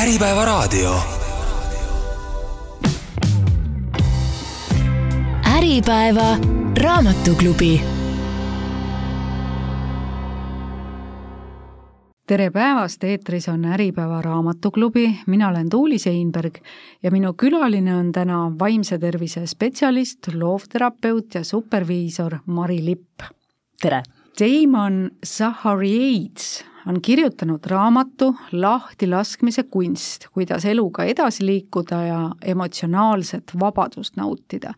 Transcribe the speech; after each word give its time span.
Äripäevaraadio. 0.00 0.94
Äripäeva 5.56 6.36
raamatuklubi. 6.82 7.80
tere 12.26 12.50
päevast, 12.50 13.04
eetris 13.04 13.48
on 13.48 13.64
Äripäeva 13.64 14.22
raamatuklubi, 14.22 15.20
mina 15.26 15.48
olen 15.48 15.68
Tuuli 15.70 15.98
Seinberg 15.98 16.54
ja 17.02 17.10
minu 17.10 17.32
külaline 17.32 17.96
on 17.96 18.12
täna 18.12 18.52
vaimse 18.58 18.98
tervise 18.98 19.46
spetsialist, 19.46 20.34
loovterapeut 20.34 21.34
ja 21.34 21.44
superviisor 21.44 22.38
Mari 22.46 22.84
Lipp. 22.84 23.20
tere! 23.82 24.02
Damon 24.40 25.10
Zahariades 25.26 26.69
on 26.86 27.00
kirjutanud 27.02 27.66
raamatu 27.66 28.34
Lahtilaskmise 28.52 29.62
kunst, 29.62 30.26
kuidas 30.32 30.64
eluga 30.64 31.04
edasi 31.04 31.46
liikuda 31.46 32.02
ja 32.02 32.20
emotsionaalset 32.42 33.52
vabadust 33.60 34.16
nautida, 34.16 34.74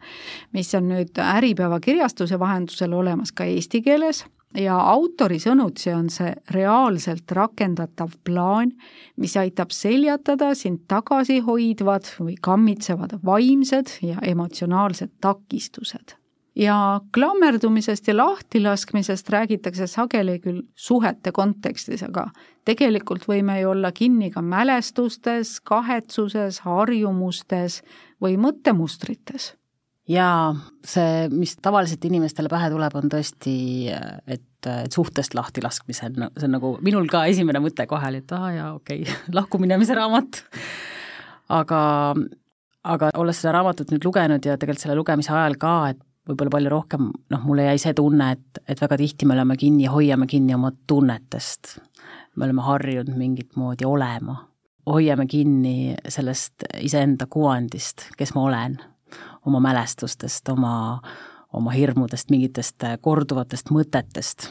mis 0.52 0.74
on 0.74 0.88
nüüd 0.92 1.18
Äripäeva 1.22 1.80
kirjastuse 1.80 2.38
vahendusel 2.38 2.92
olemas 2.92 3.32
ka 3.32 3.44
eesti 3.44 3.82
keeles. 3.82 4.24
Ja 4.52 4.76
autori 4.76 5.38
sõnutsi 5.40 5.94
on 5.96 6.10
see 6.12 6.34
reaalselt 6.52 7.30
rakendatav 7.32 8.18
plaan, 8.24 8.74
mis 9.16 9.36
aitab 9.40 9.72
seljatada 9.72 10.50
sind 10.54 10.84
tagasi 10.92 11.38
hoidvad 11.40 12.10
või 12.20 12.36
kammitsevad 12.36 13.16
vaimsed 13.24 13.96
ja 14.04 14.20
emotsionaalsed 14.28 15.16
takistused 15.24 16.18
ja 16.56 17.00
klammerdumisest 17.14 18.08
ja 18.08 18.16
lahtilaskmisest 18.16 19.30
räägitakse 19.30 19.86
sageli 19.86 20.38
küll 20.40 20.62
suhete 20.76 21.32
kontekstis, 21.32 22.02
aga 22.04 22.28
tegelikult 22.68 23.24
võime 23.28 23.58
ju 23.60 23.72
olla 23.72 23.92
kinni 23.92 24.30
ka 24.30 24.42
mälestustes, 24.44 25.58
kahetsuses, 25.64 26.60
harjumustes 26.66 27.80
või 28.22 28.36
mõttemustrites. 28.36 29.52
jaa, 30.08 30.52
see, 30.84 31.28
mis 31.30 31.56
tavaliselt 31.62 32.04
inimestele 32.04 32.50
pähe 32.52 32.68
tuleb, 32.70 32.94
on 32.98 33.08
tõesti, 33.08 33.56
et, 34.26 34.66
et 34.66 34.92
suhtest 34.92 35.34
lahtilaskmisel, 35.34 36.18
see 36.36 36.48
on 36.48 36.56
nagu 36.58 36.76
minul 36.84 37.08
ka 37.08 37.24
esimene 37.30 37.62
mõte 37.62 37.86
kohe 37.88 38.10
oli, 38.10 38.20
et 38.20 38.36
aa 38.36 38.52
jaa, 38.52 38.70
okei 38.76 39.06
okay. 39.06 39.18
lahkuminemise 39.38 39.96
raamat. 39.96 40.42
aga, 41.48 41.80
aga 42.84 43.12
olles 43.16 43.40
seda 43.40 43.56
raamatut 43.56 43.94
nüüd 43.94 44.04
lugenud 44.04 44.44
ja 44.44 44.58
tegelikult 44.58 44.84
selle 44.84 44.98
lugemise 44.98 45.32
ajal 45.32 45.56
ka, 45.56 45.76
et 45.94 46.02
võib-olla 46.28 46.52
palju 46.54 46.70
rohkem, 46.70 47.10
noh, 47.32 47.42
mulle 47.46 47.66
jäi 47.66 47.80
see 47.82 47.96
tunne, 47.98 48.30
et, 48.36 48.62
et 48.70 48.80
väga 48.80 48.98
tihti 49.00 49.26
me 49.26 49.36
oleme 49.36 49.56
kinni, 49.58 49.88
hoiame 49.90 50.28
kinni 50.30 50.54
oma 50.54 50.70
tunnetest. 50.86 51.76
me 52.36 52.46
oleme 52.46 52.62
harjunud 52.62 53.16
mingit 53.16 53.56
moodi 53.56 53.84
olema. 53.84 54.48
hoiame 54.86 55.26
kinni 55.26 55.94
sellest 56.08 56.64
iseenda 56.80 57.26
kuvandist, 57.30 58.08
kes 58.18 58.34
ma 58.34 58.42
olen, 58.42 58.78
oma 59.46 59.60
mälestustest, 59.60 60.48
oma, 60.48 61.00
oma 61.52 61.70
hirmudest, 61.70 62.30
mingitest 62.30 62.86
korduvatest 63.00 63.70
mõtetest. 63.70 64.50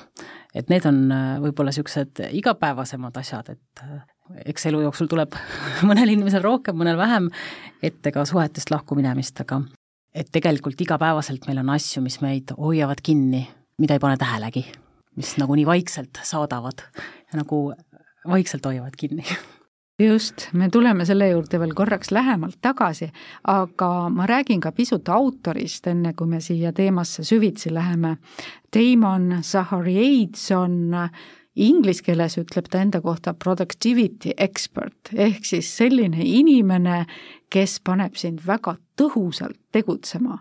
et 0.53 0.69
need 0.69 0.85
on 0.85 1.05
võib-olla 1.41 1.71
niisugused 1.71 2.25
igapäevasemad 2.31 3.17
asjad, 3.17 3.49
et 3.55 3.85
eks 4.45 4.65
elu 4.65 4.81
jooksul 4.81 5.07
tuleb 5.07 5.35
mõnel 5.89 6.17
inimesel 6.17 6.43
rohkem, 6.43 6.75
mõnel 6.75 6.97
vähem 6.99 7.29
ette 7.81 8.11
ka 8.11 8.25
suhetest 8.27 8.71
lahkuminemist, 8.71 9.39
aga 9.39 9.63
et 10.15 10.27
tegelikult 10.31 10.81
igapäevaselt 10.81 11.47
meil 11.47 11.61
on 11.63 11.71
asju, 11.75 12.03
mis 12.03 12.19
meid 12.21 12.53
hoiavad 12.57 13.01
kinni, 13.03 13.45
mida 13.81 13.97
ei 13.97 14.03
pane 14.03 14.19
tähelegi, 14.21 14.65
mis 15.15 15.35
nagu 15.41 15.55
nii 15.55 15.65
vaikselt 15.69 16.21
saadavad 16.27 16.85
ja 16.97 17.41
nagu 17.41 17.63
vaikselt 18.27 18.65
hoiavad 18.65 18.95
kinni 18.99 19.25
just, 20.05 20.47
me 20.53 20.69
tuleme 20.69 21.05
selle 21.05 21.29
juurde 21.29 21.59
veel 21.59 21.73
korraks 21.75 22.11
lähemalt 22.11 22.57
tagasi, 22.61 23.09
aga 23.47 24.09
ma 24.09 24.25
räägin 24.29 24.61
ka 24.61 24.71
pisut 24.71 25.09
autorist, 25.09 25.87
enne 25.87 26.13
kui 26.17 26.27
me 26.27 26.41
siia 26.41 26.73
teemasse 26.73 27.23
süvitsi 27.27 27.73
läheme. 27.73 28.17
Damon 28.73 29.41
Zahariades 29.41 30.49
on 30.57 30.95
inglise 31.55 32.03
keeles 32.05 32.37
ütleb 32.39 32.69
ta 32.71 32.81
enda 32.81 33.01
kohta 33.01 33.33
productivity 33.33 34.31
expert 34.37 35.11
ehk 35.13 35.45
siis 35.45 35.69
selline 35.77 36.23
inimene, 36.23 37.05
kes 37.51 37.79
paneb 37.83 38.15
sind 38.15 38.39
väga 38.47 38.77
tõhusalt 38.97 39.59
tegutsema. 39.71 40.39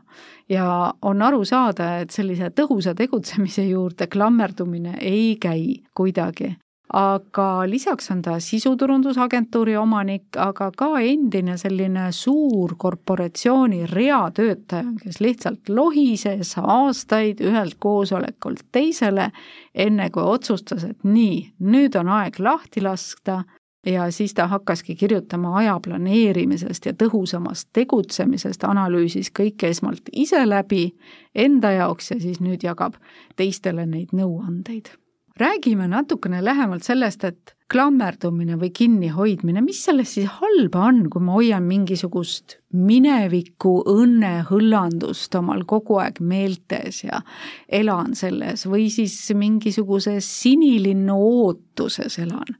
ja 0.49 0.95
on 1.03 1.23
aru 1.23 1.45
saada, 1.45 1.99
et 2.01 2.11
sellise 2.11 2.51
tõhusa 2.51 2.95
tegutsemise 2.95 3.65
juurde 3.67 4.07
klammerdumine 4.07 4.97
ei 5.01 5.37
käi 5.41 5.83
kuidagi 5.95 6.57
aga 6.93 7.63
lisaks 7.71 8.11
on 8.11 8.23
ta 8.23 8.41
sisuturundusagentuuri 8.41 9.77
omanik, 9.77 10.25
aga 10.37 10.71
ka 10.77 10.89
endine 10.99 11.57
selline 11.59 12.09
suur 12.13 12.75
korporatsiooni 12.79 13.87
reatöötaja, 13.87 14.85
kes 15.03 15.21
lihtsalt 15.21 15.69
lohises 15.69 16.57
aastaid 16.63 17.41
ühelt 17.47 17.79
koosolekult 17.79 18.67
teisele, 18.73 19.31
enne 19.75 20.11
kui 20.11 20.23
otsustas, 20.23 20.85
et 20.85 21.05
nii, 21.05 21.41
nüüd 21.61 21.99
on 22.01 22.13
aeg 22.21 22.39
lahti 22.43 22.83
lasta. 22.83 23.43
Ja 23.87 24.11
siis 24.13 24.35
ta 24.37 24.45
hakkaski 24.47 24.93
kirjutama 24.95 25.55
aja 25.57 25.79
planeerimisest 25.81 26.91
ja 26.91 26.93
tõhusamast 26.93 27.71
tegutsemisest, 27.73 28.67
analüüsis 28.69 29.33
kõike 29.33 29.73
esmalt 29.73 30.13
ise 30.13 30.43
läbi 30.45 30.91
enda 31.35 31.73
jaoks 31.79 32.13
ja 32.13 32.21
siis 32.21 32.45
nüüd 32.45 32.67
jagab 32.67 33.01
teistele 33.41 33.87
neid 33.89 34.13
nõuandeid 34.13 35.00
räägime 35.37 35.89
natukene 35.89 36.45
lähemalt 36.45 36.83
sellest, 36.83 37.25
et 37.25 37.55
klammerdumine 37.71 38.57
või 38.59 38.71
kinnihoidmine, 38.75 39.63
mis 39.63 39.85
selles 39.85 40.15
siis 40.17 40.29
halba 40.41 40.87
on, 40.89 41.05
kui 41.11 41.23
ma 41.23 41.37
hoian 41.37 41.67
mingisugust 41.69 42.59
mineviku 42.75 43.77
õnnehõllandust 43.93 45.35
omal 45.39 45.63
kogu 45.71 46.01
aeg 46.03 46.21
meeltes 46.21 47.05
ja 47.05 47.23
elan 47.69 48.17
selles 48.19 48.67
või 48.67 48.89
siis 48.91 49.17
mingisuguses 49.37 50.27
sinilinnu 50.43 51.15
ootuses 51.15 52.19
elan. 52.19 52.59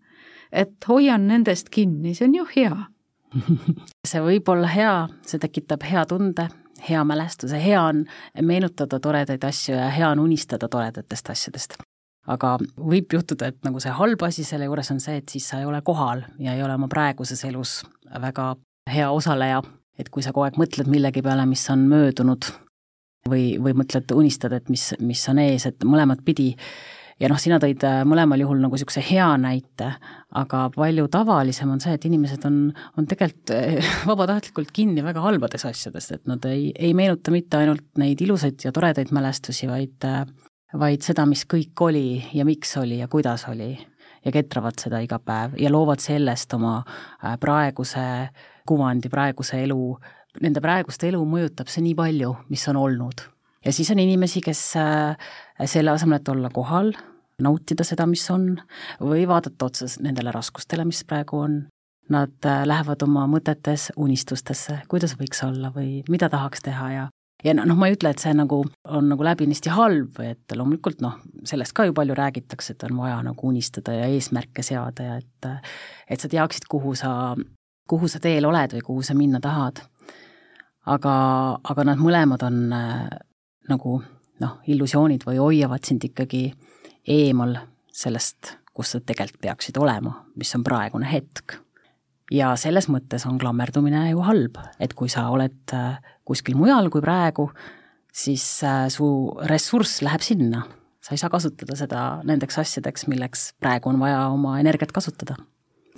et 0.53 0.75
hoian 0.89 1.29
nendest 1.29 1.69
kinni, 1.71 2.15
see 2.15 2.27
on 2.27 2.35
ju 2.35 2.47
hea. 2.57 2.77
See 4.07 4.19
võib 4.19 4.49
olla 4.51 4.67
hea, 4.67 4.95
see 5.23 5.39
tekitab 5.39 5.85
hea 5.87 6.03
tunde, 6.11 6.49
hea 6.89 7.05
mälestuse, 7.07 7.61
hea 7.63 7.83
on 7.83 8.03
meenutada 8.43 8.99
toredaid 8.99 9.45
asju 9.47 9.77
ja 9.77 9.87
hea 9.95 10.09
on 10.11 10.25
unistada 10.25 10.69
toredatest 10.69 11.31
asjadest 11.31 11.79
aga 12.29 12.57
võib 12.77 13.13
juhtuda, 13.17 13.49
et 13.51 13.61
nagu 13.65 13.81
see 13.81 13.93
halb 13.97 14.23
asi 14.27 14.45
selle 14.45 14.69
juures 14.69 14.91
on 14.93 15.01
see, 15.01 15.21
et 15.23 15.33
siis 15.33 15.47
sa 15.49 15.61
ei 15.61 15.69
ole 15.69 15.81
kohal 15.87 16.25
ja 16.39 16.55
ei 16.57 16.63
ole 16.63 16.77
oma 16.77 16.89
praeguses 16.91 17.45
elus 17.49 17.81
väga 18.11 18.53
hea 18.91 19.11
osaleja, 19.13 19.63
et 19.99 20.11
kui 20.13 20.25
sa 20.25 20.35
kogu 20.35 20.49
aeg 20.49 20.59
mõtled 20.61 20.91
millegi 20.91 21.23
peale, 21.25 21.47
mis 21.49 21.65
on 21.73 21.87
möödunud 21.91 22.49
või, 23.29 23.55
või 23.61 23.75
mõtled, 23.77 24.13
unistad, 24.17 24.55
et 24.57 24.71
mis, 24.73 24.91
mis 25.01 25.23
on 25.31 25.41
ees, 25.43 25.69
et 25.69 25.85
mõlemat 25.87 26.25
pidi. 26.25 26.55
Ja 27.21 27.29
noh, 27.29 27.37
sina 27.37 27.59
tõid 27.61 27.83
äh, 27.85 27.99
mõlemal 28.09 28.41
juhul 28.41 28.63
nagu 28.63 28.73
niisuguse 28.73 29.03
hea 29.05 29.27
näite, 29.37 29.91
aga 30.41 30.63
palju 30.73 31.05
tavalisem 31.13 31.69
on 31.69 31.83
see, 31.83 31.93
et 31.99 32.07
inimesed 32.09 32.47
on, 32.49 32.63
on 32.97 33.09
tegelikult 33.09 33.53
äh, 33.53 33.91
vabatahtlikult 34.11 34.73
kinni 34.77 35.05
väga 35.05 35.21
halbades 35.27 35.67
asjades, 35.69 36.09
et 36.17 36.25
nad 36.31 36.47
ei, 36.49 36.71
ei 36.73 36.95
meenuta 36.97 37.35
mitte 37.35 37.61
ainult 37.61 37.85
neid 38.01 38.25
ilusaid 38.25 38.65
ja 38.65 38.73
toredaid 38.73 39.13
mälestusi, 39.13 39.69
vaid 39.69 40.09
äh, 40.09 40.25
vaid 40.79 41.03
seda, 41.03 41.27
mis 41.27 41.45
kõik 41.51 41.81
oli 41.83 42.23
ja 42.35 42.45
miks 42.47 42.77
oli 42.79 43.01
ja 43.01 43.09
kuidas 43.09 43.47
oli 43.51 43.73
ja 44.25 44.33
ketravad 44.33 44.79
seda 44.81 45.01
iga 45.03 45.19
päev 45.19 45.57
ja 45.59 45.71
loovad 45.73 46.03
sellest 46.03 46.53
oma 46.55 46.81
äh, 46.83 47.37
praeguse 47.41 48.05
kuvandi, 48.69 49.11
praeguse 49.11 49.63
elu, 49.65 49.97
nende 50.45 50.63
praegust 50.63 51.05
elu 51.09 51.21
mõjutab 51.27 51.71
see 51.73 51.85
nii 51.85 51.97
palju, 51.99 52.35
mis 52.53 52.67
on 52.71 52.79
olnud. 52.81 53.25
ja 53.65 53.73
siis 53.73 53.91
on 53.91 53.99
inimesi, 53.99 54.43
kes 54.45 54.63
äh, 54.81 55.31
selle 55.65 55.95
asemel, 55.95 56.21
et 56.21 56.29
olla 56.29 56.51
kohal, 56.55 56.93
nautida 57.43 57.85
seda, 57.85 58.07
mis 58.07 58.25
on, 58.31 58.55
või 59.01 59.27
vaadata 59.29 59.71
otsa 59.71 59.89
nendele 60.05 60.33
raskustele, 60.33 60.85
mis 60.85 61.03
praegu 61.05 61.41
on, 61.41 61.63
nad 62.11 62.47
äh, 62.47 62.65
lähevad 62.67 63.03
oma 63.07 63.27
mõtetes 63.31 63.91
unistustesse, 63.97 64.83
kuidas 64.89 65.17
võiks 65.19 65.43
olla 65.47 65.73
või 65.75 66.03
mida 66.11 66.29
tahaks 66.29 66.63
teha 66.67 66.93
ja 66.93 67.09
ja 67.45 67.55
noh, 67.57 67.77
ma 67.79 67.89
ei 67.89 67.97
ütle, 67.97 68.13
et 68.13 68.23
see 68.23 68.33
nagu 68.37 68.61
on 68.89 69.09
nagu 69.11 69.25
läbinisti 69.25 69.73
halb 69.75 70.21
et 70.25 70.55
loomulikult 70.57 71.01
noh, 71.05 71.19
sellest 71.49 71.75
ka 71.77 71.87
ju 71.89 71.95
palju 71.97 72.17
räägitakse, 72.19 72.75
et 72.75 72.85
on 72.89 72.99
vaja 73.01 73.21
nagu 73.27 73.49
unistada 73.49 73.95
ja 73.97 74.11
eesmärke 74.11 74.65
seada 74.67 75.07
ja 75.07 75.17
et 75.21 75.49
et 76.11 76.21
sa 76.21 76.29
teaksid, 76.29 76.67
kuhu 76.71 76.95
sa, 76.99 77.37
kuhu 77.89 78.09
sa 78.09 78.21
teel 78.21 78.47
oled 78.49 78.77
või 78.77 78.87
kuhu 78.87 79.07
sa 79.07 79.15
minna 79.15 79.41
tahad. 79.41 79.83
aga, 80.87 81.15
aga 81.63 81.85
nad 81.85 82.01
mõlemad 82.01 82.43
on 82.43 82.73
äh, 82.73 83.09
nagu 83.69 84.01
noh, 84.41 84.55
illusioonid 84.67 85.27
või 85.27 85.39
hoiavad 85.39 85.85
sind 85.85 86.05
ikkagi 86.05 86.49
eemal 87.07 87.57
sellest, 87.93 88.57
kus 88.75 88.95
sa 88.95 89.01
tegelikult 89.01 89.43
peaksid 89.43 89.77
olema, 89.77 90.15
mis 90.37 90.55
on 90.57 90.65
praegune 90.65 91.07
hetk 91.11 91.59
ja 92.31 92.55
selles 92.61 92.89
mõttes 92.91 93.27
on 93.29 93.39
klammerdumine 93.41 94.07
ju 94.13 94.25
halb, 94.27 94.59
et 94.81 94.95
kui 94.97 95.11
sa 95.13 95.29
oled 95.35 95.75
äh, 95.77 96.01
kuskil 96.27 96.59
mujal 96.59 96.91
kui 96.93 97.03
praegu, 97.05 97.51
siis 98.13 98.45
äh, 98.67 98.87
su 98.93 99.07
ressurss 99.51 100.03
läheb 100.07 100.25
sinna. 100.25 100.67
sa 101.01 101.15
ei 101.17 101.19
saa 101.19 101.31
kasutada 101.33 101.77
seda 101.79 102.01
nendeks 102.29 102.59
asjadeks, 102.61 103.07
milleks 103.09 103.55
praegu 103.61 103.89
on 103.89 104.01
vaja 104.03 104.29
oma 104.29 104.59
energiat 104.61 104.93
kasutada. 104.93 105.39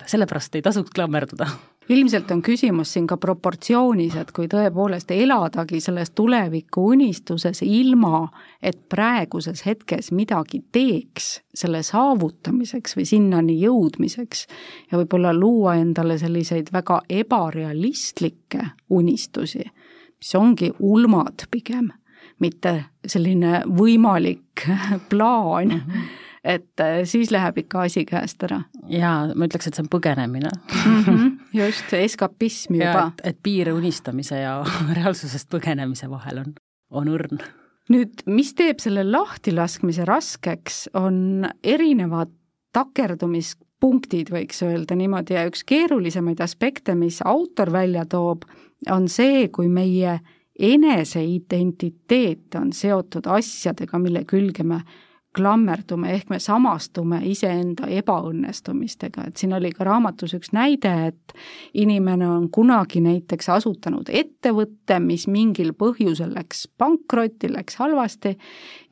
Sellepärast 0.07 0.55
ei 0.55 0.63
tasuks 0.63 0.91
klammerduda 0.95 1.49
ilmselt 1.89 2.31
on 2.31 2.43
küsimus 2.43 2.93
siin 2.95 3.07
ka 3.07 3.17
proportsioonis, 3.21 4.15
et 4.17 4.31
kui 4.35 4.49
tõepoolest 4.51 5.11
eladagi 5.15 5.81
selles 5.83 6.13
tuleviku 6.17 6.87
unistuses 6.95 7.63
ilma, 7.67 8.29
et 8.63 8.79
praeguses 8.93 9.65
hetkes 9.67 10.13
midagi 10.15 10.63
teeks 10.73 11.33
selle 11.55 11.83
saavutamiseks 11.87 12.97
või 12.99 13.07
sinnani 13.09 13.59
jõudmiseks 13.61 14.47
ja 14.91 15.01
võib-olla 15.01 15.35
luua 15.37 15.77
endale 15.81 16.19
selliseid 16.21 16.73
väga 16.73 17.03
ebarealistlikke 17.11 18.67
unistusi, 18.91 19.65
mis 20.19 20.35
ongi 20.39 20.73
ulmad 20.79 21.49
pigem, 21.51 21.91
mitte 22.41 22.79
selline 23.07 23.63
võimalik 23.67 24.69
plaan 25.11 25.69
mm. 25.69 25.81
-hmm 25.87 26.22
et 26.45 26.81
äh, 26.81 27.03
siis 27.07 27.31
läheb 27.31 27.59
ikka 27.63 27.87
asi 27.87 28.05
käest 28.09 28.43
ära. 28.43 28.63
jaa, 28.91 29.31
ma 29.35 29.47
ütleks, 29.47 29.69
et 29.69 29.79
see 29.79 29.85
on 29.85 29.91
põgenemine 29.93 30.51
mm. 30.51 31.03
-hmm, 31.07 31.33
just, 31.55 31.93
eskapism 31.95 32.79
juba. 32.81 33.13
et, 33.13 33.27
et 33.33 33.43
piir 33.43 33.73
unistamise 33.73 34.43
ja 34.43 34.59
reaalsusest 34.99 35.51
põgenemise 35.53 36.11
vahel 36.11 36.43
on, 36.45 36.55
on 36.91 37.11
õrn. 37.15 37.43
nüüd, 37.95 38.25
mis 38.27 38.55
teeb 38.59 38.83
selle 38.83 39.05
lahtilaskmise 39.07 40.07
raskeks, 40.09 40.89
on 40.99 41.47
erinevad 41.63 42.35
takerdumispunktid, 42.73 44.31
võiks 44.33 44.63
öelda 44.65 44.97
niimoodi, 44.97 45.35
ja 45.37 45.47
üks 45.47 45.65
keerulisemaid 45.69 46.41
aspekte, 46.41 46.95
mis 46.95 47.21
autor 47.25 47.73
välja 47.73 48.05
toob, 48.09 48.47
on 48.91 49.09
see, 49.09 49.49
kui 49.53 49.69
meie 49.69 50.19
eneseidentiteet 50.59 52.55
on 52.55 52.73
seotud 52.73 53.27
asjadega, 53.27 53.99
mille 53.99 54.25
külge 54.29 54.65
me 54.67 54.83
klammerdume, 55.37 56.13
ehk 56.13 56.29
me 56.31 56.39
samastume 56.43 57.21
iseenda 57.29 57.89
ebaõnnestumistega, 57.89 59.25
et 59.29 59.41
siin 59.41 59.55
oli 59.57 59.71
ka 59.73 59.87
raamatus 59.89 60.35
üks 60.37 60.53
näide, 60.53 60.93
et 61.09 61.35
inimene 61.75 62.29
on 62.29 62.49
kunagi 62.53 63.01
näiteks 63.05 63.49
asutanud 63.55 64.13
ettevõtte, 64.13 64.99
mis 65.01 65.27
mingil 65.33 65.73
põhjusel 65.79 66.35
läks 66.37 66.67
pankrotti, 66.79 67.53
läks 67.53 67.81
halvasti, 67.81 68.37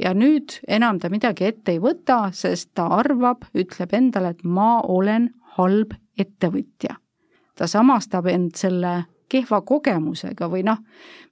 ja 0.01 0.15
nüüd 0.17 0.57
enam 0.69 1.01
ta 1.01 1.13
midagi 1.13 1.51
ette 1.51 1.77
ei 1.77 1.83
võta, 1.83 2.23
sest 2.33 2.73
ta 2.75 2.89
arvab, 3.01 3.45
ütleb 3.55 3.95
endale, 3.97 4.33
et 4.35 4.45
ma 4.45 4.81
olen 4.81 5.31
halb 5.59 5.95
ettevõtja. 6.19 6.97
ta 7.55 7.67
samastab 7.69 8.27
end 8.27 8.55
selle 8.57 9.03
kehva 9.31 9.61
kogemusega 9.67 10.49
või 10.51 10.65
noh, 10.67 10.81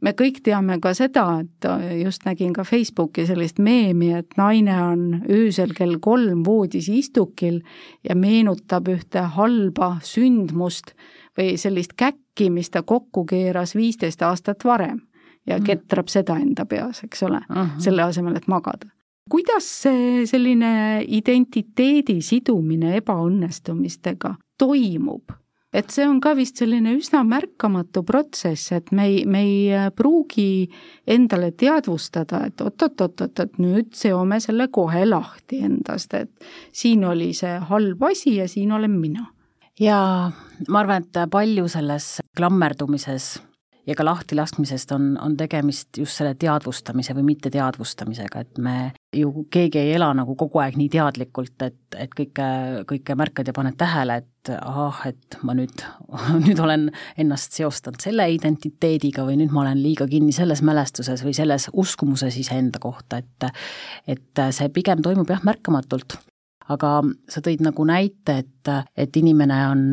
me 0.00 0.12
kõik 0.16 0.40
teame 0.46 0.78
ka 0.82 0.94
seda, 0.96 1.24
et 1.42 1.68
just 2.02 2.24
nägin 2.28 2.52
ka 2.56 2.64
Facebooki 2.64 3.26
sellist 3.28 3.58
meemi, 3.58 4.12
et 4.16 4.36
naine 4.38 4.76
on 4.82 5.04
öösel 5.28 5.74
kell 5.76 5.98
kolm 6.00 6.44
voodis 6.46 6.88
istukil 6.92 7.60
ja 8.06 8.16
meenutab 8.16 8.88
ühte 8.92 9.24
halba 9.36 9.96
sündmust 10.02 10.94
või 11.38 11.56
sellist 11.58 11.96
käkki, 11.98 12.50
mis 12.50 12.70
ta 12.70 12.82
kokku 12.82 13.26
keeras 13.28 13.74
viisteist 13.78 14.22
aastat 14.22 14.64
varem 14.64 15.00
ja 15.46 15.58
mm. 15.58 15.64
ketrab 15.64 16.08
seda 16.12 16.38
enda 16.38 16.66
peas, 16.66 17.02
eks 17.04 17.22
ole 17.22 17.42
uh, 17.48 17.56
-huh. 17.56 17.82
selle 17.82 18.02
asemel, 18.02 18.36
et 18.36 18.48
magada 18.48 18.88
kuidas 19.28 19.66
see 19.82 20.26
selline 20.28 21.04
identiteedi 21.04 22.20
sidumine 22.24 22.96
ebaõnnestumistega 22.98 24.34
toimub, 24.58 25.34
et 25.78 25.94
see 25.94 26.06
on 26.08 26.18
ka 26.22 26.34
vist 26.38 26.58
selline 26.60 26.92
üsna 26.96 27.22
märkamatu 27.26 28.02
protsess, 28.06 28.72
et 28.74 28.90
me 28.92 29.06
ei, 29.08 29.22
me 29.30 29.42
ei 29.46 29.56
äh, 29.74 29.88
pruugi 29.94 30.68
endale 31.06 31.52
teadvustada, 31.58 32.44
et 32.48 32.60
oot-oot-oot-oot, 32.64 33.58
nüüd 33.62 33.92
seome 33.98 34.40
selle 34.44 34.68
kohe 34.74 35.04
lahti 35.06 35.62
endast, 35.68 36.14
et 36.18 36.48
siin 36.74 37.04
oli 37.08 37.32
see 37.36 37.56
halb 37.70 38.06
asi 38.10 38.38
ja 38.40 38.48
siin 38.50 38.72
olen 38.74 38.98
mina. 38.98 39.28
ja 39.78 39.98
ma 40.68 40.80
arvan, 40.80 41.04
et 41.06 41.30
palju 41.30 41.68
selles 41.70 42.16
klammerdumises 42.36 43.36
ja 43.88 43.94
ka 43.96 44.04
lahtilaskmisest 44.04 44.92
on, 44.92 45.12
on 45.22 45.36
tegemist 45.36 45.98
just 45.98 46.20
selle 46.20 46.34
teadvustamise 46.38 47.14
või 47.16 47.24
mitteteadvustamisega, 47.30 48.42
et 48.44 48.60
me 48.62 48.74
ju 49.16 49.46
keegi 49.50 49.80
ei 49.80 49.94
ela 49.96 50.10
nagu 50.16 50.34
kogu 50.38 50.60
aeg 50.60 50.76
nii 50.76 50.90
teadlikult, 50.92 51.54
et, 51.64 51.78
et 51.96 52.12
kõike, 52.16 52.48
kõike 52.90 53.16
märkad 53.18 53.48
ja 53.48 53.54
paned 53.56 53.78
tähele, 53.80 54.18
et 54.20 54.52
ahah, 54.58 55.00
et 55.08 55.38
ma 55.42 55.56
nüüd, 55.56 55.84
nüüd 56.44 56.60
olen 56.64 56.88
ennast 57.20 57.56
seostanud 57.56 58.04
selle 58.04 58.28
identiteediga 58.34 59.24
või 59.28 59.38
nüüd 59.40 59.54
ma 59.54 59.64
olen 59.64 59.80
liiga 59.82 60.08
kinni 60.10 60.36
selles 60.36 60.62
mälestuses 60.66 61.24
või 61.24 61.36
selles 61.36 61.70
uskumuses 61.72 62.36
iseenda 62.40 62.82
kohta, 62.82 63.22
et 63.22 63.48
et 64.08 64.44
see 64.54 64.68
pigem 64.74 65.00
toimub 65.04 65.28
jah, 65.30 65.40
märkamatult. 65.46 66.18
Aga 66.68 67.00
sa 67.32 67.40
tõid 67.40 67.62
nagu 67.64 67.84
näite, 67.88 68.42
et, 68.42 68.70
et 68.92 69.16
inimene 69.16 69.58
on 69.70 69.84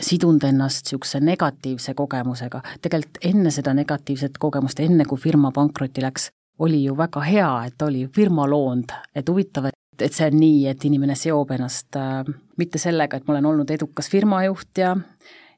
sidunud 0.00 0.44
ennast 0.44 0.86
niisuguse 0.86 1.20
negatiivse 1.20 1.94
kogemusega. 1.94 2.60
tegelikult 2.82 3.18
enne 3.24 3.50
seda 3.50 3.74
negatiivset 3.74 4.38
kogemust, 4.38 4.80
enne 4.80 5.04
kui 5.04 5.18
firma 5.18 5.52
pankrotti 5.52 6.04
läks, 6.04 6.30
oli 6.58 6.84
ju 6.84 6.96
väga 6.96 7.20
hea, 7.20 7.50
et 7.66 7.82
oli 7.82 8.06
firma 8.14 8.46
loond, 8.48 8.92
et 9.14 9.28
huvitav, 9.28 9.66
et 9.70 9.74
et 10.04 10.12
see 10.12 10.26
on 10.28 10.34
nii, 10.36 10.66
et 10.68 10.84
inimene 10.84 11.14
seob 11.16 11.50
ennast 11.56 11.96
äh, 11.96 12.26
mitte 12.60 12.80
sellega, 12.80 13.16
et 13.16 13.26
ma 13.26 13.32
olen 13.32 13.46
olnud 13.52 13.70
edukas 13.72 14.10
firmajuht 14.12 14.82
ja 14.82 14.90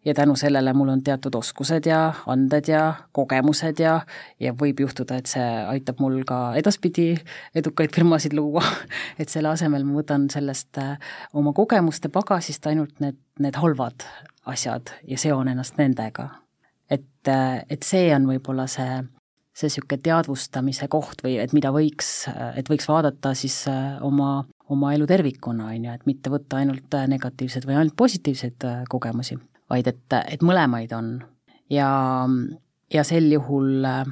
ja 0.04 0.14
tänu 0.14 0.36
sellele 0.36 0.72
mul 0.72 0.88
on 0.88 1.02
teatud 1.02 1.34
oskused 1.34 1.86
ja 1.86 2.14
anded 2.26 2.68
ja 2.68 2.94
kogemused 3.12 3.80
ja, 3.82 4.00
ja 4.40 4.52
võib 4.52 4.80
juhtuda, 4.80 5.18
et 5.18 5.30
see 5.30 5.46
aitab 5.72 6.00
mul 6.02 6.22
ka 6.28 6.54
edaspidi 6.58 7.10
edukaid 7.58 7.94
firmasid 7.94 8.36
luua 8.36 8.62
et 9.20 9.28
selle 9.28 9.52
asemel 9.52 9.86
ma 9.86 9.98
võtan 9.98 10.28
sellest 10.32 10.78
äh, 10.82 10.96
oma 11.34 11.52
kogemuste 11.56 12.12
pagasist 12.14 12.66
ainult 12.70 13.00
need, 13.04 13.18
need 13.42 13.58
halvad 13.58 14.06
asjad 14.48 14.94
ja 15.08 15.18
seon 15.18 15.48
ennast 15.48 15.78
nendega. 15.80 16.28
et, 16.90 17.28
äh, 17.28 17.64
et 17.68 17.82
see 17.82 18.14
on 18.14 18.30
võib-olla 18.30 18.68
see, 18.70 19.02
see 19.52 19.68
niisugune 19.68 20.02
teadvustamise 20.02 20.88
koht 20.88 21.26
või 21.26 21.36
et 21.42 21.52
mida 21.52 21.74
võiks, 21.74 22.30
et 22.56 22.70
võiks 22.70 22.88
vaadata 22.88 23.34
siis 23.34 23.64
äh, 23.68 23.98
oma, 24.06 24.46
oma 24.70 24.94
elu 24.94 25.06
tervikuna, 25.10 25.72
on 25.74 25.90
ju, 25.90 25.98
et 25.98 26.06
mitte 26.06 26.30
võtta 26.30 26.62
ainult 26.62 27.00
negatiivseid 27.08 27.66
või 27.66 27.80
ainult 27.82 27.96
positiivseid 27.98 28.70
kogemusi 28.88 29.40
vaid 29.70 29.90
et, 29.90 30.18
et 30.26 30.42
mõlemaid 30.44 30.92
on. 30.96 31.18
ja, 31.70 31.90
ja 32.92 33.04
sel 33.04 33.30
juhul 33.32 33.84
äh, 33.84 34.04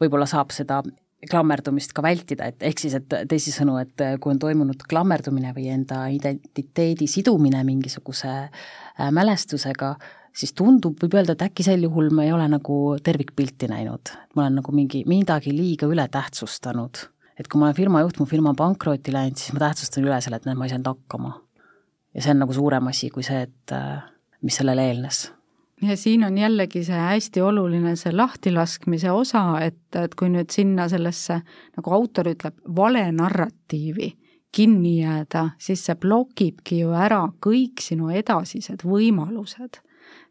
võib-olla 0.00 0.26
saab 0.28 0.52
seda 0.54 0.82
klammerdumist 1.30 1.94
ka 1.96 2.02
vältida, 2.04 2.48
et 2.50 2.64
ehk 2.68 2.82
siis, 2.82 2.96
et 2.98 3.14
teisisõnu, 3.28 3.78
et 3.80 4.02
kui 4.20 4.34
on 4.34 4.40
toimunud 4.40 4.82
klammerdumine 4.88 5.54
või 5.56 5.70
enda 5.72 6.04
identiteedi 6.12 7.08
sidumine 7.10 7.62
mingisuguse 7.64 8.34
äh, 8.34 9.08
mälestusega, 9.14 9.94
siis 10.34 10.54
tundub, 10.56 10.98
võib 11.02 11.16
öelda, 11.18 11.36
et 11.36 11.46
äkki 11.46 11.66
sel 11.66 11.86
juhul 11.86 12.10
me 12.14 12.26
ei 12.28 12.32
ole 12.34 12.46
nagu 12.50 12.78
tervikpilti 13.04 13.70
näinud. 13.70 14.14
ma 14.34 14.46
olen 14.46 14.60
nagu 14.60 14.74
mingi, 14.74 15.04
midagi 15.08 15.54
liiga 15.54 15.88
üle 15.90 16.06
tähtsustanud. 16.08 17.06
et 17.38 17.48
kui 17.48 17.58
ma 17.58 17.70
olen 17.70 17.76
firma 17.76 18.00
juht, 18.04 18.18
mu 18.20 18.26
firma 18.30 18.52
on 18.52 18.56
pankrotti 18.56 19.12
läinud, 19.12 19.38
siis 19.38 19.52
ma 19.54 19.64
tähtsustan 19.66 20.04
üle 20.04 20.20
selle, 20.20 20.36
et 20.36 20.48
näed, 20.48 20.58
ma 20.58 20.66
ei 20.66 20.74
saanud 20.74 20.92
hakkama. 20.92 21.38
ja 22.14 22.22
see 22.22 22.34
on 22.34 22.42
nagu 22.44 22.52
suurem 22.52 22.92
asi 22.92 23.10
kui 23.10 23.22
see, 23.26 23.46
et 23.48 23.72
äh, 23.74 24.02
mis 24.44 24.60
sellele 24.60 24.84
eelnes 24.90 25.24
ja 25.82 25.96
siin 25.96 26.24
on 26.24 26.38
jällegi 26.38 26.84
see 26.84 26.98
hästi 26.98 27.42
oluline, 27.42 27.96
see 27.96 28.12
lahtilaskmise 28.14 29.10
osa, 29.10 29.44
et, 29.64 29.96
et 29.98 30.14
kui 30.14 30.30
nüüd 30.32 30.52
sinna 30.54 30.86
sellesse, 30.88 31.40
nagu 31.76 31.96
autor 31.96 32.30
ütleb, 32.30 32.56
vale 32.76 33.04
narratiivi 33.12 34.12
kinni 34.54 35.00
jääda, 35.00 35.48
siis 35.58 35.82
see 35.86 35.96
blokibki 35.98 36.78
ju 36.84 36.92
ära 36.94 37.24
kõik 37.42 37.82
sinu 37.82 38.12
edasised 38.14 38.86
võimalused. 38.86 39.80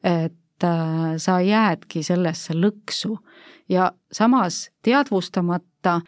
et 0.03 0.63
äh, 0.63 1.15
sa 1.17 1.39
jäädki 1.41 2.03
sellesse 2.03 2.53
lõksu 2.53 3.17
ja 3.69 3.91
samas 4.11 4.69
teadvustamata 4.81 6.01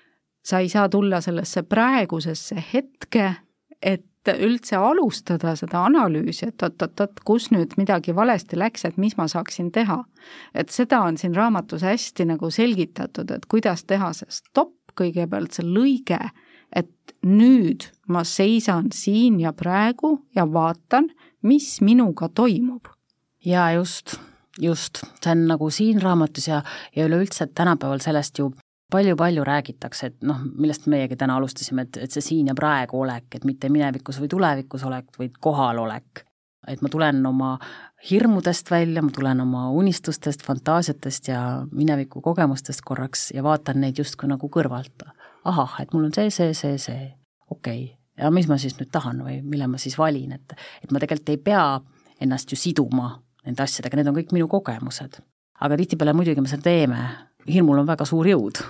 sa 0.45 0.59
ei 0.59 0.69
saa 0.69 0.89
tulla 0.89 1.21
sellesse 1.21 1.63
praegusesse 1.63 2.63
hetke, 2.73 3.33
et 3.81 4.05
üldse 4.33 4.77
alustada 4.77 5.53
seda 5.59 5.83
analüüsi, 5.85 6.49
et 6.49 6.63
oot-oot-oot, 6.65 7.21
kus 7.27 7.49
nüüd 7.53 7.75
midagi 7.77 8.15
valesti 8.15 8.57
läks, 8.59 8.85
et 8.87 8.97
mis 8.97 9.17
ma 9.19 9.27
saaksin 9.31 9.71
teha. 9.71 10.03
et 10.53 10.69
seda 10.69 11.01
on 11.05 11.17
siin 11.17 11.35
raamatus 11.35 11.83
hästi 11.85 12.25
nagu 12.25 12.49
selgitatud, 12.49 13.31
et 13.31 13.45
kuidas 13.45 13.83
teha 13.85 14.13
see 14.13 14.29
stopp, 14.29 14.73
kõigepealt 14.97 15.53
see 15.53 15.65
lõige, 15.67 16.19
et 16.73 17.15
nüüd 17.25 17.89
ma 18.07 18.23
seisan 18.23 18.89
siin 18.93 19.39
ja 19.39 19.53
praegu 19.53 20.19
ja 20.35 20.47
vaatan, 20.51 21.11
mis 21.43 21.81
minuga 21.81 22.29
toimub. 22.29 22.87
jaa, 23.45 23.71
just, 23.77 24.17
just, 24.59 25.03
see 25.21 25.31
on 25.31 25.47
nagu 25.47 25.69
siin 25.69 26.01
raamatus 26.01 26.47
ja, 26.47 26.63
ja 26.95 27.05
üleüldse 27.05 27.47
tänapäeval 27.53 28.01
sellest 28.01 28.39
ju 28.39 28.53
palju-palju 28.95 29.43
räägitakse, 29.47 30.11
et 30.11 30.23
noh, 30.27 30.39
millest 30.55 30.87
meiegi 30.91 31.17
täna 31.19 31.37
alustasime, 31.39 31.85
et, 31.87 31.99
et 32.05 32.15
see 32.15 32.23
siin 32.23 32.51
ja 32.51 32.55
praegu 32.57 33.01
olek, 33.03 33.27
et 33.35 33.47
mitte 33.47 33.69
minevikus 33.73 34.21
või 34.21 34.31
tulevikus 34.31 34.85
olek, 34.87 35.11
vaid 35.19 35.35
kohalolek. 35.41 36.23
et 36.67 36.81
ma 36.81 36.89
tulen 36.89 37.19
oma 37.29 37.49
hirmudest 38.09 38.71
välja, 38.71 39.01
ma 39.05 39.11
tulen 39.13 39.41
oma 39.41 39.67
unistustest, 39.69 40.41
fantaasiatest 40.45 41.27
ja 41.27 41.41
mineviku 41.71 42.21
kogemustest 42.21 42.81
korraks 42.85 43.29
ja 43.35 43.43
vaatan 43.43 43.81
neid 43.81 43.97
justkui 44.01 44.29
nagu 44.29 44.49
kõrvalt. 44.49 45.05
ahah, 45.43 45.75
et 45.81 45.93
mul 45.93 46.07
on 46.07 46.13
see, 46.13 46.29
see, 46.29 46.53
see, 46.53 46.77
see, 46.77 47.13
okei 47.49 47.83
okay., 47.83 47.93
ja 48.17 48.31
mis 48.31 48.47
ma 48.47 48.57
siis 48.57 48.77
nüüd 48.79 48.89
tahan 48.91 49.21
või 49.25 49.41
mille 49.43 49.67
ma 49.67 49.77
siis 49.77 49.97
valin, 49.97 50.31
et 50.31 50.55
et 50.83 50.91
ma 50.91 50.99
tegelikult 50.99 51.29
ei 51.29 51.37
pea 51.37 51.65
ennast 52.21 52.51
ju 52.51 52.57
siduma 52.57 53.11
nende 53.45 53.63
asjadega, 53.63 53.99
need 53.99 54.09
on 54.09 54.17
kõik 54.17 54.33
minu 54.33 54.47
kogemused. 54.49 55.21
aga 55.61 55.77
tihtipeale 55.77 56.13
muidugi 56.13 56.41
me 56.41 56.51
seda 56.51 56.69
teeme, 56.69 57.01
hirmul 57.47 57.79
on 57.83 57.87
väga 57.87 58.05
suur 58.05 58.27
jõud, 58.27 58.61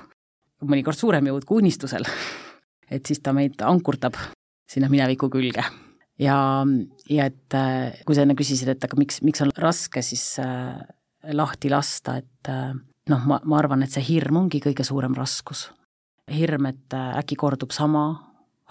mõnikord 0.70 0.98
suurem 1.00 1.32
jõud 1.32 1.46
kui 1.48 1.64
unistusel 1.64 2.08
et 2.92 3.06
siis 3.06 3.22
ta 3.24 3.34
meid 3.36 3.62
ankurdab 3.66 4.18
sinna 4.70 4.90
mineviku 4.92 5.30
külge. 5.34 5.64
ja, 6.20 6.38
ja 7.10 7.30
et 7.30 7.58
kui 8.06 8.16
sa 8.16 8.26
enne 8.26 8.38
küsisid, 8.38 8.70
et 8.72 8.84
aga 8.84 8.98
miks, 9.00 9.22
miks 9.26 9.44
on 9.44 9.54
raske 9.58 10.04
siis 10.06 10.24
äh, 10.44 10.78
lahti 11.34 11.72
lasta, 11.72 12.20
et 12.22 12.52
äh, 12.52 12.76
noh, 13.12 13.26
ma, 13.28 13.40
ma 13.44 13.60
arvan, 13.60 13.84
et 13.84 13.94
see 13.94 14.06
hirm 14.14 14.44
ongi 14.44 14.62
kõige 14.64 14.86
suurem 14.88 15.16
raskus. 15.18 15.70
hirm, 16.32 16.70
et 16.72 16.94
äh, 16.94 17.18
äkki 17.22 17.38
kordub 17.40 17.74
sama 17.76 18.06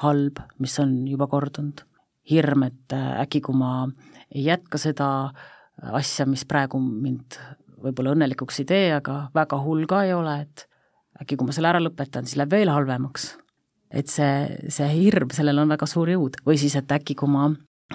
halb, 0.02 0.40
mis 0.58 0.78
on 0.82 1.04
juba 1.08 1.26
kordunud. 1.30 1.84
hirm, 2.30 2.62
et 2.62 2.92
äh, 2.92 3.20
äkki, 3.22 3.40
kui 3.44 3.56
ma 3.58 3.88
ei 4.30 4.46
jätka 4.48 4.78
seda 4.78 5.08
asja, 5.92 6.26
mis 6.26 6.44
praegu 6.46 6.78
mind 6.80 7.36
võib-olla 7.84 8.14
õnnelikuks 8.14 8.62
ei 8.62 8.64
tee, 8.64 8.86
aga 8.94 9.28
väga 9.34 9.58
hull 9.60 9.84
ka 9.86 10.04
ei 10.06 10.14
ole, 10.14 10.40
et 10.46 10.68
äkki 11.22 11.38
kui 11.38 11.46
ma 11.46 11.54
selle 11.56 11.70
ära 11.70 11.82
lõpetan, 11.82 12.26
siis 12.26 12.40
läheb 12.40 12.54
veel 12.56 12.72
halvemaks 12.72 13.32
et 13.94 14.10
see, 14.10 14.70
see 14.72 14.90
hirm, 14.96 15.30
sellel 15.34 15.62
on 15.62 15.72
väga 15.74 15.86
suur 15.88 16.10
jõud 16.10 16.40
või 16.46 16.58
siis, 16.60 16.74
et 16.78 16.92
äkki 16.92 17.16
kui 17.18 17.30
ma 17.30 17.48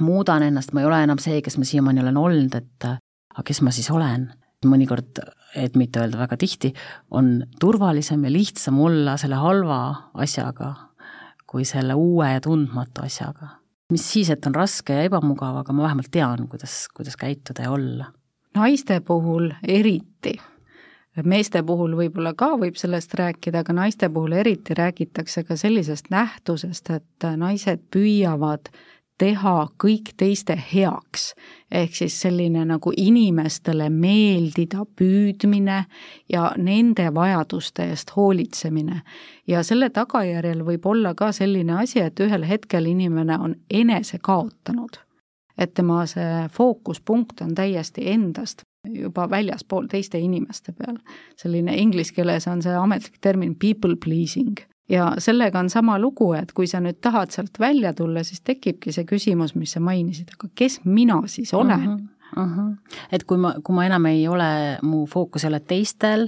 muudan 0.03 0.45
ennast, 0.45 0.71
ma 0.73 0.83
ei 0.83 0.89
ole 0.89 1.01
enam 1.03 1.19
see, 1.21 1.41
kes 1.43 1.57
ma 1.59 1.67
siiamaani 1.67 2.03
olen 2.03 2.19
olnud, 2.19 2.55
et 2.55 2.88
aga 2.89 3.45
kes 3.45 3.63
ma 3.65 3.75
siis 3.75 3.91
olen? 3.93 4.29
mõnikord, 4.67 5.21
et 5.55 5.77
mitte 5.79 6.01
öelda 6.01 6.17
väga 6.19 6.35
tihti, 6.35 6.73
on 7.15 7.45
turvalisem 7.61 8.25
ja 8.27 8.31
lihtsam 8.33 8.81
olla 8.83 9.13
selle 9.15 9.38
halva 9.39 9.77
asjaga, 10.19 10.73
kui 11.47 11.63
selle 11.63 11.95
uue 11.95 12.27
ja 12.33 12.41
tundmatu 12.43 13.05
asjaga. 13.05 13.53
mis 13.95 14.03
siis, 14.03 14.29
et 14.35 14.43
on 14.45 14.57
raske 14.59 14.97
ja 14.97 15.07
ebamugav, 15.07 15.61
aga 15.61 15.73
ma 15.73 15.85
vähemalt 15.88 16.11
tean, 16.11 16.43
kuidas, 16.51 16.89
kuidas 16.91 17.15
käituda 17.15 17.69
ja 17.69 17.71
olla. 17.71 18.11
naiste 18.59 18.99
puhul 18.99 19.47
eriti 19.63 20.35
meeste 21.25 21.63
puhul 21.63 21.95
võib-olla 21.97 22.33
ka 22.38 22.53
võib 22.59 22.77
sellest 22.79 23.13
rääkida, 23.19 23.63
aga 23.63 23.73
naiste 23.73 24.09
puhul 24.09 24.38
eriti 24.39 24.77
räägitakse 24.77 25.43
ka 25.43 25.57
sellisest 25.57 26.09
nähtusest, 26.13 26.89
et 26.89 27.27
naised 27.38 27.83
püüavad 27.91 28.69
teha 29.19 29.55
kõik 29.83 30.13
teiste 30.17 30.55
heaks. 30.73 31.33
ehk 31.71 31.95
siis 31.95 32.15
selline 32.21 32.63
nagu 32.65 32.91
inimestele 32.97 33.89
meeldida 33.89 34.85
püüdmine 34.95 35.83
ja 36.29 36.51
nende 36.57 37.09
vajaduste 37.13 37.89
eest 37.89 38.15
hoolitsemine. 38.15 39.01
ja 39.47 39.63
selle 39.63 39.89
tagajärjel 39.89 40.63
võib 40.65 40.85
olla 40.85 41.13
ka 41.13 41.31
selline 41.31 41.81
asi, 41.81 41.99
et 41.99 42.19
ühel 42.19 42.47
hetkel 42.47 42.85
inimene 42.85 43.38
on 43.38 43.55
enese 43.69 44.19
kaotanud. 44.21 44.99
et 45.57 45.73
tema 45.73 46.05
see 46.05 46.47
fookuspunkt 46.51 47.41
on 47.41 47.55
täiesti 47.55 48.09
endast 48.09 48.68
juba 48.88 49.29
väljaspool 49.29 49.88
teiste 49.91 50.19
inimeste 50.19 50.71
peal. 50.71 50.98
selline 51.38 51.75
inglise 51.77 52.13
keeles 52.13 52.48
on 52.48 52.62
see 52.62 52.75
ametlik 52.75 53.19
termin 53.21 53.55
people 53.55 53.95
pleasing 54.03 54.59
ja 54.89 55.13
sellega 55.17 55.59
on 55.59 55.69
sama 55.69 56.00
lugu, 56.00 56.33
et 56.33 56.51
kui 56.51 56.67
sa 56.67 56.79
nüüd 56.79 57.00
tahad 57.01 57.31
sealt 57.31 57.59
välja 57.59 57.93
tulla, 57.93 58.24
siis 58.24 58.41
tekibki 58.41 58.93
see 58.95 59.05
küsimus, 59.09 59.55
mis 59.55 59.75
sa 59.75 59.83
mainisid, 59.83 60.33
aga 60.38 60.50
kes 60.55 60.79
mina 60.86 61.21
siis 61.27 61.53
olen 61.53 61.88
uh? 61.88 61.95
-huh. 61.95 62.07
Uh 62.38 62.57
-huh. 62.57 62.75
et 63.12 63.24
kui 63.24 63.38
ma, 63.38 63.53
kui 63.63 63.75
ma 63.75 63.86
enam 63.86 64.05
ei 64.05 64.27
ole, 64.27 64.77
mu 64.81 65.05
fookus 65.05 65.43
ei 65.43 65.48
ole 65.48 65.59
teistel 65.59 66.27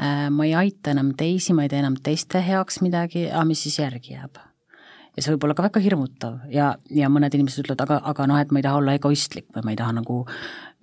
äh,, 0.00 0.30
ma 0.30 0.44
ei 0.44 0.54
aita 0.54 0.90
enam 0.90 1.14
teisi, 1.16 1.52
ma 1.52 1.62
ei 1.62 1.68
tee 1.68 1.78
enam 1.78 1.94
teiste 2.02 2.44
heaks 2.46 2.80
midagi, 2.80 3.30
aga 3.30 3.44
mis 3.44 3.62
siis 3.62 3.78
järgi 3.78 4.12
jääb? 4.12 4.47
Ja 5.18 5.24
see 5.24 5.34
võib 5.34 5.48
olla 5.48 5.56
ka 5.58 5.66
väga 5.66 5.82
hirmutav. 5.82 6.40
Ja, 6.54 6.72
ja 6.94 7.10
mõned 7.10 7.34
inimesed 7.34 7.64
ütlevad, 7.64 7.84
aga, 7.84 7.98
aga 8.12 8.26
noh, 8.30 8.40
et 8.40 8.52
ma 8.54 8.60
ei 8.60 8.66
taha 8.66 8.80
olla 8.80 8.94
egoistlik 8.98 9.48
või 9.56 9.66
ma 9.66 9.74
ei 9.74 9.80
taha 9.80 9.96
nagu 9.98 10.18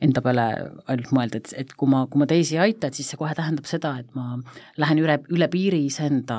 enda 0.04 0.22
peale 0.24 0.46
ainult 0.92 1.12
mõelda, 1.16 1.40
et, 1.40 1.54
et 1.64 1.76
kui 1.80 1.90
ma, 1.92 2.04
kui 2.12 2.20
ma 2.20 2.28
teisi 2.30 2.58
ei 2.58 2.66
aita, 2.68 2.90
et 2.90 2.98
siis 2.98 3.08
see 3.12 3.20
kohe 3.20 3.32
tähendab 3.38 3.68
seda, 3.70 3.94
et 4.04 4.10
ma 4.18 4.36
lähen 4.82 5.00
üle, 5.00 5.22
üle 5.32 5.48
piiri 5.52 5.86
iseenda 5.88 6.38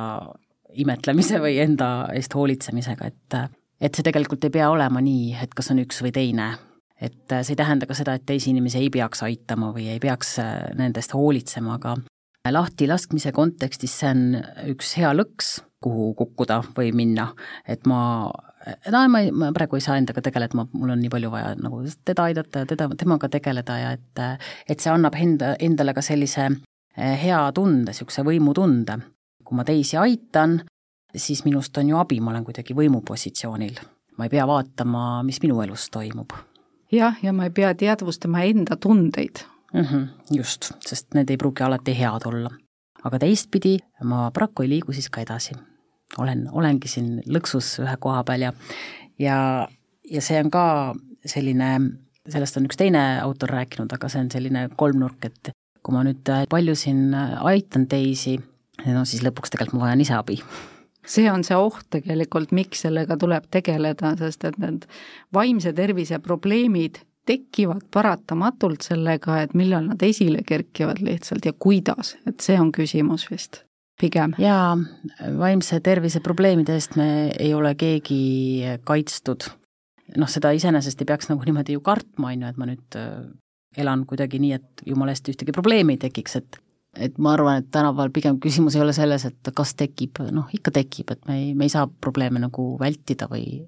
imetlemise 0.77 1.41
või 1.41 1.57
enda 1.65 2.11
eest 2.17 2.37
hoolitsemisega, 2.37 3.13
et 3.13 3.39
et 3.77 3.93
see 3.93 4.05
tegelikult 4.07 4.45
ei 4.47 4.53
pea 4.55 4.71
olema 4.73 5.03
nii, 5.05 5.35
et 5.43 5.53
kas 5.57 5.69
on 5.73 5.83
üks 5.83 5.99
või 6.05 6.13
teine. 6.17 6.55
et 6.97 7.29
see 7.29 7.53
ei 7.53 7.59
tähenda 7.61 7.85
ka 7.89 7.93
seda, 7.97 8.15
et 8.17 8.25
teisi 8.25 8.49
inimesi 8.55 8.79
ei 8.81 8.89
peaks 8.89 9.21
aitama 9.25 9.69
või 9.73 9.91
ei 9.93 9.99
peaks 10.01 10.39
nende 10.77 11.03
eest 11.03 11.13
hoolitsema, 11.13 11.75
aga 11.77 11.97
lahtilaskmise 12.53 13.33
kontekstis 13.37 13.99
see 14.01 14.13
on 14.15 14.23
üks 14.73 14.95
hea 14.97 15.11
lõks, 15.13 15.59
kuhu 15.87 16.13
kukkuda 16.19 16.61
või 16.75 16.91
minna, 16.97 17.29
et 17.69 17.87
ma 17.87 18.01
no 18.91 19.03
ma 19.09 19.21
ei, 19.23 19.31
ma 19.31 19.51
praegu 19.55 19.79
ei 19.79 19.85
saa 19.85 19.99
endaga 20.01 20.23
tegeleda, 20.25 20.59
ma, 20.59 20.67
mul 20.73 20.95
on 20.95 21.03
nii 21.03 21.11
palju 21.13 21.31
vaja 21.31 21.55
nagu 21.61 21.83
teda 22.05 22.29
aidata 22.31 22.65
ja 22.65 22.71
teda, 22.73 22.89
temaga 22.99 23.31
tegeleda 23.33 23.79
ja 23.79 23.93
et 23.97 24.23
et 24.69 24.81
see 24.83 24.93
annab 24.93 25.15
enda, 25.21 25.55
endale 25.63 25.95
ka 25.95 26.03
sellise 26.03 26.49
eh, 26.49 27.17
hea 27.23 27.41
tunde, 27.55 27.93
niisuguse 27.93 28.25
võimutunde. 28.27 28.99
kui 29.47 29.55
ma 29.55 29.63
teisi 29.63 29.95
aitan, 29.97 30.59
siis 31.15 31.45
minust 31.45 31.79
on 31.79 31.93
ju 31.93 31.99
abi, 32.01 32.19
ma 32.21 32.33
olen 32.33 32.45
kuidagi 32.45 32.75
võimupositsioonil. 32.75 33.79
ma 34.19 34.27
ei 34.27 34.33
pea 34.33 34.47
vaatama, 34.47 35.23
mis 35.23 35.39
minu 35.43 35.61
elus 35.63 35.91
toimub. 35.91 36.33
jah, 36.93 37.23
ja 37.23 37.33
ma 37.33 37.47
ei 37.47 37.55
pea 37.55 37.75
teadvustama 37.75 38.43
enda 38.43 38.77
tundeid 38.77 39.45
mm. 39.73 39.81
-hmm, 39.81 40.09
just, 40.31 40.73
sest 40.81 41.15
need 41.15 41.31
ei 41.31 41.37
pruugi 41.37 41.63
alati 41.63 41.99
head 41.99 42.27
olla. 42.27 42.51
aga 43.05 43.19
teistpidi 43.19 43.79
ma 44.03 44.31
paraku 44.31 44.63
ei 44.63 44.69
liigu 44.69 44.93
siis 44.93 45.11
ka 45.11 45.21
edasi 45.21 45.55
olen, 46.19 46.47
olengi 46.53 46.89
siin 46.91 47.17
lõksus 47.27 47.77
ühe 47.83 47.97
koha 48.01 48.23
peal 48.27 48.49
ja 48.49 48.53
ja, 49.19 49.39
ja 50.11 50.23
see 50.25 50.41
on 50.43 50.51
ka 50.53 50.67
selline, 51.27 51.71
sellest 52.31 52.59
on 52.61 52.69
üks 52.69 52.79
teine 52.81 53.03
autor 53.23 53.53
rääkinud, 53.57 53.93
aga 53.93 54.11
see 54.13 54.23
on 54.25 54.31
selline 54.33 54.67
kolmnurk, 54.79 55.29
et 55.29 55.53
kui 55.83 55.95
ma 55.95 56.05
nüüd 56.07 56.29
palju 56.51 56.77
siin 56.79 57.11
aitan 57.17 57.87
teisi, 57.91 58.37
no 58.87 59.05
siis 59.09 59.25
lõpuks 59.27 59.53
tegelikult 59.53 59.79
ma 59.79 59.89
vajan 59.89 60.05
ise 60.05 60.17
abi. 60.19 60.41
See 61.07 61.29
on 61.31 61.45
see 61.47 61.55
oht 61.55 61.87
tegelikult, 61.95 62.51
miks 62.57 62.83
sellega 62.83 63.15
tuleb 63.19 63.47
tegeleda, 63.55 64.17
sest 64.19 64.49
et 64.49 64.57
need 64.59 64.89
vaimse 65.35 65.71
tervise 65.77 66.19
probleemid 66.23 66.99
tekivad 67.27 67.85
paratamatult 67.95 68.87
sellega, 68.87 69.41
et 69.43 69.55
millal 69.59 69.87
nad 69.87 70.03
esile 70.03 70.43
kerkivad 70.47 71.03
lihtsalt 71.03 71.47
ja 71.47 71.55
kuidas, 71.55 72.17
et 72.27 72.43
see 72.43 72.59
on 72.59 72.73
küsimus 72.75 73.29
vist 73.31 73.66
pigem. 74.01 74.35
jaa, 74.39 74.77
vaimse 75.39 75.81
tervise 75.85 76.21
probleemide 76.25 76.77
eest 76.77 76.97
me 77.01 77.31
ei 77.39 77.55
ole 77.55 77.75
keegi 77.79 78.77
kaitstud. 78.85 79.49
noh, 80.17 80.31
seda 80.31 80.53
iseenesest 80.55 81.03
ei 81.03 81.09
peaks 81.09 81.31
nagu 81.33 81.43
niimoodi 81.47 81.75
ju 81.75 81.83
kartma, 81.85 82.31
on 82.31 82.45
ju, 82.45 82.53
et 82.53 82.61
ma 82.61 82.69
nüüd 82.69 82.99
äh, 83.01 83.27
elan 83.77 84.07
kuidagi 84.09 84.41
nii, 84.41 84.53
et 84.57 84.87
jumala 84.87 85.13
eest 85.13 85.29
ühtegi 85.33 85.55
probleemi 85.55 85.97
ei 85.97 86.07
tekiks, 86.07 86.41
et 86.41 86.63
et 86.97 87.19
ma 87.21 87.35
arvan, 87.37 87.61
et 87.61 87.67
tänapäeval 87.69 88.09
pigem 88.15 88.39
küsimus 88.41 88.77
ei 88.77 88.81
ole 88.81 88.95
selles, 88.97 89.27
et 89.29 89.51
kas 89.53 89.75
tekib, 89.77 90.17
noh 90.33 90.49
ikka 90.57 90.73
tekib, 90.79 91.11
et 91.13 91.27
me 91.29 91.35
ei, 91.37 91.51
me 91.53 91.67
ei 91.69 91.73
saa 91.73 91.85
probleeme 91.87 92.41
nagu 92.41 92.71
vältida 92.81 93.29
või 93.29 93.67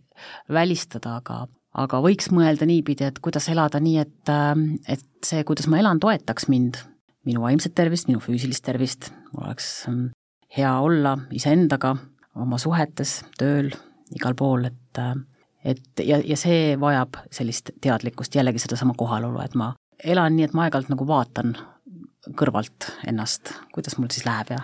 välistada, 0.49 1.19
aga 1.21 1.43
aga 1.79 2.01
võiks 2.03 2.31
mõelda 2.35 2.67
niipidi, 2.67 3.05
et 3.07 3.19
kuidas 3.23 3.51
elada 3.53 3.81
nii, 3.83 3.99
et, 4.01 4.33
äh, 4.33 4.55
et 4.97 5.05
see, 5.27 5.45
kuidas 5.45 5.69
ma 5.71 5.83
elan, 5.83 6.01
toetaks 6.01 6.49
mind, 6.49 6.81
minu 7.29 7.45
vaimset 7.45 7.75
tervist, 7.77 8.09
minu 8.09 8.23
füüsilist 8.25 8.65
tervist, 8.65 9.11
mul 9.33 9.45
oleks 9.47 9.69
mm, 9.91 10.09
hea 10.57 10.75
olla 10.81 11.17
iseendaga, 11.35 11.97
oma 12.39 12.59
suhetes, 12.59 13.23
tööl, 13.39 13.73
igal 14.15 14.37
pool, 14.39 14.69
et 14.71 15.03
et 15.69 16.01
ja, 16.07 16.21
ja 16.25 16.37
see 16.39 16.77
vajab 16.81 17.19
sellist 17.35 17.75
teadlikkust, 17.83 18.35
jällegi 18.35 18.63
sedasama 18.63 18.95
kohalolu, 18.97 19.41
et 19.43 19.57
ma 19.59 19.73
elan 20.05 20.37
nii, 20.37 20.47
et 20.49 20.55
ma 20.57 20.65
aeg-ajalt 20.65 20.93
nagu 20.93 21.07
vaatan 21.07 21.57
kõrvalt 22.39 22.89
ennast, 23.09 23.53
kuidas 23.75 23.99
mul 23.99 24.11
siis 24.13 24.27
läheb 24.27 24.53
ja 24.55 24.63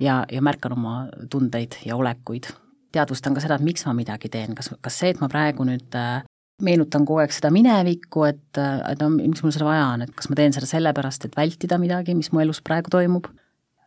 ja, 0.00 0.22
ja 0.30 0.42
märkan 0.44 0.76
oma 0.76 0.94
tundeid 1.30 1.78
ja 1.84 1.96
olekuid. 1.96 2.50
teadvustan 2.92 3.34
ka 3.34 3.40
seda, 3.44 3.58
et 3.58 3.66
miks 3.66 3.84
ma 3.86 3.92
midagi 3.92 4.30
teen, 4.32 4.54
kas, 4.56 4.70
kas 4.80 4.98
see, 4.98 5.10
et 5.12 5.20
ma 5.20 5.28
praegu 5.28 5.66
nüüd 5.66 5.94
äh, 5.98 6.22
meenutan 6.62 7.04
kogu 7.06 7.20
aeg 7.22 7.34
seda 7.34 7.50
minevikku, 7.54 8.24
et, 8.24 8.58
et 8.58 9.02
no 9.02 9.10
miks 9.14 9.42
mul 9.44 9.52
seda 9.54 9.68
vaja 9.68 9.90
on, 9.92 10.06
et 10.06 10.14
kas 10.16 10.30
ma 10.30 10.38
teen 10.38 10.54
seda 10.56 10.66
sellepärast, 10.70 11.28
et 11.28 11.36
vältida 11.36 11.78
midagi, 11.78 12.16
mis 12.18 12.32
mu 12.32 12.42
elus 12.42 12.62
praegu 12.64 12.90
toimub 12.94 13.28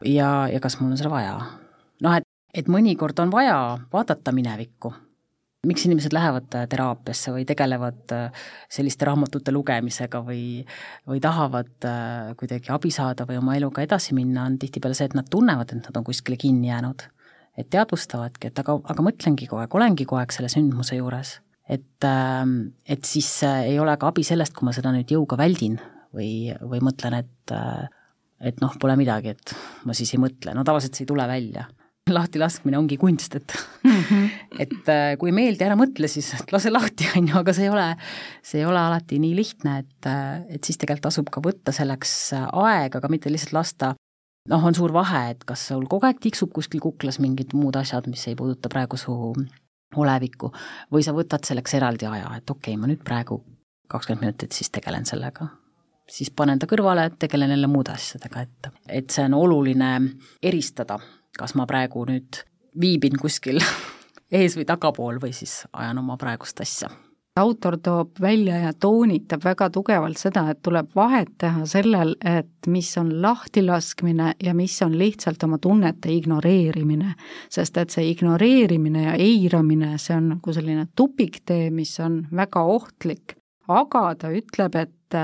ja, 0.06 0.48
ja 0.52 0.60
kas 0.60 0.80
mul 0.80 0.92
on 0.92 1.00
seda 1.00 1.12
vaja. 1.12 1.38
noh, 2.04 2.18
et, 2.18 2.28
et 2.54 2.70
mõnikord 2.72 3.20
on 3.24 3.32
vaja 3.34 3.58
vaadata 3.94 4.34
minevikku. 4.36 4.94
miks 5.68 5.86
inimesed 5.86 6.14
lähevad 6.14 6.56
äh, 6.58 6.66
teraapiasse 6.70 7.34
või 7.36 7.46
tegelevad 7.46 8.14
äh, 8.18 8.46
selliste 8.70 9.06
raamatute 9.06 9.54
lugemisega 9.54 10.24
või, 10.26 10.64
või 11.08 11.22
tahavad 11.22 11.86
äh, 11.86 12.32
kuidagi 12.40 12.74
abi 12.74 12.90
saada 12.92 13.28
või 13.30 13.38
oma 13.38 13.56
eluga 13.60 13.84
edasi 13.86 14.18
minna, 14.18 14.48
on 14.50 14.58
tihtipeale 14.58 14.98
see, 14.98 15.06
et 15.12 15.18
nad 15.18 15.30
tunnevad, 15.30 15.70
et 15.70 15.86
nad 15.86 16.02
on 16.02 16.08
kuskile 16.08 16.38
kinni 16.38 16.72
jäänud. 16.72 17.08
et 17.58 17.68
teadvustavadki, 17.70 18.48
et 18.48 18.60
aga, 18.60 18.78
aga 18.90 19.04
mõtlengi 19.04 19.46
kogu 19.46 19.60
aeg, 19.62 19.74
olengi 19.76 20.06
kogu 20.08 20.22
aeg 20.22 20.32
selle 20.34 20.50
sündmuse 20.50 20.96
juures. 20.98 21.40
et, 21.70 22.04
ähm, 22.04 22.74
et 22.88 23.06
siis 23.06 23.44
ei 23.44 23.80
ole 23.80 23.98
ka 23.98 24.08
abi 24.08 24.24
sellest, 24.24 24.56
kui 24.56 24.66
ma 24.66 24.74
seda 24.74 24.92
nüüd 24.92 25.12
jõuga 25.12 25.38
väldin 25.38 25.78
või, 26.16 26.56
või 26.60 26.82
mõtlen, 26.82 27.22
et 27.22 27.54
et 28.42 28.64
noh, 28.64 28.74
pole 28.82 28.96
midagi, 29.00 29.36
et 29.36 29.54
ma 29.88 29.96
siis 29.98 30.14
ei 30.16 30.22
mõtle, 30.22 30.56
no 30.58 30.66
tavaliselt 30.68 30.98
see 30.98 31.06
ei 31.06 31.14
tule 31.14 31.28
välja. 31.30 31.68
lahtilaskmine 32.12 32.80
ongi 32.80 32.98
kunst, 32.98 33.36
et 33.36 33.54
mm 33.84 34.02
-hmm. 34.02 34.30
et 34.64 34.90
äh, 34.90 35.18
kui 35.18 35.30
ei 35.30 35.36
meeldi, 35.38 35.64
ära 35.64 35.76
mõtle 35.78 36.08
siis, 36.08 36.34
lase 36.52 36.70
lahti, 36.70 37.08
on 37.18 37.28
ju, 37.28 37.38
aga 37.38 37.54
see 37.54 37.64
ei 37.64 37.70
ole, 37.70 37.96
see 38.44 38.60
ei 38.60 38.66
ole 38.66 38.80
alati 38.80 39.20
nii 39.20 39.36
lihtne, 39.36 39.78
et, 39.80 40.06
äh, 40.06 40.42
et 40.50 40.64
siis 40.64 40.78
tegelikult 40.78 41.04
tasub 41.04 41.30
ka 41.30 41.42
võtta 41.42 41.72
selleks 41.72 42.34
aega, 42.34 42.98
aga 42.98 43.08
mitte 43.08 43.30
lihtsalt 43.30 43.54
lasta 43.54 43.94
noh, 44.50 44.66
on 44.66 44.76
suur 44.76 44.94
vahe, 44.94 45.30
et 45.36 45.44
kas 45.48 45.68
sul 45.68 45.86
kogu 45.90 46.08
aeg 46.10 46.20
tiksub 46.24 46.52
kuskil 46.56 46.82
kuklas 46.82 47.20
mingid 47.20 47.54
muud 47.54 47.76
asjad, 47.76 48.08
mis 48.08 48.28
ei 48.28 48.36
puuduta 48.36 48.70
praegu 48.70 48.98
su 48.98 49.14
olevikku, 49.96 50.52
või 50.92 51.06
sa 51.06 51.14
võtad 51.16 51.46
selleks 51.46 51.76
eraldi 51.78 52.08
aja, 52.10 52.32
et 52.38 52.50
okei 52.50 52.74
okay,, 52.74 52.80
ma 52.82 52.90
nüüd 52.90 53.04
praegu 53.06 53.42
kakskümmend 53.92 54.26
minutit 54.26 54.56
siis 54.56 54.72
tegelen 54.72 55.06
sellega. 55.06 55.50
Siis 56.10 56.32
panen 56.36 56.60
ta 56.60 56.68
kõrvale, 56.70 57.10
tegelen 57.20 57.54
jälle 57.56 57.68
muude 57.68 57.94
asjadega, 57.96 58.42
et, 58.42 58.72
et 58.90 59.10
see 59.10 59.26
on 59.30 59.38
oluline 59.38 59.92
eristada, 60.44 61.00
kas 61.38 61.56
ma 61.56 61.68
praegu 61.70 62.06
nüüd 62.10 62.44
viibin 62.82 63.20
kuskil 63.20 63.62
ees- 64.40 64.58
või 64.60 64.68
tagapool 64.68 65.22
või 65.22 65.34
siis 65.36 65.62
ajan 65.74 66.04
oma 66.04 66.18
praegust 66.18 66.62
asja 66.64 66.92
autor 67.36 67.78
toob 67.84 68.20
välja 68.22 68.58
ja 68.58 68.74
toonitab 68.74 69.44
väga 69.44 69.70
tugevalt 69.70 70.20
seda, 70.20 70.44
et 70.52 70.60
tuleb 70.64 70.90
vahet 70.96 71.30
teha 71.40 71.66
sellel, 71.70 72.16
et 72.26 72.68
mis 72.68 72.90
on 73.00 73.14
lahtilaskmine 73.22 74.34
ja 74.44 74.54
mis 74.54 74.76
on 74.84 74.98
lihtsalt 75.00 75.44
oma 75.44 75.58
tunnete 75.58 76.12
ignoreerimine. 76.12 77.16
sest 77.50 77.78
et 77.78 77.90
see 77.90 78.10
ignoreerimine 78.12 79.04
ja 79.04 79.14
eiramine, 79.14 79.98
see 79.98 80.16
on 80.16 80.30
nagu 80.36 80.54
selline 80.54 80.88
tupiktee, 80.96 81.70
mis 81.70 82.00
on 82.00 82.28
väga 82.36 82.64
ohtlik, 82.64 83.38
aga 83.68 84.16
ta 84.16 84.30
ütleb, 84.30 84.76
et 84.76 85.16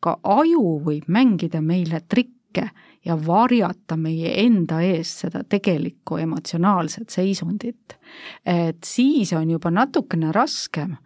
ka 0.00 0.16
aju 0.22 0.80
võib 0.84 1.08
mängida 1.08 1.60
meile 1.60 2.00
trikke 2.08 2.70
ja 3.04 3.16
varjata 3.26 3.96
meie 3.96 4.32
enda 4.44 4.80
eest 4.84 5.24
seda 5.24 5.42
tegelikku 5.48 6.18
emotsionaalset 6.20 7.10
seisundit. 7.10 7.96
et 8.44 8.84
siis 8.84 9.32
on 9.32 9.50
juba 9.50 9.70
natukene 9.70 10.32
raskem 10.32 10.96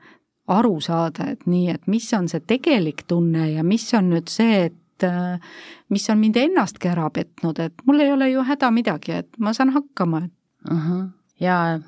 aru 0.48 0.80
saada, 0.80 1.30
et 1.32 1.46
nii, 1.46 1.70
et 1.70 1.86
mis 1.86 2.06
on 2.16 2.28
see 2.28 2.42
tegelik 2.44 3.04
tunne 3.08 3.50
ja 3.52 3.64
mis 3.64 3.86
on 3.96 4.10
nüüd 4.12 4.28
see, 4.28 4.66
et 4.68 5.06
äh, 5.06 5.40
mis 5.88 6.04
on 6.10 6.20
mind 6.20 6.36
ennastki 6.36 6.90
ära 6.90 7.08
petnud, 7.10 7.60
et 7.64 7.84
mul 7.88 8.04
ei 8.04 8.12
ole 8.12 8.28
ju 8.30 8.44
häda 8.44 8.70
midagi, 8.74 9.20
et 9.22 9.38
ma 9.38 9.54
saan 9.56 9.72
hakkama 9.72 10.26
uh. 10.70 10.88
-huh. 10.88 11.08
ja 11.40 11.80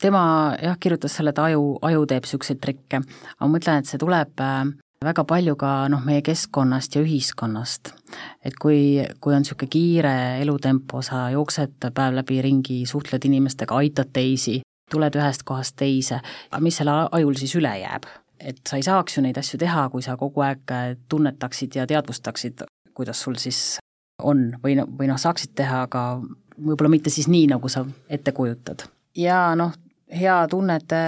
tema 0.00 0.56
jah, 0.62 0.76
kirjutas 0.80 1.16
selle, 1.16 1.30
et 1.30 1.38
aju, 1.38 1.78
aju 1.82 2.06
teeb 2.06 2.26
niisuguseid 2.26 2.60
trikke, 2.60 3.00
aga 3.38 3.46
ma 3.46 3.52
mõtlen, 3.56 3.78
et 3.78 3.86
see 3.86 3.98
tuleb 3.98 4.40
äh, 4.40 4.66
väga 5.04 5.24
palju 5.28 5.56
ka 5.60 5.70
noh, 5.92 6.02
meie 6.04 6.22
keskkonnast 6.22 6.96
ja 6.96 7.02
ühiskonnast. 7.02 7.92
et 8.44 8.54
kui, 8.60 9.04
kui 9.20 9.34
on 9.34 9.42
niisugune 9.42 9.70
kiire 9.70 10.14
elutempo, 10.42 11.02
sa 11.02 11.28
jooksed 11.30 11.90
päev 11.94 12.18
läbi 12.18 12.42
ringi, 12.42 12.82
suhtled 12.86 13.24
inimestega, 13.24 13.76
aitad 13.76 14.12
teisi, 14.12 14.60
tuled 14.90 15.16
ühest 15.16 15.46
kohast 15.48 15.76
teise, 15.76 16.20
aga 16.50 16.60
mis 16.62 16.76
selle 16.80 16.96
ajul 17.12 17.38
siis 17.40 17.56
üle 17.60 17.72
jääb? 17.84 18.10
et 18.42 18.58
sa 18.66 18.76
ei 18.76 18.82
saaks 18.82 19.16
ju 19.16 19.22
neid 19.22 19.38
asju 19.38 19.58
teha, 19.62 19.86
kui 19.92 20.02
sa 20.02 20.16
kogu 20.18 20.42
aeg 20.42 20.72
tunnetaksid 21.08 21.76
ja 21.78 21.86
teadvustaksid, 21.86 22.64
kuidas 22.94 23.20
sul 23.22 23.36
siis 23.38 23.78
on 24.18 24.48
või, 24.64 24.74
või 24.82 25.06
noh, 25.06 25.20
saaksid 25.20 25.54
teha, 25.54 25.84
aga 25.86 26.02
võib-olla 26.58 26.90
mitte 26.90 27.10
siis 27.10 27.28
nii, 27.30 27.46
nagu 27.54 27.70
sa 27.70 27.84
ette 28.10 28.34
kujutad. 28.34 28.82
ja 29.16 29.54
noh, 29.58 29.72
hea 30.10 30.36
tunnete 30.50 31.02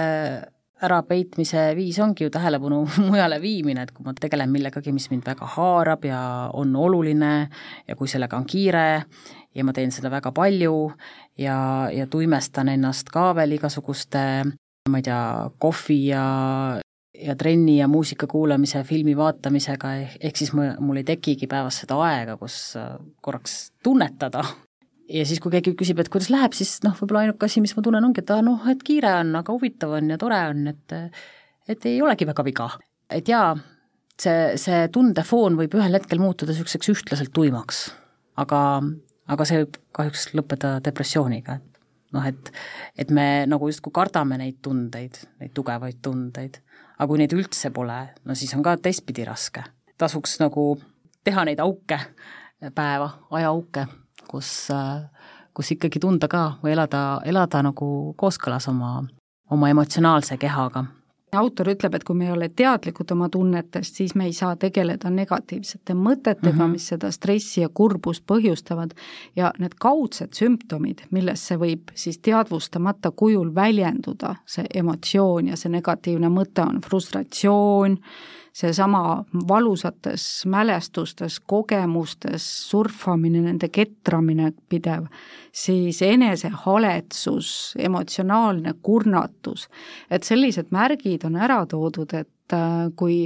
ärapeitmise 0.83 1.69
viis 1.75 1.99
ongi 2.03 2.25
ju 2.25 2.29
tähelepanu 2.29 2.81
mujale 3.09 3.39
viimine, 3.41 3.85
et 3.85 3.93
kui 3.95 4.05
ma 4.05 4.13
tegelen 4.17 4.51
millegagi, 4.51 4.91
mis 4.95 5.09
mind 5.11 5.27
väga 5.27 5.47
haarab 5.55 6.05
ja 6.05 6.21
on 6.53 6.75
oluline 6.75 7.33
ja 7.87 7.95
kui 7.95 8.11
sellega 8.11 8.37
on 8.37 8.45
kiire 8.45 9.05
ja 9.55 9.63
ma 9.63 9.73
teen 9.73 9.93
seda 9.95 10.11
väga 10.11 10.33
palju 10.35 10.91
ja, 11.39 11.57
ja 11.93 12.07
tuimestan 12.07 12.69
ennast 12.73 13.09
ka 13.13 13.31
veel 13.35 13.55
igasuguste, 13.55 14.25
ma 14.89 14.99
ei 14.99 15.07
tea, 15.07 15.21
kohvi 15.59 16.01
ja 16.09 16.25
ja 17.15 17.35
trenni 17.35 17.77
ja 17.77 17.87
muusika 17.87 18.27
kuulamise, 18.27 18.83
filmi 18.83 19.17
vaatamisega, 19.17 19.93
ehk 20.19 20.35
siis 20.35 20.51
mul 20.53 20.99
ei 20.99 21.07
tekigi 21.07 21.47
päevas 21.47 21.79
seda 21.83 21.95
aega, 22.03 22.35
kus 22.37 22.75
äh, 22.79 22.97
korraks 23.21 23.71
tunnetada. 23.83 24.43
ja 25.09 25.25
siis, 25.27 25.39
kui 25.43 25.53
keegi 25.53 25.75
küsib, 25.77 25.99
et 26.01 26.09
kuidas 26.11 26.31
läheb, 26.33 26.55
siis 26.57 26.77
noh, 26.85 26.95
võib-olla 26.97 27.25
ainuke 27.25 27.47
asi, 27.47 27.61
mis 27.63 27.75
ma 27.77 27.83
tunnen, 27.85 28.07
ongi, 28.07 28.23
et 28.23 28.33
aa 28.33 28.41
noh, 28.45 28.65
et 28.71 28.81
kiire 28.85 29.11
on, 29.21 29.35
aga 29.39 29.53
huvitav 29.53 29.95
on 29.99 30.11
ja 30.13 30.19
tore 30.21 30.41
on, 30.51 30.67
et 30.71 30.97
et 31.69 31.87
ei 31.89 32.01
olegi 32.01 32.27
väga 32.29 32.45
viga. 32.45 32.69
et 33.09 33.27
jaa, 33.29 33.53
see, 34.21 34.57
see 34.61 34.87
tundefoon 34.93 35.57
võib 35.59 35.77
ühel 35.77 35.97
hetkel 35.99 36.21
muutuda 36.21 36.53
niisuguseks 36.53 36.91
ühtlaselt 36.93 37.33
tuimaks, 37.33 37.87
aga 38.41 38.59
aga 39.31 39.47
see 39.47 39.63
võib 39.63 39.79
kahjuks 39.95 40.27
lõppeda 40.37 40.75
depressiooniga, 40.85 41.59
et 41.59 41.81
noh, 42.13 42.25
et 42.25 42.51
et 42.97 43.11
me 43.11 43.45
nagu 43.49 43.69
justkui 43.69 43.93
kardame 43.93 44.39
neid 44.41 44.61
tundeid, 44.65 45.19
neid 45.41 45.53
tugevaid 45.57 46.01
tundeid, 46.05 46.59
aga 46.97 47.09
kui 47.09 47.21
neid 47.21 47.33
üldse 47.35 47.71
pole, 47.75 47.99
no 48.25 48.37
siis 48.37 48.53
on 48.57 48.63
ka 48.65 48.77
teistpidi 48.77 49.25
raske. 49.27 49.63
tasuks 49.97 50.39
nagu 50.41 50.75
teha 51.23 51.45
neid 51.45 51.59
auke 51.63 51.99
päeva, 52.75 53.09
ajaauke, 53.31 53.85
kus, 54.27 54.67
kus 55.53 55.71
ikkagi 55.71 55.99
tunda 55.99 56.27
ka 56.27 56.57
või 56.63 56.75
elada, 56.75 57.21
elada 57.25 57.63
nagu 57.63 58.13
kooskõlas 58.17 58.67
oma, 58.71 58.99
oma 59.51 59.69
emotsionaalse 59.69 60.37
kehaga 60.37 60.85
autor 61.39 61.69
ütleb, 61.73 61.95
et 61.95 62.03
kui 62.05 62.17
me 62.17 62.27
ei 62.27 62.33
ole 62.33 62.49
teadlikud 62.49 63.11
oma 63.15 63.27
tunnetest, 63.31 63.99
siis 63.99 64.15
me 64.15 64.27
ei 64.29 64.33
saa 64.33 64.55
tegeleda 64.59 65.09
negatiivsete 65.11 65.95
mõtetega 65.97 66.53
mm, 66.53 66.61
-hmm. 66.61 66.77
mis 66.77 66.87
seda 66.93 67.11
stressi 67.11 67.61
ja 67.61 67.69
kurbust 67.69 68.23
põhjustavad 68.27 68.95
ja 69.35 69.51
need 69.59 69.75
kaudsed 69.79 70.33
sümptomid, 70.37 71.05
millesse 71.11 71.57
võib 71.59 71.91
siis 71.93 72.19
teadvustamata 72.19 73.11
kujul 73.11 73.53
väljenduda, 73.55 74.35
see 74.45 74.65
emotsioon 74.73 75.51
ja 75.51 75.57
see 75.57 75.71
negatiivne 75.71 76.29
mõte 76.29 76.61
on 76.61 76.81
frustratsioon, 76.81 77.97
seesama 78.55 79.25
valusates 79.47 80.45
mälestustes, 80.45 81.39
kogemustes 81.39 82.69
surfamine, 82.69 83.41
nende 83.43 83.67
ketramine 83.67 84.53
pidev, 84.69 85.09
siis 85.51 85.99
enesehaletsus, 86.01 87.49
emotsionaalne 87.79 88.73
kurnatus, 88.81 89.67
et 90.09 90.23
sellised 90.23 90.71
märgid 90.71 91.27
on 91.27 91.35
ära 91.35 91.65
toodud, 91.67 92.15
et 92.15 92.55
äh, 92.55 92.87
kui 92.95 93.19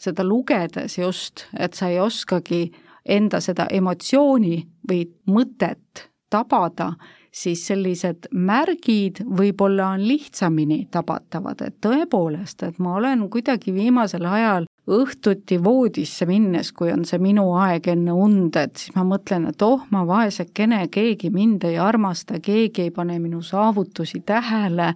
seda 0.00 0.24
lugedes 0.26 0.98
just, 0.98 1.46
et 1.56 1.74
sa 1.74 1.88
ei 1.88 2.00
oskagi 2.04 2.66
enda 3.08 3.40
seda 3.40 3.66
emotsiooni 3.72 4.58
või 4.90 5.06
mõtet 5.32 6.10
tabada, 6.28 6.92
siis 7.34 7.64
sellised 7.66 8.28
märgid 8.36 9.22
võib-olla 9.24 9.94
on 9.96 10.04
lihtsamini 10.06 10.84
tabatavad, 10.92 11.64
et 11.64 11.80
tõepoolest, 11.82 12.62
et 12.68 12.78
ma 12.78 12.98
olen 13.00 13.26
kuidagi 13.32 13.74
viimasel 13.74 14.28
ajal 14.28 14.68
õhtuti 14.90 15.56
voodisse 15.64 16.26
minnes, 16.28 16.70
kui 16.76 16.90
on 16.92 17.04
see 17.08 17.18
minu 17.22 17.46
aeg 17.56 17.86
enne 17.88 18.12
und, 18.12 18.56
et 18.60 18.76
siis 18.80 18.92
ma 18.96 19.04
mõtlen, 19.08 19.46
et 19.48 19.62
oh, 19.64 19.84
ma 19.94 20.04
vaesekene, 20.08 20.82
keegi 20.92 21.30
mind 21.32 21.64
ei 21.68 21.78
armasta, 21.80 22.40
keegi 22.44 22.88
ei 22.88 22.90
pane 22.94 23.16
minu 23.22 23.40
saavutusi 23.42 24.20
tähele, 24.26 24.92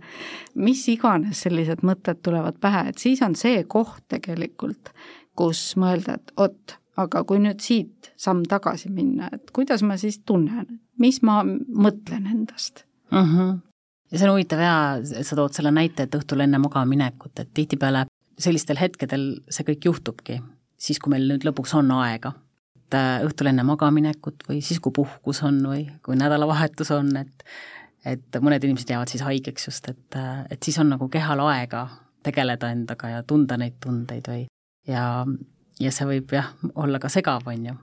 mis 0.61 0.85
iganes 0.93 1.45
sellised 1.47 1.85
mõtted 1.89 2.21
tulevad 2.25 2.59
pähe, 2.61 2.89
et 2.91 3.01
siis 3.01 3.23
on 3.25 3.37
see 3.39 3.63
koht 3.65 4.05
tegelikult, 4.13 4.93
kus 5.39 5.63
mõelda, 5.81 6.19
et 6.19 6.35
oot, 6.37 6.77
aga 7.01 7.25
kui 7.25 7.41
nüüd 7.41 7.63
siit 7.65 8.13
samm 8.19 8.45
tagasi 8.49 8.93
minna, 8.93 9.31
et 9.33 9.49
kuidas 9.57 9.85
ma 9.87 9.97
siis 9.97 10.21
tunnen, 10.27 10.83
mis 11.01 11.23
ma 11.25 11.41
mõtlen 11.47 12.29
endast 12.29 12.85
mm? 13.13 13.25
-hmm. 13.25 13.59
ja 14.13 14.19
see 14.19 14.29
on 14.29 14.35
huvitav 14.37 14.61
jaa, 14.61 14.85
sa 15.23 15.37
tood 15.37 15.57
selle 15.57 15.73
näite, 15.73 16.05
et 16.05 16.21
õhtul 16.21 16.45
enne 16.45 16.59
magamaminekut, 16.61 17.39
et 17.39 17.55
tihtipeale 17.55 18.08
sellistel 18.39 18.79
hetkedel 18.81 19.31
see 19.51 19.67
kõik 19.67 19.89
juhtubki, 19.91 20.39
siis 20.79 21.01
kui 21.03 21.13
meil 21.15 21.27
nüüd 21.31 21.47
lõpuks 21.47 21.75
on 21.79 21.91
aega. 21.99 22.35
et 22.79 22.97
äh, 22.97 23.25
õhtul 23.27 23.51
enne 23.51 23.65
magamaminekut 23.69 24.47
või 24.49 24.63
siis, 24.65 24.81
kui 24.81 24.93
puhkus 24.97 25.43
on 25.45 25.61
või 25.67 25.89
kui 26.03 26.17
nädalavahetus 26.17 26.91
on, 26.97 27.17
et 27.17 27.45
et 28.07 28.39
mõned 28.41 28.63
inimesed 28.65 28.89
jäävad 28.89 29.11
siis 29.11 29.25
haigeks 29.27 29.67
just, 29.69 29.89
et, 29.89 30.17
äh, 30.17 30.47
et 30.51 30.63
siis 30.63 30.79
on 30.79 30.89
nagu 30.89 31.09
kehal 31.09 31.43
aega 31.49 31.89
tegeleda 32.23 32.71
endaga 32.73 33.11
ja 33.11 33.23
tunda 33.23 33.59
neid 33.59 33.77
tundeid 33.81 34.31
või 34.31 34.47
ja 34.89 35.27
ja 35.81 35.93
see 35.93 36.07
võib 36.07 36.33
jah, 36.33 36.55
olla 36.75 36.99
ka 36.99 37.11
segav, 37.13 37.47
on 37.47 37.67
ju 37.67 37.77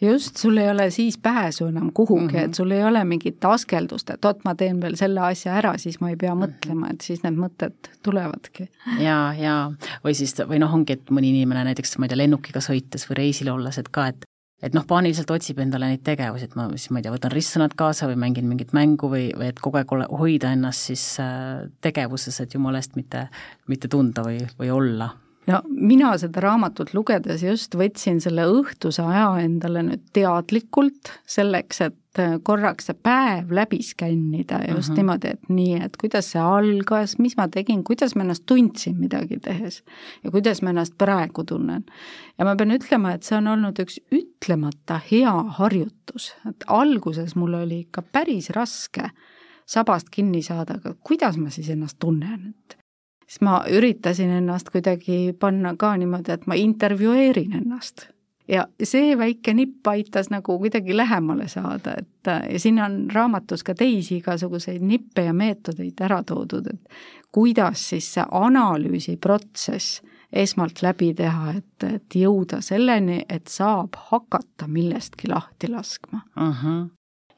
just, 0.00 0.36
sul 0.36 0.56
ei 0.56 0.70
ole 0.70 0.90
siis 0.90 1.18
pääsu 1.18 1.66
enam 1.66 1.90
kuhugi 1.94 2.24
mm, 2.24 2.38
-hmm. 2.38 2.44
et 2.44 2.54
sul 2.54 2.70
ei 2.70 2.84
ole 2.84 3.04
mingit 3.04 3.44
askeldust, 3.44 4.10
et 4.10 4.24
oot, 4.24 4.44
ma 4.44 4.54
teen 4.54 4.80
veel 4.80 4.96
selle 4.96 5.20
asja 5.20 5.54
ära, 5.58 5.76
siis 5.78 6.00
ma 6.00 6.10
ei 6.10 6.16
pea 6.16 6.34
mm 6.34 6.42
-hmm. 6.42 6.52
mõtlema, 6.52 6.90
et 6.92 7.00
siis 7.00 7.22
need 7.22 7.34
mõtted 7.34 7.92
tulevadki. 8.02 8.68
ja, 9.00 9.34
ja 9.38 9.72
või 10.04 10.14
siis, 10.14 10.34
või 10.38 10.58
noh, 10.58 10.74
ongi, 10.74 10.92
et 10.92 11.10
mõni 11.10 11.30
inimene 11.34 11.64
näiteks, 11.64 11.98
ma 11.98 12.06
ei 12.06 12.08
tea, 12.08 12.18
lennukiga 12.18 12.60
sõites 12.60 13.10
või 13.10 13.16
reisil 13.24 13.50
olles, 13.50 13.78
et 13.78 13.88
ka, 13.88 14.06
et 14.06 14.24
et 14.62 14.74
noh, 14.74 14.82
paaniliselt 14.86 15.30
otsib 15.30 15.58
endale 15.58 15.86
neid 15.86 16.02
tegevusi, 16.02 16.44
et 16.44 16.56
ma 16.58 16.68
siis, 16.74 16.90
ma 16.90 16.98
ei 16.98 17.02
tea, 17.02 17.12
võtan 17.12 17.30
ristsõnad 17.30 17.76
kaasa 17.78 18.08
või 18.10 18.16
mängin 18.16 18.48
mingit 18.50 18.72
mängu 18.72 19.10
või, 19.10 19.30
või 19.38 19.52
et 19.52 19.60
kogu 19.60 19.78
aeg 19.78 19.92
ole, 19.92 20.06
hoida 20.10 20.52
ennast 20.52 20.90
siis 20.90 21.20
äh, 21.20 21.70
tegevuses, 21.80 22.40
et 22.40 22.54
jumala 22.54 22.78
eest 22.78 22.96
mitte, 22.96 23.28
mitte 23.66 23.88
tunda 23.88 24.22
või, 24.26 24.42
või 24.58 24.70
olla 24.70 25.12
no 25.48 25.60
mina 25.68 26.12
seda 26.20 26.42
raamatut 26.44 26.92
lugedes 26.96 27.42
just 27.46 27.74
võtsin 27.78 28.20
selle 28.22 28.44
õhtuse 28.50 29.04
aja 29.04 29.30
endale 29.44 29.84
nüüd 29.86 30.04
teadlikult 30.16 31.12
selleks, 31.28 31.80
et 31.88 32.22
korraks 32.42 32.88
see 32.88 32.96
päev 33.04 33.52
läbi 33.54 33.78
skännida 33.84 34.58
just 34.66 34.90
uh 34.90 34.92
-huh. 34.92 34.96
niimoodi, 34.96 35.28
et 35.36 35.48
nii, 35.48 35.74
et 35.84 35.96
kuidas 36.00 36.32
see 36.32 36.42
algas, 36.42 37.18
mis 37.18 37.36
ma 37.36 37.48
tegin, 37.48 37.84
kuidas 37.84 38.16
ma 38.16 38.24
ennast 38.26 38.46
tundsin 38.46 38.98
midagi 38.98 39.38
tehes 39.44 39.82
ja 40.24 40.30
kuidas 40.30 40.62
ma 40.62 40.70
ennast 40.70 40.98
praegu 40.98 41.44
tunnen. 41.44 41.84
ja 42.38 42.44
ma 42.44 42.56
pean 42.56 42.70
ütlema, 42.70 43.14
et 43.14 43.22
see 43.22 43.38
on 43.38 43.46
olnud 43.46 43.78
üks 43.78 44.00
ütlemata 44.12 45.00
hea 45.10 45.34
harjutus, 45.60 46.34
et 46.48 46.64
alguses 46.66 47.36
mul 47.36 47.54
oli 47.54 47.80
ikka 47.80 48.02
päris 48.02 48.50
raske 48.50 49.10
sabast 49.66 50.08
kinni 50.10 50.42
saada, 50.42 50.74
aga 50.74 50.94
kuidas 51.04 51.36
ma 51.36 51.50
siis 51.50 51.68
ennast 51.70 51.98
tunnen, 51.98 52.54
et 52.54 52.78
siis 53.28 53.42
ma 53.44 53.62
üritasin 53.70 54.30
ennast 54.40 54.70
kuidagi 54.72 55.34
panna 55.40 55.74
ka 55.76 55.94
niimoodi, 55.96 56.32
et 56.32 56.46
ma 56.46 56.56
intervjueerin 56.58 57.58
ennast. 57.60 58.08
Ja 58.48 58.64
see 58.80 59.12
väike 59.18 59.52
nipp 59.52 59.86
aitas 59.86 60.30
nagu 60.32 60.56
kuidagi 60.58 60.96
lähemale 60.96 61.48
saada, 61.52 61.98
et 62.00 62.30
ja 62.52 62.60
siin 62.60 62.80
on 62.80 63.02
raamatus 63.12 63.64
ka 63.64 63.74
teisi 63.76 64.22
igasuguseid 64.22 64.80
nippe 64.80 65.26
ja 65.26 65.34
meetodeid 65.36 66.00
ära 66.00 66.22
toodud, 66.24 66.70
et 66.72 67.00
kuidas 67.32 67.90
siis 67.90 68.08
see 68.14 68.24
analüüsiprotsess 68.24 70.00
esmalt 70.32 70.80
läbi 70.82 71.12
teha, 71.16 71.52
et, 71.60 71.84
et 71.84 72.16
jõuda 72.16 72.62
selleni, 72.64 73.20
et 73.28 73.48
saab 73.52 73.96
hakata 74.10 74.68
millestki 74.68 75.28
lahti 75.28 75.68
laskma 75.72 76.24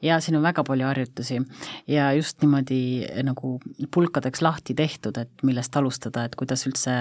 ja 0.01 0.19
siin 0.21 0.37
on 0.39 0.45
väga 0.45 0.63
palju 0.67 0.87
harjutusi 0.87 1.39
ja 1.87 2.11
just 2.17 2.41
niimoodi 2.41 3.05
nagu 3.23 3.57
pulkadeks 3.93 4.41
lahti 4.41 4.75
tehtud, 4.77 5.17
et 5.21 5.45
millest 5.47 5.75
alustada, 5.77 6.25
et 6.25 6.35
kuidas 6.39 6.65
üldse 6.69 6.95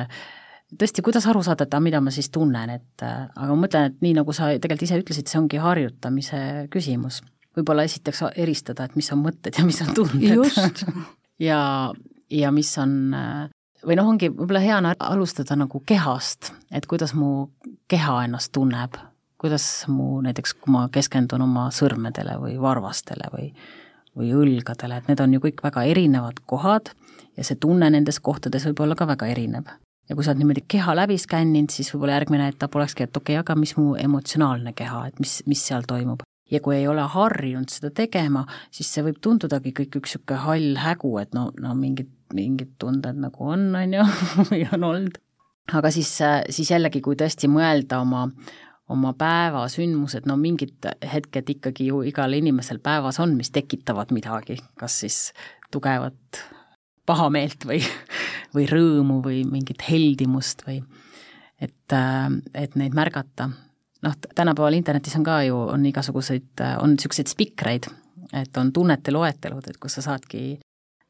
tõesti, 0.78 1.02
kuidas 1.04 1.26
aru 1.30 1.42
saada, 1.46 1.66
et 1.66 1.74
aga 1.74 1.82
mida 1.84 2.00
ma 2.04 2.12
siis 2.14 2.30
tunnen, 2.32 2.70
et 2.76 3.04
aga 3.04 3.48
ma 3.50 3.58
mõtlen, 3.64 3.90
et 3.90 4.04
nii, 4.04 4.14
nagu 4.20 4.34
sa 4.36 4.52
tegelikult 4.56 4.86
ise 4.86 5.00
ütlesid, 5.02 5.30
see 5.30 5.40
ongi 5.40 5.60
harjutamise 5.62 6.42
küsimus. 6.72 7.22
võib-olla 7.56 7.82
esiteks 7.82 8.22
eristada, 8.38 8.84
et 8.84 8.94
mis 8.96 9.10
on 9.12 9.24
mõtted 9.24 9.56
ja 9.58 9.64
mis 9.66 9.80
on 9.82 9.94
tunded. 9.94 10.84
ja, 11.48 11.62
ja 12.30 12.52
mis 12.54 12.70
on 12.78 12.92
või 13.86 13.96
noh, 13.96 14.10
ongi 14.12 14.30
võib-olla 14.30 14.62
hea 14.62 14.76
on 14.78 14.90
alustada 14.92 15.56
nagu 15.58 15.82
kehast, 15.86 16.52
et 16.70 16.86
kuidas 16.86 17.14
mu 17.16 17.50
keha 17.88 18.24
ennast 18.26 18.52
tunneb, 18.52 18.98
kuidas 19.40 19.66
mu 19.88 20.20
näiteks, 20.24 20.55
kui 20.61 20.72
ma 20.74 20.87
keskendun 20.92 21.42
oma 21.46 21.68
sõrmedele 21.74 22.38
või 22.42 22.59
varvastele 22.61 23.31
või 23.35 23.53
või 24.18 24.33
õlgadele, 24.35 24.96
et 24.98 25.07
need 25.07 25.20
on 25.22 25.37
ju 25.37 25.40
kõik 25.44 25.62
väga 25.62 25.85
erinevad 25.87 26.40
kohad 26.50 26.90
ja 27.38 27.44
see 27.46 27.59
tunne 27.62 27.87
nendes 27.94 28.18
kohtades 28.18 28.66
võib 28.66 28.83
olla 28.85 28.96
ka 28.98 29.07
väga 29.07 29.29
erinev 29.31 29.70
ja 30.11 30.16
kui 30.16 30.26
sa 30.26 30.33
oled 30.33 30.42
niimoodi 30.42 30.64
keha 30.68 30.96
läbi 30.98 31.16
skänninud, 31.20 31.70
siis 31.70 31.92
võib-olla 31.94 32.18
järgmine 32.18 32.48
etapp 32.50 32.74
olekski, 32.76 33.07
et 33.07 33.16
okei 33.16 33.37
okay,, 33.37 33.44
aga 33.44 33.55
mis 33.59 33.76
mu 33.79 33.94
emotsionaalne 33.98 34.74
keha, 34.76 35.05
et 35.11 35.22
mis, 35.22 35.38
mis 35.50 35.62
seal 35.70 35.87
toimub. 35.88 36.24
ja 36.50 36.59
kui 36.59 36.74
ei 36.81 36.88
ole 36.90 37.05
harjunud 37.07 37.70
seda 37.70 37.92
tegema, 37.94 38.42
siis 38.74 38.88
see 38.90 39.05
võib 39.07 39.20
tundudagi 39.22 39.70
kõik 39.70 40.00
üks 40.00 40.16
niisugune 40.16 40.40
hall 40.42 40.81
hägu, 40.83 41.12
et 41.22 41.37
no, 41.37 41.44
no 41.62 41.76
mingid, 41.79 42.11
mingid 42.35 42.72
tunded 42.83 43.20
nagu 43.22 43.53
on, 43.55 43.68
on 43.79 43.94
ju, 43.94 44.07
või 44.50 44.64
on 44.74 44.88
olnud. 44.88 45.20
aga 45.79 45.94
siis, 45.94 46.11
siis 46.50 46.72
jällegi, 46.74 47.05
kui 47.07 47.14
tõesti 47.14 47.46
mõelda 47.46 48.03
oma, 48.03 48.26
oma 48.90 49.12
päeva 49.18 49.64
sündmused, 49.70 50.26
no 50.26 50.37
mingid 50.40 50.88
hetked 51.12 51.55
ikkagi 51.55 51.90
ju 51.90 52.03
igal 52.09 52.35
inimesel 52.37 52.81
päevas 52.83 53.20
on, 53.22 53.37
mis 53.38 53.53
tekitavad 53.55 54.12
midagi, 54.14 54.59
kas 54.79 55.00
siis 55.05 55.18
tugevat 55.70 56.42
pahameelt 57.07 57.66
või, 57.66 57.81
või 58.55 58.66
rõõmu 58.70 59.20
või 59.24 59.42
mingit 59.48 59.83
heldimust 59.88 60.64
või 60.66 60.81
et, 61.61 61.96
et 62.55 62.79
neid 62.79 62.96
märgata. 62.96 63.50
noh, 64.03 64.16
tänapäeval 64.35 64.79
internetis 64.79 65.16
on 65.18 65.26
ka 65.26 65.42
ju, 65.46 65.59
on 65.74 65.87
igasuguseid, 65.87 66.64
on 66.81 66.96
niisuguseid 66.96 67.31
spikreid, 67.31 67.90
et 68.33 68.57
on 68.57 68.72
tunnete 68.72 69.12
loetelud, 69.12 69.66
et 69.68 69.79
kus 69.81 69.98
sa 69.98 70.07
saadki 70.11 70.59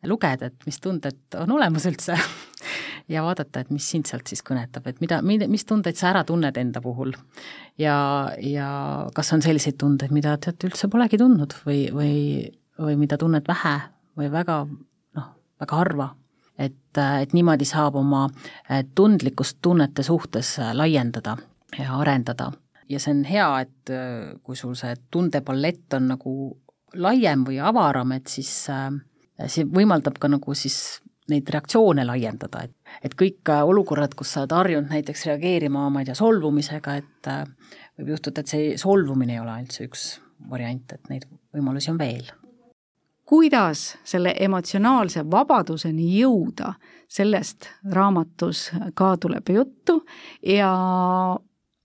lugeda, 0.09 0.49
et 0.49 0.67
mis 0.67 0.81
tunded 0.81 1.37
on 1.37 1.51
olemas 1.57 1.87
üldse 1.91 2.17
ja 3.13 3.25
vaadata, 3.27 3.61
et 3.61 3.73
mis 3.75 3.91
sind 3.91 4.09
sealt 4.09 4.31
siis 4.31 4.45
kõnetab, 4.47 4.87
et 4.89 5.01
mida, 5.05 5.21
mis 5.23 5.67
tundeid 5.69 5.99
sa 5.99 6.11
ära 6.15 6.25
tunned 6.25 6.57
enda 6.57 6.81
puhul. 6.85 7.13
ja, 7.79 7.97
ja 8.41 8.71
kas 9.15 9.33
on 9.37 9.43
selliseid 9.45 9.77
tundeid, 9.81 10.15
mida 10.15 10.37
tead 10.41 10.71
üldse 10.71 10.89
polegi 10.93 11.21
tundnud 11.21 11.57
või, 11.67 11.89
või, 11.95 12.15
või 12.81 12.97
mida 13.01 13.21
tunned 13.21 13.49
vähe 13.49 13.77
või 14.17 14.31
väga 14.33 14.65
väga 15.61 15.77
harva. 15.77 16.15
et, 16.59 16.99
et 16.99 17.33
niimoodi 17.33 17.65
saab 17.65 17.95
oma 17.97 18.27
eh, 18.69 18.83
tundlikkust 18.95 19.61
tunnete 19.65 20.03
suhtes 20.05 20.59
eh, 20.59 20.75
laiendada 20.77 21.37
ja 21.79 21.95
arendada. 21.97 22.51
ja 22.89 23.01
see 23.01 23.15
on 23.15 23.23
hea, 23.25 23.49
et 23.61 23.93
eh, 23.95 24.35
kui 24.43 24.57
sul 24.57 24.75
see 24.77 24.97
tundepalett 25.11 25.97
on 25.97 26.11
nagu 26.15 26.35
laiem 26.95 27.47
või 27.47 27.61
avaram, 27.63 28.13
et 28.13 28.27
siis 28.27 28.53
see 29.47 29.65
võimaldab 29.69 30.19
ka 30.21 30.29
nagu 30.29 30.55
siis 30.55 31.01
neid 31.31 31.49
reaktsioone 31.53 32.05
laiendada, 32.05 32.65
et, 32.67 32.75
et 33.07 33.15
kõik 33.15 33.53
olukorrad, 33.63 34.17
kus 34.19 34.33
sa 34.35 34.43
oled 34.43 34.57
harjunud 34.57 34.91
näiteks 34.91 35.29
reageerima, 35.29 35.87
ma 35.93 36.03
ei 36.03 36.09
tea, 36.09 36.17
solvumisega, 36.19 36.97
et 36.99 37.31
võib 38.01 38.17
juhtuda, 38.17 38.43
et 38.43 38.51
see 38.51 38.73
solvumine 38.81 39.37
ei 39.37 39.43
ole 39.43 39.55
ainult 39.55 39.77
see 39.77 39.87
üks 39.87 40.09
variant, 40.51 40.97
et 40.97 41.11
neid 41.13 41.29
võimalusi 41.55 41.93
on 41.93 42.01
veel. 42.01 42.33
Kuidas 43.31 43.93
selle 44.03 44.33
emotsionaalse 44.43 45.23
vabaduseni 45.31 46.09
jõuda, 46.17 46.73
sellest 47.11 47.69
raamatus 47.95 48.65
ka 48.99 49.13
tuleb 49.23 49.53
juttu 49.55 50.01
ja 50.47 50.73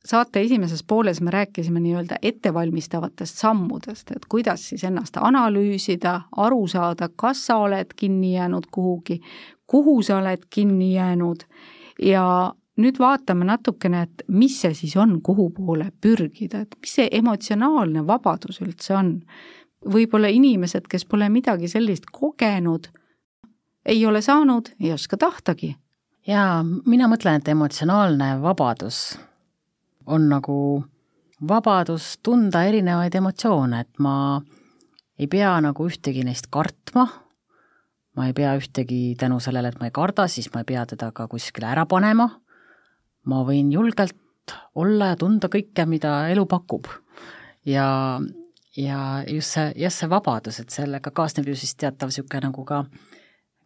saate 0.06 0.42
esimeses 0.42 0.84
pooles 0.84 1.22
me 1.22 1.32
rääkisime 1.32 1.80
nii-öelda 1.80 2.16
ettevalmistavatest 2.22 3.38
sammudest, 3.38 4.12
et 4.12 4.26
kuidas 4.30 4.70
siis 4.70 4.84
ennast 4.84 5.18
analüüsida, 5.18 6.22
aru 6.38 6.68
saada, 6.68 7.10
kas 7.16 7.46
sa 7.48 7.58
oled 7.58 7.96
kinni 7.96 8.36
jäänud 8.36 8.70
kuhugi, 8.72 9.22
kuhu 9.68 10.02
sa 10.04 10.18
oled 10.18 10.46
kinni 10.50 10.94
jäänud 10.96 11.44
ja 12.02 12.54
nüüd 12.78 13.00
vaatame 13.00 13.46
natukene, 13.46 14.02
et 14.02 14.24
mis 14.28 14.60
see 14.62 14.74
siis 14.74 14.98
on, 14.98 15.22
kuhu 15.22 15.50
poole 15.50 15.92
pürgida, 16.02 16.66
et 16.66 16.76
mis 16.82 16.96
see 17.00 17.08
emotsionaalne 17.12 18.06
vabadus 18.08 18.62
üldse 18.62 18.96
on 18.96 19.16
võib-olla 19.92 20.30
inimesed, 20.34 20.88
kes 20.90 21.06
pole 21.06 21.30
midagi 21.30 21.70
sellist 21.72 22.10
kogenud, 22.12 22.90
ei 23.86 24.06
ole 24.06 24.22
saanud, 24.22 24.74
ei 24.80 24.94
oska 24.94 25.18
tahtagi. 25.18 25.76
jaa, 26.28 26.64
mina 26.64 27.08
mõtlen, 27.08 27.40
et 27.42 27.48
emotsionaalne 27.48 28.42
vabadus 28.42 29.18
on 30.06 30.30
nagu 30.30 30.58
vabadus 31.48 32.18
tunda 32.24 32.64
erinevaid 32.68 33.16
emotsioone, 33.16 33.82
et 33.82 34.00
ma 34.00 34.42
ei 35.20 35.28
pea 35.32 35.54
nagu 35.64 35.88
ühtegi 35.88 36.24
neist 36.28 36.48
kartma, 36.52 37.06
ma 38.16 38.28
ei 38.28 38.34
pea 38.36 38.56
ühtegi 38.60 39.16
tänu 39.20 39.40
sellele, 39.44 39.72
et 39.72 39.80
ma 39.80 39.90
ei 39.90 39.96
karda, 39.96 40.28
siis 40.32 40.50
ma 40.54 40.64
ei 40.64 40.70
pea 40.72 40.86
teda 40.90 41.12
ka 41.16 41.28
kuskile 41.32 41.70
ära 41.72 41.86
panema, 41.90 42.30
ma 43.26 43.42
võin 43.48 43.72
julgelt 43.74 44.16
olla 44.78 45.14
ja 45.14 45.20
tunda 45.20 45.50
kõike, 45.52 45.88
mida 45.90 46.28
elu 46.32 46.46
pakub. 46.46 46.88
ja, 47.66 48.20
ja 48.78 49.00
just 49.28 49.56
see, 49.56 49.72
jah, 49.82 49.92
see 49.92 50.10
vabadus, 50.10 50.60
et 50.62 50.70
sellega 50.70 51.12
kaasneb 51.12 51.48
ju 51.50 51.56
siis 51.58 51.76
teatav 51.76 52.12
niisugune 52.12 52.50
nagu 52.50 52.66
ka, 52.66 52.86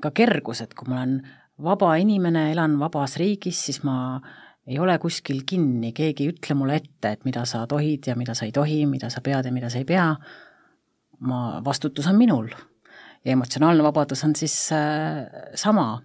ka 0.01 0.11
kergus, 0.15 0.61
et 0.61 0.73
kui 0.73 0.89
ma 0.89 1.01
olen 1.01 1.19
vaba 1.59 1.95
inimene, 1.99 2.51
elan 2.53 2.77
vabas 2.79 3.17
riigis, 3.19 3.59
siis 3.67 3.83
ma 3.83 4.21
ei 4.69 4.79
ole 4.79 4.97
kuskil 5.01 5.41
kinni, 5.49 5.91
keegi 5.97 6.25
ei 6.25 6.33
ütle 6.33 6.55
mulle 6.57 6.77
ette, 6.77 7.15
et 7.15 7.25
mida 7.25 7.45
sa 7.49 7.63
tohid 7.69 8.11
ja 8.11 8.15
mida 8.19 8.35
sa 8.37 8.45
ei 8.45 8.53
tohi, 8.55 8.83
mida 8.89 9.09
sa 9.09 9.21
pead 9.25 9.49
ja 9.49 9.53
mida 9.53 9.69
sa 9.71 9.81
ei 9.81 9.87
pea, 9.89 10.11
ma, 11.25 11.39
vastutus 11.65 12.07
on 12.11 12.19
minul. 12.19 12.51
ja 13.25 13.33
emotsionaalne 13.33 13.83
vabadus 13.83 14.21
on 14.23 14.35
siis 14.35 14.53
äh, 14.71 15.25
sama, 15.55 16.01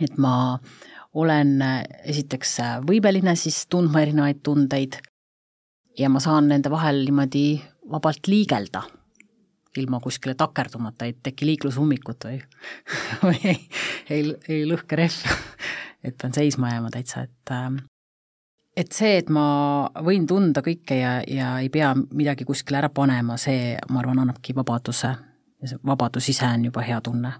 et 0.00 0.18
ma 0.20 0.58
olen 1.14 1.54
äh, 1.62 1.78
esiteks 2.04 2.58
äh, 2.60 2.74
võimeline 2.84 3.32
siis 3.38 3.62
tundma 3.72 4.02
erinevaid 4.02 4.42
tundeid 4.44 4.98
ja 5.98 6.10
ma 6.12 6.20
saan 6.20 6.50
nende 6.50 6.68
vahel 6.70 7.00
niimoodi 7.06 7.62
vabalt 7.90 8.28
liigelda, 8.28 8.82
ilma 9.78 10.02
kuskile 10.04 10.34
takerdumata, 10.36 11.06
ei 11.06 11.16
teki 11.22 11.46
liiklusummikut 11.52 12.28
või, 13.24 13.40
ei, 13.44 13.58
ei, 14.10 14.28
ei 14.50 14.66
lõhke 14.68 14.98
rehv, 15.00 15.22
et 16.04 16.16
pean 16.20 16.34
seisma 16.34 16.70
jääma 16.74 16.90
täitsa, 16.94 17.22
et 17.22 17.50
ähm, 17.50 17.82
et 18.76 18.92
see, 18.92 19.18
et 19.18 19.30
ma 19.30 19.46
võin 20.02 20.26
tunda 20.26 20.62
kõike 20.66 20.98
ja, 20.98 21.14
ja 21.28 21.58
ei 21.62 21.70
pea 21.70 21.92
midagi 21.94 22.44
kuskile 22.44 22.80
ära 22.82 22.90
panema, 22.90 23.36
see, 23.38 23.76
ma 23.90 24.02
arvan, 24.02 24.24
annabki 24.24 24.54
vabaduse 24.56 25.10
ja 25.14 25.70
see 25.70 25.78
vabadus 25.86 26.28
ise 26.28 26.46
on 26.48 26.64
juba 26.70 26.82
hea 26.82 27.00
tunne 27.00 27.32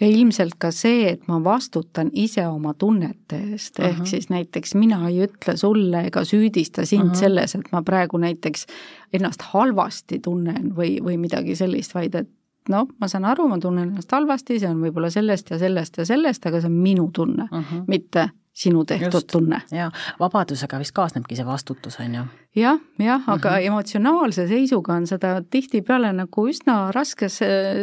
ja 0.00 0.08
ilmselt 0.08 0.56
ka 0.60 0.70
see, 0.74 1.06
et 1.14 1.28
ma 1.30 1.38
vastutan 1.44 2.10
ise 2.12 2.44
oma 2.48 2.74
tunnete 2.78 3.38
eest, 3.52 3.80
ehk 3.80 3.92
uh 3.92 4.00
-huh. 4.00 4.10
siis 4.10 4.28
näiteks 4.28 4.74
mina 4.74 5.08
ei 5.08 5.24
ütle 5.24 5.56
sulle 5.56 6.06
ega 6.06 6.24
süüdista 6.24 6.84
sind 6.84 7.02
uh 7.02 7.10
-huh. 7.10 7.20
selles, 7.20 7.54
et 7.54 7.72
ma 7.72 7.82
praegu 7.82 8.18
näiteks 8.18 8.66
ennast 9.12 9.42
halvasti 9.52 10.18
tunnen 10.18 10.76
või, 10.76 11.00
või 11.00 11.16
midagi 11.16 11.56
sellist, 11.56 11.94
vaid 11.94 12.14
et 12.14 12.28
noh, 12.72 12.88
ma 13.00 13.08
saan 13.08 13.24
aru, 13.24 13.48
ma 13.48 13.58
tunnen 13.62 13.88
ennast 13.88 14.12
halvasti, 14.12 14.60
see 14.60 14.70
on 14.70 14.80
võib-olla 14.84 15.10
sellest 15.10 15.50
ja 15.50 15.58
sellest 15.58 15.98
ja 15.98 16.08
sellest, 16.08 16.46
aga 16.46 16.60
see 16.60 16.72
on 16.72 16.80
minu 16.82 17.10
tunne 17.14 17.48
uh, 17.50 17.60
-huh. 17.60 17.84
mitte 17.86 18.28
sinu 18.56 18.84
tehtud 18.84 19.12
Just. 19.12 19.28
tunne. 19.32 19.60
jaa, 19.72 19.90
vabadusega 20.20 20.78
vist 20.80 20.94
kaasnebki 20.96 21.36
see 21.36 21.46
vastutus, 21.46 22.00
on 22.00 22.14
ju 22.14 22.22
ja,. 22.22 22.26
jah, 22.64 22.80
jah, 22.98 23.28
aga 23.28 23.50
mm 23.50 23.56
-hmm. 23.56 23.66
emotsionaalse 23.66 24.48
seisuga 24.48 24.94
on 24.94 25.06
seda 25.06 25.42
tihtipeale 25.50 26.12
nagu 26.12 26.48
üsna 26.48 26.92
raske 26.92 27.28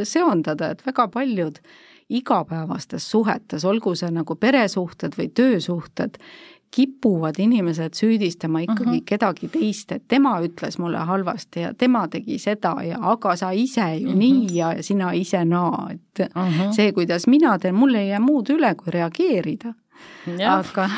seondada, 0.03 0.71
et 0.71 0.85
väga 0.85 1.07
paljud 1.07 1.59
igapäevastes 2.09 3.11
suhetes, 3.11 3.65
olgu 3.65 3.95
see 3.95 4.11
nagu 4.11 4.35
peresuhted 4.35 5.15
või 5.17 5.29
töösuhted, 5.35 6.17
kipuvad 6.73 7.37
inimesed 7.37 7.93
süüdistama 7.93 8.63
ikkagi 8.63 8.83
uh 8.83 8.87
mhm. 8.87 8.97
-huh. 8.97 9.05
kedagi 9.05 9.47
teist, 9.47 9.91
et 9.91 10.03
tema 10.07 10.39
ütles 10.41 10.79
mulle 10.79 10.97
halvasti 10.97 11.59
ja 11.59 11.73
tema 11.73 12.07
tegi 12.07 12.37
seda 12.39 12.75
ja 12.83 12.97
aga 13.01 13.35
sa 13.35 13.51
ise 13.51 13.95
ju 13.95 14.09
uh 14.09 14.13
mhm. 14.13 14.13
-huh. 14.13 14.17
nii 14.17 14.55
ja 14.57 14.83
sina 14.83 15.11
ise 15.11 15.45
naa, 15.45 15.89
et 15.91 16.19
uh 16.35 16.43
mhm. 16.43 16.61
-huh. 16.61 16.73
see, 16.73 16.91
kuidas 16.91 17.27
mina 17.27 17.59
teen, 17.59 17.75
mul 17.75 17.93
ei 17.93 18.09
jää 18.09 18.19
muud 18.19 18.49
üle, 18.49 18.75
kui 18.75 18.91
reageerida 18.91 19.73
aga, 20.49 20.89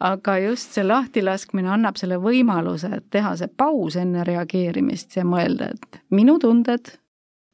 aga 0.00 0.38
just 0.38 0.72
see 0.72 0.84
lahtilaskmine 0.84 1.68
annab 1.68 1.96
selle 1.96 2.16
võimaluse, 2.16 2.90
teha 3.10 3.36
see 3.36 3.48
paus 3.56 3.96
enne 3.96 4.24
reageerimist 4.24 5.16
ja 5.16 5.24
mõelda, 5.24 5.70
et 5.74 6.00
minu 6.10 6.38
tunded, 6.38 6.92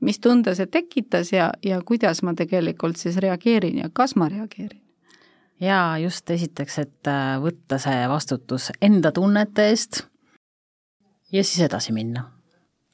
mis 0.00 0.18
tunde 0.18 0.54
see 0.54 0.66
tekitas 0.66 1.32
ja, 1.32 1.50
ja 1.62 1.80
kuidas 1.86 2.22
ma 2.22 2.34
tegelikult 2.34 2.96
siis 2.96 3.16
reageerin 3.16 3.78
ja 3.78 3.90
kas 3.92 4.16
ma 4.16 4.28
reageerin 4.28 4.80
jaa, 5.60 5.98
just 5.98 6.30
esiteks, 6.30 6.78
et 6.78 7.10
äh, 7.10 7.36
võtta 7.42 7.78
see 7.80 8.04
vastutus 8.08 8.70
enda 8.82 9.12
tunnete 9.12 9.68
eest 9.70 10.04
ja 11.32 11.44
siis 11.44 11.60
edasi 11.66 11.92
minna. 11.96 12.24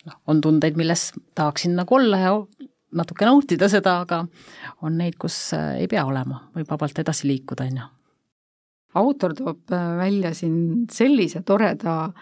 noh, 0.06 0.20
on 0.26 0.40
tundeid, 0.40 0.76
milles 0.78 1.12
tahaksin 1.34 1.76
nagu 1.76 1.94
olla 1.94 2.18
ja 2.18 2.32
natuke 2.96 3.26
nautida 3.26 3.68
seda, 3.68 4.00
aga 4.04 4.24
on 4.82 4.98
neid, 4.98 5.16
kus 5.18 5.36
äh, 5.56 5.76
ei 5.82 5.88
pea 5.90 6.04
olema, 6.06 6.46
võib 6.54 6.70
vabalt 6.70 6.98
edasi 6.98 7.28
liikuda, 7.30 7.68
on 7.70 7.80
ju. 7.82 7.88
autor 9.02 9.34
toob 9.34 9.72
äh, 9.74 9.96
välja 9.98 10.34
siin 10.34 10.86
sellise 10.92 11.42
toreda 11.42 12.12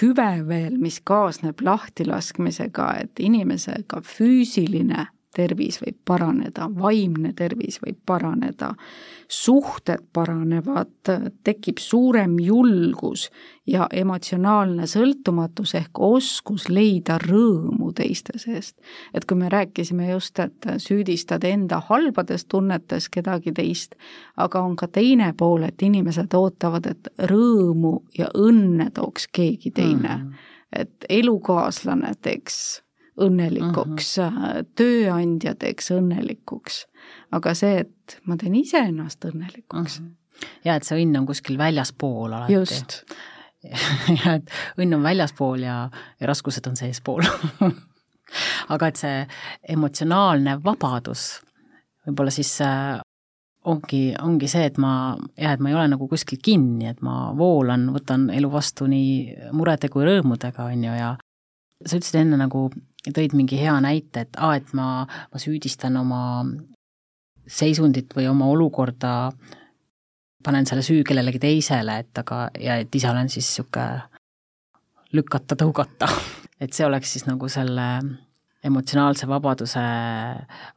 hüve 0.00 0.30
veel, 0.46 0.76
mis 0.78 1.00
kaasneb 1.00 1.62
lahtilaskmisega, 1.66 2.92
et 3.04 3.22
inimese 3.22 3.82
ka 3.90 4.02
füüsiline 4.06 5.08
tervis 5.36 5.78
võib 5.82 5.96
paraneda, 6.04 6.66
vaimne 6.74 7.32
tervis 7.38 7.78
võib 7.84 7.98
paraneda, 8.06 8.72
suhted 9.30 10.02
paranevad, 10.12 11.10
tekib 11.46 11.78
suurem 11.78 12.34
julgus 12.42 13.28
ja 13.66 13.86
emotsionaalne 13.92 14.88
sõltumatus 14.90 15.76
ehk 15.78 16.00
oskus 16.02 16.66
leida 16.68 17.18
rõõmu 17.22 17.92
teiste 17.94 18.38
seest. 18.42 18.76
et 19.14 19.24
kui 19.24 19.36
me 19.36 19.48
rääkisime 19.48 20.10
just, 20.10 20.38
et 20.38 20.66
süüdistad 20.78 21.44
enda 21.44 21.80
halbades 21.88 22.44
tunnetes 22.44 23.08
kedagi 23.08 23.52
teist, 23.52 23.94
aga 24.36 24.62
on 24.62 24.76
ka 24.76 24.88
teine 24.88 25.32
pool, 25.32 25.62
et 25.62 25.82
inimesed 25.82 26.34
ootavad, 26.34 26.86
et 26.86 27.08
rõõmu 27.30 28.02
ja 28.18 28.30
õnne 28.34 28.90
tooks 28.94 29.28
keegi 29.32 29.70
teine 29.70 30.16
mm. 30.16 30.30
-hmm. 30.30 30.34
et 30.72 31.06
elukaaslane 31.08 32.14
teeks 32.22 32.82
õnnelikuks 33.20 34.12
uh, 34.18 34.30
mhm. 34.30 34.44
-huh. 34.44 34.70
tööandja 34.76 35.54
teeks 35.54 35.90
õnnelikuks. 35.96 36.86
aga 37.32 37.54
see, 37.54 37.84
et 37.84 38.20
ma 38.24 38.36
teen 38.36 38.54
iseennast 38.54 39.24
õnnelikuks 39.24 39.98
uh. 39.98 40.04
Mhm. 40.04 40.08
-huh. 40.08 40.48
ja 40.64 40.78
et 40.78 40.88
see 40.88 41.02
õnn 41.02 41.18
on 41.20 41.26
kuskil 41.26 41.58
väljaspool 41.58 42.32
alati. 42.32 42.52
just 42.52 43.02
ja 44.24 44.38
et 44.38 44.50
õnn 44.78 44.96
on 44.96 45.02
väljaspool 45.02 45.62
ja, 45.66 45.90
ja 46.20 46.26
raskused 46.26 46.66
on 46.66 46.76
seespool 46.76 47.22
aga 48.74 48.86
et 48.86 48.96
see 48.96 49.26
emotsionaalne 49.76 50.60
vabadus 50.64 51.40
võib-olla 52.06 52.32
siis 52.34 52.52
äh, 52.64 53.00
ongi, 53.64 54.02
ongi 54.22 54.48
see, 54.48 54.66
et 54.70 54.78
ma, 54.80 54.92
jah, 55.38 55.54
et 55.54 55.62
ma 55.62 55.70
ei 55.70 55.76
ole 55.76 55.88
nagu 55.92 56.08
kuskil 56.10 56.40
kinni, 56.42 56.88
et 56.90 57.02
ma 57.04 57.30
voolan, 57.36 57.90
võtan 57.94 58.28
elu 58.34 58.50
vastu 58.52 58.88
nii 58.90 59.50
murede 59.56 59.90
kui 59.92 60.06
rõõmudega, 60.08 60.70
on 60.72 60.86
ju, 60.86 60.94
ja 60.96 61.10
sa 61.84 61.98
ütlesid 61.98 62.20
enne 62.22 62.40
nagu 62.40 62.68
tõid 63.08 63.34
mingi 63.36 63.58
hea 63.60 63.76
näite, 63.82 64.26
et 64.26 64.38
aa, 64.40 64.56
et 64.60 64.72
ma, 64.76 65.06
ma 65.06 65.40
süüdistan 65.40 65.96
oma 66.00 66.44
seisundit 67.50 68.12
või 68.16 68.28
oma 68.30 68.48
olukorda, 68.52 69.32
panen 70.44 70.68
selle 70.68 70.84
süü 70.84 71.04
kellelegi 71.06 71.40
teisele, 71.42 72.00
et 72.04 72.22
aga, 72.22 72.48
ja 72.60 72.76
et 72.80 72.94
ise 72.94 73.10
olen 73.10 73.28
siis 73.32 73.48
niisugune 73.48 74.02
lükata-tõugata. 75.16 76.08
et 76.62 76.76
see 76.76 76.86
oleks 76.86 77.16
siis 77.16 77.26
nagu 77.26 77.48
selle 77.50 77.88
emotsionaalse 78.64 79.26
vabaduse 79.28 79.82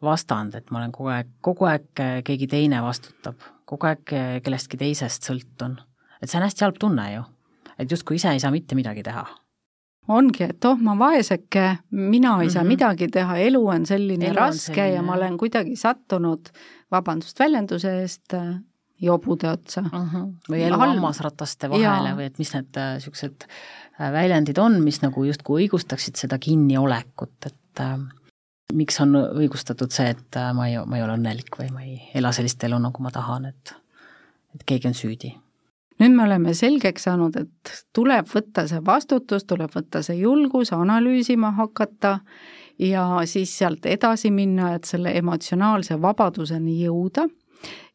vastand, 0.02 0.56
et 0.56 0.72
ma 0.72 0.80
olen 0.80 0.96
kogu 0.96 1.12
aeg, 1.12 1.36
kogu 1.44 1.68
aeg 1.68 2.04
keegi 2.26 2.48
teine 2.48 2.80
vastutab, 2.84 3.44
kogu 3.68 3.92
aeg 3.92 4.16
kellestki 4.46 4.80
teisest 4.80 5.28
sõltun. 5.28 5.78
et 6.22 6.32
see 6.32 6.40
on 6.40 6.48
hästi 6.48 6.64
halb 6.64 6.80
tunne 6.80 7.12
ju. 7.14 7.24
et 7.78 7.92
justkui 7.92 8.16
ise 8.16 8.32
ei 8.32 8.40
saa 8.40 8.52
mitte 8.52 8.76
midagi 8.80 9.04
teha 9.04 9.26
ongi, 10.08 10.44
et 10.44 10.66
oh, 10.66 10.80
ma 10.84 10.96
vaeseke, 11.00 11.66
mina 11.92 12.36
ei 12.42 12.50
saa 12.50 12.64
mm 12.64 12.66
-hmm. 12.66 12.68
midagi 12.68 13.08
teha, 13.08 13.38
elu 13.38 13.68
on 13.68 13.86
selline 13.86 14.26
elu 14.26 14.36
raske 14.36 14.72
on 14.72 14.76
selline. 14.76 14.96
ja 14.96 15.02
ma 15.02 15.14
olen 15.14 15.38
kuidagi 15.38 15.76
sattunud, 15.76 16.50
vabandust 16.92 17.40
väljenduse 17.40 18.02
eest, 18.02 18.34
jobude 19.02 19.50
otsa 19.50 19.82
uh. 19.82 20.14
-huh. 20.14 20.34
või 20.50 20.64
elu 20.64 20.80
hammasrataste 20.80 21.70
vahele 21.70 22.10
ja. 22.10 22.16
või 22.16 22.26
et 22.26 22.38
mis 22.38 22.54
need 22.54 22.80
niisugused 22.80 23.48
äh, 23.48 24.08
äh, 24.08 24.12
väljendid 24.12 24.58
on, 24.58 24.82
mis 24.84 25.02
nagu 25.02 25.24
justkui 25.24 25.64
õigustaksid 25.64 26.16
seda 26.16 26.40
kinniolekut, 26.40 27.38
et 27.46 27.80
äh, 27.80 27.98
miks 28.74 29.00
on 29.02 29.16
õigustatud 29.16 29.92
see, 29.92 30.10
et 30.10 30.36
äh, 30.36 30.54
ma 30.54 30.68
ei, 30.68 30.78
ma 30.86 30.98
ei 30.98 31.04
ole 31.04 31.18
õnnelik 31.18 31.60
või 31.60 31.72
ma 31.72 31.82
ei 31.82 32.02
ela 32.14 32.32
sellist 32.32 32.64
elu, 32.64 32.80
nagu 32.80 33.04
ma 33.04 33.12
tahan, 33.12 33.46
et 33.46 33.76
et 34.56 34.64
keegi 34.70 34.88
on 34.88 34.94
süüdi 34.94 35.34
nüüd 36.02 36.16
me 36.16 36.24
oleme 36.26 36.54
selgeks 36.58 37.08
saanud, 37.08 37.36
et 37.38 37.74
tuleb 37.94 38.28
võtta 38.30 38.66
see 38.70 38.82
vastutus, 38.86 39.46
tuleb 39.50 39.72
võtta 39.76 40.02
see 40.06 40.18
julgus 40.22 40.74
analüüsima 40.76 41.54
hakata 41.58 42.20
ja 42.80 43.06
siis 43.30 43.54
sealt 43.58 43.86
edasi 43.86 44.32
minna, 44.32 44.74
et 44.76 44.90
selle 44.90 45.14
emotsionaalse 45.18 46.02
vabaduseni 46.02 46.82
jõuda. 46.86 47.28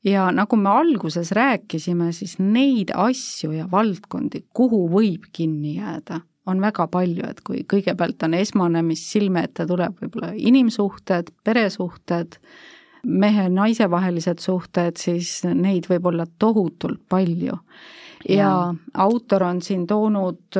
ja 0.04 0.30
nagu 0.32 0.56
me 0.56 0.70
alguses 0.70 1.32
rääkisime, 1.32 2.12
siis 2.12 2.38
neid 2.38 2.92
asju 2.94 3.52
ja 3.52 3.66
valdkondi, 3.70 4.44
kuhu 4.54 4.88
võib 4.88 5.26
kinni 5.32 5.76
jääda, 5.76 6.20
on 6.46 6.61
väga 6.61 6.87
palju, 6.88 7.26
et 7.28 7.40
kui 7.44 7.64
kõigepealt 7.68 8.22
on 8.24 8.34
esmane, 8.34 8.82
mis 8.82 9.02
silme 9.12 9.42
ette 9.44 9.66
tuleb, 9.66 9.98
võib-olla 10.00 10.32
inimsuhted, 10.37 11.34
peresuhted, 11.44 12.38
mehe-naise 13.06 13.90
vahelised 13.90 14.40
suhted, 14.42 14.96
siis 14.96 15.42
neid 15.44 15.88
võib 15.90 16.06
olla 16.12 16.26
tohutult 16.38 17.00
palju. 17.08 17.58
ja, 18.28 18.37
ja 18.37 18.74
autor 18.94 19.42
on 19.42 19.62
siin 19.62 19.87
toonud, 19.87 20.58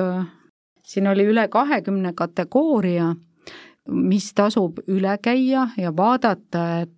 siin 0.83 1.09
oli 1.09 1.27
üle 1.27 1.49
kahekümne 1.49 2.13
kategooria, 2.15 3.15
mis 3.89 4.33
tasub 4.35 4.79
üle 4.89 5.19
käia 5.23 5.69
ja 5.77 5.97
vaadata, 5.97 6.81
et 6.81 6.95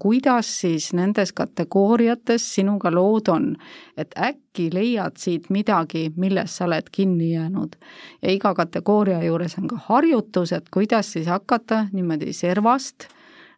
kuidas 0.00 0.48
siis 0.60 0.92
nendes 0.96 1.32
kategooriates 1.36 2.54
sinuga 2.54 2.90
lood 2.90 3.28
on. 3.28 3.56
et 3.96 4.14
äkki 4.16 4.70
leiad 4.72 5.16
siit 5.16 5.50
midagi, 5.50 6.12
milles 6.16 6.56
sa 6.56 6.64
oled 6.64 6.88
kinni 6.92 7.32
jäänud. 7.32 7.76
ja 8.22 8.32
iga 8.32 8.54
kategooria 8.54 9.22
juures 9.24 9.58
on 9.58 9.68
ka 9.68 9.76
harjutus, 9.76 10.52
et 10.52 10.68
kuidas 10.70 11.12
siis 11.12 11.26
hakata 11.26 11.86
niimoodi 11.92 12.32
servast 12.32 13.08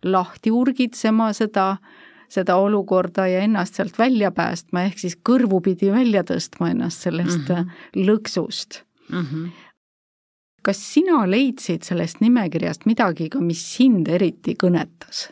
lahti 0.04 0.52
urgitsema 0.54 1.32
seda, 1.36 1.76
seda 2.32 2.56
olukorda 2.60 3.26
ja 3.30 3.44
ennast 3.46 3.78
sealt 3.78 3.98
välja 3.98 4.30
päästma, 4.34 4.86
ehk 4.88 4.98
siis 5.02 5.16
kõrvupidi 5.16 5.92
välja 5.92 6.24
tõstma 6.26 6.70
ennast 6.74 7.06
sellest 7.06 7.48
mm 7.48 7.54
-hmm. 7.54 8.08
lõksust 8.08 8.82
mm. 9.08 9.24
-hmm. 9.24 9.48
kas 10.62 10.82
sina 10.94 11.24
leidsid 11.30 11.82
sellest 11.82 12.20
nimekirjast 12.20 12.86
midagi 12.86 13.28
ka, 13.28 13.40
mis 13.40 13.64
sind 13.76 14.08
eriti 14.08 14.56
kõnetas? 14.62 15.28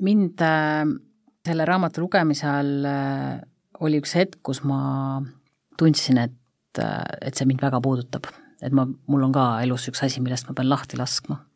mind 0.00 0.40
äh, 0.40 0.86
selle 1.46 1.64
raamatu 1.64 2.00
lugemise 2.00 2.46
all 2.46 2.84
äh, 2.84 3.40
oli 3.80 4.00
üks 4.00 4.14
hetk, 4.14 4.38
kus 4.42 4.62
ma 4.64 5.22
tundsin, 5.78 6.18
et, 6.18 6.78
äh, 6.78 7.04
et 7.20 7.34
see 7.34 7.46
mind 7.46 7.62
väga 7.62 7.80
puudutab. 7.80 8.26
et 8.62 8.72
ma, 8.72 8.86
mul 9.06 9.22
on 9.22 9.32
ka 9.32 9.62
elus 9.62 9.88
üks 9.88 10.02
asi, 10.04 10.20
millest 10.20 10.48
ma 10.48 10.54
pean 10.54 10.68
lahti 10.68 10.96
laskma 10.96 11.49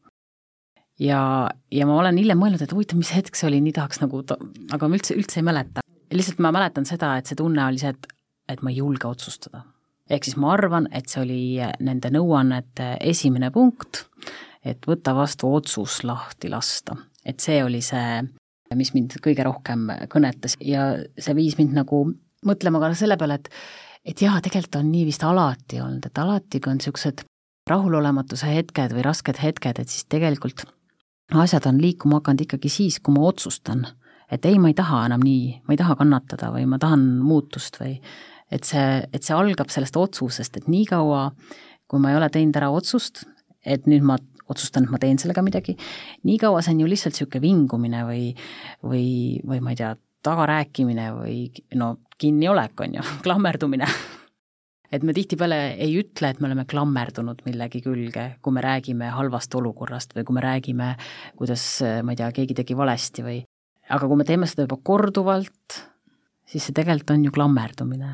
ja, 1.00 1.50
ja 1.72 1.86
ma 1.88 1.98
olen 1.98 2.18
hiljem 2.20 2.40
mõelnud, 2.40 2.62
et 2.62 2.72
huvitav, 2.74 2.98
mis 3.00 3.12
hetk 3.14 3.36
see 3.38 3.48
oli, 3.48 3.60
nii 3.64 3.74
tahaks 3.76 4.02
nagu, 4.02 4.22
aga 4.74 4.88
ma 4.88 4.98
üldse, 4.98 5.16
üldse 5.18 5.40
ei 5.40 5.46
mäleta. 5.46 5.84
lihtsalt 6.14 6.42
ma 6.44 6.52
mäletan 6.54 6.86
seda, 6.86 7.16
et 7.18 7.30
see 7.30 7.38
tunne 7.38 7.64
oli 7.66 7.80
see, 7.82 7.94
et, 7.94 8.10
et 8.48 8.62
ma 8.62 8.70
ei 8.70 8.78
julge 8.78 9.08
otsustada. 9.08 9.64
ehk 10.10 10.26
siis 10.26 10.36
ma 10.36 10.52
arvan, 10.52 10.88
et 10.92 11.08
see 11.08 11.22
oli 11.22 11.42
nende 11.80 12.10
nõuannete 12.12 12.96
esimene 13.00 13.50
punkt, 13.50 14.04
et 14.64 14.86
võta 14.86 15.14
vastu 15.16 15.52
otsus 15.54 16.02
lahti 16.04 16.50
lasta. 16.52 16.96
et 17.24 17.40
see 17.40 17.62
oli 17.64 17.80
see, 17.82 18.22
mis 18.74 18.94
mind 18.94 19.16
kõige 19.22 19.44
rohkem 19.46 19.88
kõnetas 20.10 20.56
ja 20.60 20.94
see 21.18 21.34
viis 21.34 21.58
mind 21.58 21.74
nagu 21.74 22.04
mõtlema 22.44 22.80
ka 22.80 22.94
selle 22.94 23.16
peale, 23.16 23.34
et 23.40 23.50
et 24.04 24.20
jaa, 24.20 24.36
tegelikult 24.44 24.76
on 24.76 24.90
nii 24.92 25.06
vist 25.08 25.22
alati 25.24 25.80
olnud, 25.80 26.04
et 26.04 26.18
alati, 26.18 26.60
kui 26.60 26.70
on 26.70 26.76
niisugused 26.76 27.24
rahulolematuse 27.70 28.50
hetked 28.50 28.92
või 28.92 29.04
rasked 29.06 29.38
hetked, 29.40 29.78
et 29.80 29.88
siis 29.88 30.04
tegelikult 30.12 30.66
asjad 31.32 31.66
on 31.66 31.80
liikuma 31.80 32.20
hakanud 32.20 32.44
ikkagi 32.44 32.68
siis, 32.68 33.00
kui 33.00 33.14
ma 33.14 33.24
otsustan, 33.28 33.86
et 34.32 34.44
ei, 34.44 34.58
ma 34.58 34.70
ei 34.70 34.76
taha 34.76 35.04
enam 35.08 35.24
nii, 35.24 35.60
ma 35.64 35.74
ei 35.74 35.80
taha 35.80 35.96
kannatada 36.00 36.50
või 36.54 36.66
ma 36.68 36.78
tahan 36.82 37.04
muutust 37.24 37.78
või 37.80 37.96
et 38.52 38.68
see, 38.68 39.00
et 39.12 39.24
see 39.24 39.36
algab 39.36 39.72
sellest 39.72 39.96
otsusest, 39.98 40.58
et 40.58 40.68
niikaua, 40.70 41.30
kui 41.88 42.02
ma 42.02 42.12
ei 42.12 42.18
ole 42.18 42.28
teinud 42.32 42.56
ära 42.60 42.70
otsust, 42.74 43.24
et 43.64 43.88
nüüd 43.90 44.04
ma 44.06 44.18
otsustan, 44.52 44.84
et 44.84 44.92
ma 44.92 45.00
teen 45.00 45.18
sellega 45.20 45.42
midagi, 45.44 45.76
niikaua 46.28 46.60
see 46.62 46.74
on 46.74 46.82
ju 46.84 46.90
lihtsalt 46.90 47.16
niisugune 47.16 47.42
vingumine 47.44 48.02
või, 48.04 48.26
või, 48.84 49.06
või 49.46 49.62
ma 49.64 49.72
ei 49.72 49.80
tea, 49.80 49.94
tagarääkimine 50.24 51.10
või 51.18 51.38
no 51.80 51.94
kinniolek 52.20 52.80
on 52.80 52.98
ju, 52.98 53.06
klammerdumine 53.24 53.88
et 54.92 55.02
me 55.02 55.14
tihtipeale 55.16 55.74
ei 55.80 55.96
ütle, 56.00 56.30
et 56.30 56.40
me 56.40 56.50
oleme 56.50 56.66
klammerdunud 56.68 57.40
millegi 57.46 57.80
külge, 57.84 58.28
kui 58.42 58.54
me 58.54 58.62
räägime 58.64 59.10
halvast 59.14 59.54
olukorrast 59.54 60.14
või 60.16 60.26
kui 60.28 60.36
me 60.36 60.44
räägime, 60.44 60.94
kuidas, 61.40 61.64
ma 62.02 62.14
ei 62.14 62.20
tea, 62.20 62.30
keegi 62.36 62.56
tegi 62.60 62.76
valesti 62.78 63.24
või 63.26 63.42
aga 63.92 64.08
kui 64.08 64.18
me 64.18 64.26
teeme 64.28 64.48
seda 64.48 64.66
juba 64.66 64.78
korduvalt, 64.86 65.80
siis 66.48 66.68
see 66.68 66.76
tegelikult 66.76 67.14
on 67.16 67.26
ju 67.26 67.34
klammerdumine. 67.34 68.12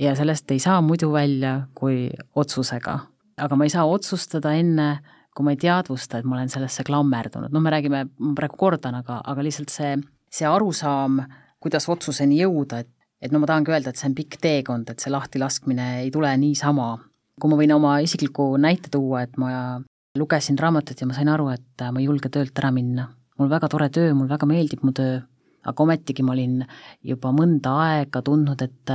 ja 0.00 0.14
sellest 0.16 0.50
ei 0.50 0.58
saa 0.58 0.80
muidu 0.80 1.12
välja 1.12 1.66
kui 1.74 2.10
otsusega. 2.34 2.98
aga 3.36 3.56
ma 3.56 3.64
ei 3.64 3.70
saa 3.70 3.84
otsustada 3.84 4.52
enne, 4.54 5.02
kui 5.34 5.44
ma 5.44 5.52
ei 5.52 5.56
teadvusta, 5.56 6.18
et 6.18 6.24
ma 6.24 6.36
olen 6.36 6.48
sellesse 6.48 6.84
klammerdunud, 6.84 7.52
noh, 7.52 7.60
me 7.60 7.70
räägime, 7.70 8.04
ma 8.18 8.34
praegu 8.36 8.56
kordan, 8.56 8.94
aga, 8.94 9.20
aga 9.24 9.42
lihtsalt 9.42 9.72
see, 9.72 9.96
see 10.30 10.46
arusaam, 10.46 11.22
kuidas 11.60 11.88
otsuseni 11.88 12.42
jõuda, 12.42 12.82
et 12.82 12.90
et 13.22 13.32
no 13.32 13.38
ma 13.38 13.48
tahangi 13.48 13.70
öelda, 13.70 13.92
et 13.92 14.00
see 14.00 14.08
on 14.10 14.16
pikk 14.18 14.38
teekond, 14.42 14.90
et 14.90 15.02
see 15.02 15.12
lahtilaskmine 15.12 15.88
ei 16.02 16.10
tule 16.14 16.30
niisama. 16.42 16.96
kui 17.40 17.50
ma 17.50 17.56
võin 17.58 17.72
oma 17.74 17.96
isikliku 18.04 18.52
näite 18.60 18.90
tuua, 18.92 19.22
et 19.24 19.38
ma 19.40 19.80
lugesin 20.18 20.58
raamatut 20.60 21.00
ja 21.00 21.06
ma 21.08 21.14
sain 21.16 21.30
aru, 21.32 21.48
et 21.54 21.84
ma 21.90 22.00
ei 22.00 22.06
julge 22.06 22.28
töölt 22.28 22.58
ära 22.58 22.70
minna. 22.74 23.08
mul 23.38 23.48
väga 23.50 23.68
tore 23.68 23.88
töö, 23.90 24.12
mul 24.14 24.28
väga 24.28 24.46
meeldib 24.46 24.82
mu 24.84 24.92
töö, 24.92 25.20
aga 25.64 25.82
ometigi 25.82 26.22
ma 26.22 26.34
olin 26.34 26.60
juba 27.02 27.32
mõnda 27.32 27.72
aega 27.86 28.22
tundnud, 28.22 28.62
et 28.62 28.92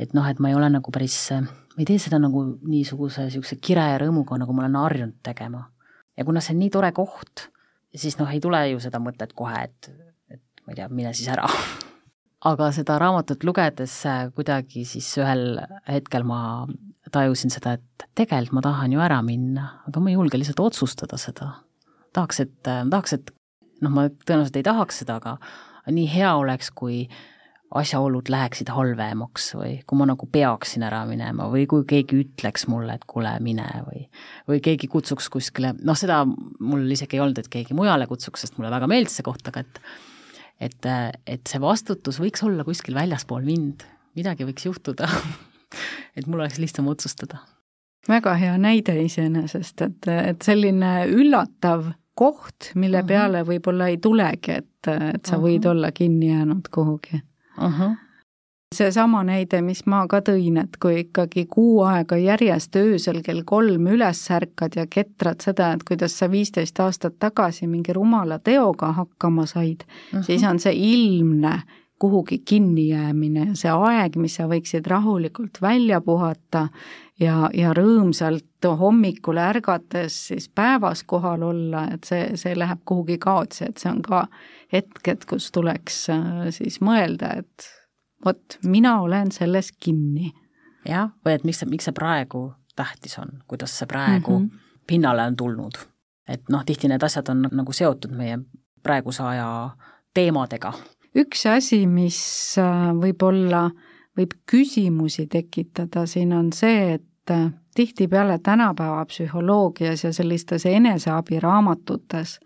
et 0.00 0.14
noh, 0.16 0.26
et 0.26 0.38
ma 0.40 0.48
ei 0.48 0.56
ole 0.56 0.68
nagu 0.72 0.92
päris, 0.92 1.16
ma 1.32 1.78
ei 1.78 1.88
tee 1.88 1.98
seda 1.98 2.18
nagu 2.18 2.44
niisuguse 2.62 3.26
niisuguse 3.28 3.60
kire 3.60 3.84
ja 3.92 3.98
rõõmuga, 4.00 4.38
nagu 4.40 4.52
ma 4.52 4.64
olen 4.64 4.80
harjunud 4.80 5.20
tegema. 5.22 5.68
ja 6.16 6.24
kuna 6.24 6.40
see 6.40 6.54
on 6.54 6.60
nii 6.64 6.70
tore 6.70 6.92
koht, 6.92 7.48
siis 7.94 8.18
noh, 8.18 8.28
ei 8.28 8.40
tule 8.40 8.60
ju 8.70 8.80
seda 8.80 8.98
mõtet 8.98 9.32
kohe, 9.32 9.64
et, 9.64 9.92
et 10.28 10.66
ma 10.66 10.74
ei 10.74 10.82
tea, 10.82 10.88
mine 10.88 11.14
siis 11.14 11.30
ära 11.32 11.48
aga 12.48 12.70
seda 12.72 12.98
raamatut 13.00 13.44
lugedes 13.44 13.94
äh, 14.08 14.28
kuidagi 14.36 14.84
siis 14.88 15.08
ühel 15.20 15.60
hetkel 15.88 16.24
ma 16.28 16.66
tajusin 17.12 17.52
seda, 17.52 17.74
et 17.76 18.06
tegelikult 18.16 18.60
ma 18.60 18.62
tahan 18.64 18.94
ju 18.94 19.02
ära 19.02 19.18
minna, 19.26 19.66
aga 19.88 20.02
ma 20.02 20.12
ei 20.12 20.16
julge 20.16 20.38
lihtsalt 20.40 20.62
otsustada 20.62 21.18
seda. 21.20 21.52
tahaks, 22.16 22.40
et, 22.40 22.60
äh, 22.66 22.84
tahaks, 22.90 23.18
et 23.18 23.34
noh, 23.80 23.92
ma 23.92 24.08
tõenäoliselt 24.08 24.60
ei 24.60 24.66
tahaks 24.66 25.02
seda, 25.02 25.18
aga 25.20 25.36
nii 25.90 26.08
hea 26.10 26.32
oleks, 26.38 26.70
kui 26.76 27.04
asjaolud 27.70 28.26
läheksid 28.32 28.70
halvemaks 28.74 29.52
või 29.54 29.76
kui 29.86 29.98
ma 30.00 30.08
nagu 30.10 30.26
peaksin 30.26 30.82
ära 30.82 31.04
minema 31.06 31.46
või 31.52 31.68
kui 31.70 31.84
keegi 31.88 32.24
ütleks 32.24 32.66
mulle, 32.70 32.96
et 32.98 33.04
kuule, 33.06 33.36
mine 33.44 33.66
või 33.86 34.08
või 34.50 34.62
keegi 34.64 34.88
kutsuks 34.90 35.28
kuskile, 35.30 35.76
noh, 35.86 35.98
seda 35.98 36.24
mul 36.26 36.88
isegi 36.90 37.18
ei 37.18 37.22
olnud, 37.22 37.38
et 37.38 37.50
keegi 37.52 37.76
mujale 37.78 38.08
kutsuks, 38.10 38.42
sest 38.42 38.58
mulle 38.58 38.72
väga 38.74 38.90
meeldis 38.90 39.20
see 39.20 39.26
koht, 39.26 39.46
aga 39.46 39.62
et 39.62 39.78
et, 40.60 40.90
et 41.26 41.40
see 41.48 41.60
vastutus 41.60 42.20
võiks 42.20 42.44
olla 42.46 42.64
kuskil 42.64 42.94
väljaspool 42.94 43.44
mind, 43.46 43.86
midagi 44.18 44.46
võiks 44.48 44.66
juhtuda 44.66 45.08
et 46.16 46.26
mul 46.26 46.40
oleks 46.40 46.58
lihtsam 46.58 46.88
otsustada. 46.90 47.40
väga 48.08 48.34
hea 48.34 48.58
näide 48.58 48.96
iseenesest, 49.02 49.82
et, 49.86 50.10
et 50.10 50.42
selline 50.42 51.06
üllatav 51.08 51.92
koht, 52.14 52.72
mille 52.74 53.00
uh 53.00 53.02
mhm. 53.02 53.04
-huh. 53.04 53.08
peale 53.08 53.42
võib-olla 53.46 53.88
ei 53.88 53.98
tulegi, 53.98 54.52
et, 54.52 54.86
et 54.86 55.26
sa 55.26 55.36
uh 55.36 55.42
-huh. 55.42 55.46
võid 55.46 55.64
mhm. 55.64 55.70
olla 55.70 55.92
kinni 55.92 56.30
jäänud 56.30 56.68
kuhugi 56.70 57.22
uh. 57.58 57.80
-huh 57.80 58.09
seesama 58.74 59.24
näide, 59.26 59.58
mis 59.66 59.80
ma 59.90 60.04
ka 60.06 60.20
tõin, 60.22 60.60
et 60.62 60.76
kui 60.82 61.00
ikkagi 61.02 61.42
kuu 61.50 61.80
aega 61.90 62.14
järjest 62.20 62.76
öösel 62.78 63.18
kell 63.26 63.42
kolm 63.46 63.88
üles 63.90 64.20
ärkad 64.30 64.76
ja 64.78 64.84
ketrad 64.86 65.42
seda, 65.42 65.72
et 65.74 65.82
kuidas 65.88 66.14
sa 66.20 66.28
viisteist 66.30 66.78
aastat 66.78 67.18
tagasi 67.18 67.66
mingi 67.66 67.92
rumala 67.96 68.38
teoga 68.38 68.92
hakkama 68.94 69.46
said 69.50 69.82
uh, 69.82 69.96
-huh. 70.12 70.22
siis 70.22 70.44
on 70.46 70.62
see 70.62 70.72
ilmne 70.72 71.62
kuhugi 71.98 72.38
kinnijäämine 72.38 73.48
ja 73.48 73.54
see 73.54 73.70
aeg, 73.70 74.16
mis 74.16 74.38
sa 74.38 74.46
võiksid 74.46 74.86
rahulikult 74.86 75.58
välja 75.62 76.00
puhata 76.00 76.68
ja, 77.20 77.50
ja 77.54 77.74
rõõmsalt 77.74 78.70
hommikul 78.78 79.36
ärgates 79.36 80.28
siis 80.28 80.48
päevas 80.48 81.02
kohal 81.02 81.42
olla, 81.42 81.88
et 81.94 82.04
see, 82.04 82.36
see 82.36 82.54
läheb 82.58 82.78
kuhugi 82.84 83.18
kaotsi, 83.18 83.64
et 83.64 83.76
see 83.76 83.90
on 83.90 84.02
ka 84.02 84.28
hetked, 84.72 85.26
kus 85.26 85.50
tuleks 85.50 86.08
äh, 86.10 86.48
siis 86.50 86.80
mõelda, 86.80 87.34
et 87.42 87.79
vot 88.24 88.58
mina 88.64 89.00
olen 89.00 89.32
selles 89.32 89.72
kinni. 89.72 90.32
jah, 90.88 91.10
või 91.24 91.34
et 91.36 91.44
miks 91.44 91.58
see, 91.60 91.68
miks 91.68 91.84
see 91.84 91.96
praegu 91.96 92.52
tähtis 92.76 93.18
on, 93.18 93.28
kuidas 93.48 93.78
see 93.78 93.86
praegu 93.86 94.38
mm 94.38 94.46
-hmm. 94.46 94.58
pinnale 94.86 95.22
on 95.22 95.36
tulnud. 95.36 95.78
et 96.28 96.48
noh, 96.48 96.64
tihti 96.64 96.88
need 96.88 97.02
asjad 97.02 97.28
on 97.28 97.48
nagu 97.52 97.72
seotud 97.72 98.10
meie 98.16 98.38
praeguse 98.82 99.22
aja 99.22 99.70
teemadega. 100.14 100.72
üks 101.16 101.46
asi, 101.46 101.86
mis 101.86 102.18
äh, 102.58 102.92
võib-olla 102.94 103.70
võib 104.18 104.34
küsimusi 104.50 105.26
tekitada 105.26 106.06
siin, 106.06 106.32
on 106.32 106.52
see, 106.52 106.94
et 106.94 107.30
äh, 107.30 107.52
tihtipeale 107.74 108.38
tänapäeva 108.38 109.04
psühholoogias 109.04 110.04
ja 110.04 110.12
sellistes 110.12 110.66
eneseabiraamatutes 110.66 112.40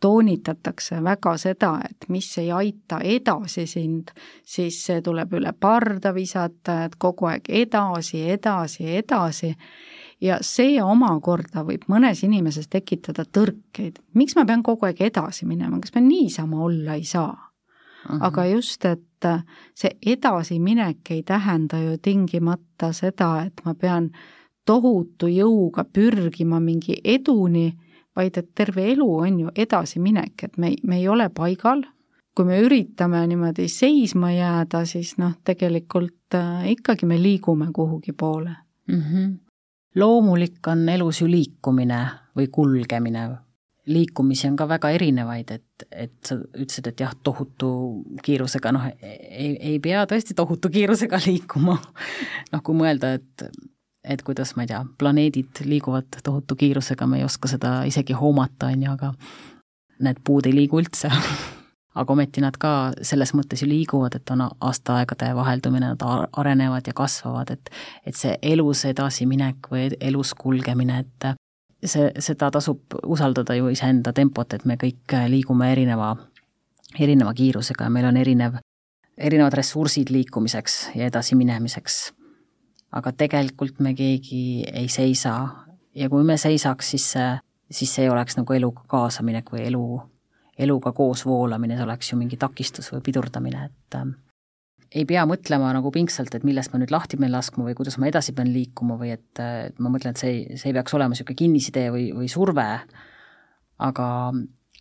toonitatakse 0.00 1.00
väga 1.04 1.36
seda, 1.40 1.72
et 1.90 2.08
mis 2.08 2.28
ei 2.38 2.50
aita 2.52 3.00
edasi 3.04 3.66
sind, 3.66 4.12
siis 4.44 4.78
see 4.86 5.00
tuleb 5.02 5.32
üle 5.38 5.52
parda 5.60 6.12
visata, 6.14 6.82
et 6.84 6.98
kogu 6.98 7.30
aeg 7.30 7.48
edasi, 7.48 8.22
edasi, 8.30 8.90
edasi 8.98 9.54
ja 10.20 10.38
see 10.44 10.76
omakorda 10.82 11.64
võib 11.64 11.88
mõnes 11.92 12.22
inimeses 12.24 12.68
tekitada 12.68 13.24
tõrkeid. 13.24 14.00
miks 14.14 14.36
ma 14.36 14.44
pean 14.44 14.62
kogu 14.62 14.86
aeg 14.86 15.00
edasi 15.00 15.46
minema, 15.46 15.80
kas 15.80 15.94
ma 15.94 16.04
niisama 16.04 16.62
olla 16.64 16.94
ei 16.94 17.04
saa? 17.04 17.34
aga 18.20 18.44
just, 18.46 18.84
et 18.84 19.28
see 19.74 19.90
edasiminek 20.14 21.10
ei 21.10 21.22
tähenda 21.26 21.80
ju 21.80 21.96
tingimata 21.98 22.92
seda, 22.92 23.46
et 23.46 23.64
ma 23.64 23.74
pean 23.74 24.10
tohutu 24.66 25.26
jõuga 25.30 25.84
pürgima 25.84 26.60
mingi 26.60 27.00
eduni 27.04 27.72
vaid 28.16 28.38
et 28.38 28.48
terve 28.54 28.84
elu 28.92 29.06
on 29.16 29.40
ju 29.40 29.52
edasiminek, 29.56 30.42
et 30.42 30.58
me 30.58 30.74
me 30.82 30.96
ei 30.96 31.08
ole 31.08 31.28
paigal, 31.28 31.82
kui 32.36 32.44
me 32.44 32.60
üritame 32.60 33.22
niimoodi 33.26 33.68
seisma 33.72 34.32
jääda, 34.32 34.84
siis 34.84 35.16
noh, 35.18 35.34
tegelikult 35.44 36.36
äh, 36.36 36.70
ikkagi 36.74 37.06
me 37.06 37.18
liigume 37.22 37.70
kuhugi 37.72 38.12
poole 38.12 38.56
mm. 38.88 39.00
-hmm. 39.00 39.34
loomulik 39.94 40.66
on 40.66 40.88
elus 40.88 41.20
ju 41.20 41.30
liikumine 41.30 42.06
või 42.36 42.48
kulgemine, 42.52 43.28
liikumisi 43.86 44.48
on 44.48 44.56
ka 44.56 44.68
väga 44.68 44.90
erinevaid, 44.90 45.50
et, 45.50 45.86
et 45.90 46.12
sa 46.24 46.36
ütlesid, 46.36 46.86
et 46.90 47.00
jah, 47.00 47.14
tohutu 47.22 47.70
kiirusega, 48.22 48.72
noh, 48.72 48.86
ei, 49.02 49.56
ei 49.56 49.78
pea 49.80 50.04
tõesti 50.10 50.34
tohutu 50.36 50.68
kiirusega 50.68 51.20
liikuma. 51.26 51.78
noh, 52.52 52.62
kui 52.62 52.74
mõelda, 52.74 53.14
et 53.14 53.48
et 54.06 54.22
kuidas, 54.22 54.54
ma 54.56 54.64
ei 54.64 54.70
tea, 54.70 54.84
planeedid 54.98 55.64
liiguvad 55.64 56.20
tohutu 56.22 56.56
kiirusega, 56.56 57.06
me 57.06 57.20
ei 57.20 57.26
oska 57.26 57.50
seda 57.50 57.76
isegi 57.88 58.16
hoomata, 58.16 58.70
on 58.72 58.82
ju, 58.82 58.94
aga 58.96 59.12
need 60.06 60.22
puud 60.24 60.46
ei 60.46 60.54
liigu 60.54 60.80
üldse 60.80 61.10
aga 61.96 62.12
ometi 62.12 62.42
nad 62.44 62.56
ka 62.60 62.70
selles 63.06 63.32
mõttes 63.36 63.62
ju 63.62 63.68
liiguvad, 63.70 64.18
et 64.18 64.30
on 64.34 64.44
aastaaegade 64.44 65.30
vaheldumine, 65.36 65.94
nad 65.94 66.28
arenevad 66.36 66.86
ja 66.86 66.94
kasvavad, 66.96 67.50
et 67.50 67.70
et 68.06 68.16
see 68.16 68.36
elus 68.42 68.84
edasiminek 68.84 69.70
või 69.72 69.88
elus 70.00 70.34
kulgemine, 70.36 71.00
et 71.00 71.30
see, 71.84 72.10
seda 72.20 72.50
tasub 72.52 72.98
usaldada 73.02 73.56
ju 73.56 73.70
iseenda 73.72 74.12
tempot, 74.12 74.52
et 74.52 74.64
me 74.64 74.76
kõik 74.80 75.16
liigume 75.32 75.72
erineva, 75.72 76.14
erineva 76.98 77.32
kiirusega 77.34 77.88
ja 77.88 77.92
meil 77.92 78.10
on 78.10 78.20
erinev, 78.20 78.60
erinevad 79.16 79.56
ressursid 79.56 80.12
liikumiseks 80.12 80.78
ja 80.94 81.08
edasiminemiseks 81.08 82.00
aga 82.92 83.12
tegelikult 83.12 83.80
me 83.80 83.94
keegi 83.94 84.66
ei 84.72 84.88
seisa. 84.92 85.36
Ja 85.96 86.10
kui 86.12 86.24
me 86.24 86.36
seisaks, 86.36 86.90
siis 86.92 87.06
see, 87.14 87.30
siis 87.72 87.94
see 87.94 88.04
ei 88.04 88.12
oleks 88.12 88.36
nagu 88.36 88.52
eluga 88.52 88.84
kaasaminek 88.88 89.48
või 89.52 89.64
elu, 89.70 89.86
eluga 90.58 90.92
koos 90.96 91.24
voolamine, 91.26 91.76
see 91.76 91.86
oleks 91.86 92.12
ju 92.12 92.18
mingi 92.20 92.36
takistus 92.40 92.92
või 92.92 93.02
pidurdamine, 93.06 93.64
et 93.70 93.96
äh, 93.96 94.10
ei 94.94 95.04
pea 95.08 95.24
mõtlema 95.28 95.72
nagu 95.76 95.90
pingsalt, 95.92 96.34
et 96.36 96.44
millest 96.46 96.72
ma 96.72 96.80
nüüd 96.80 96.92
lahti 96.94 97.18
pean 97.20 97.32
laskma 97.34 97.66
või 97.66 97.76
kuidas 97.78 97.98
ma 98.00 98.10
edasi 98.10 98.34
pean 98.36 98.52
liikuma 98.52 98.98
või 99.00 99.14
et, 99.16 99.28
et 99.40 99.80
ma 99.82 99.90
mõtlen, 99.92 100.14
et 100.14 100.22
see 100.22 100.32
ei, 100.32 100.58
see 100.60 100.70
ei 100.70 100.76
peaks 100.76 100.94
olema 100.96 101.14
niisugune 101.14 101.40
kinnisidee 101.40 101.88
või, 101.94 102.06
või 102.16 102.28
surve, 102.32 102.66
aga, 103.88 104.08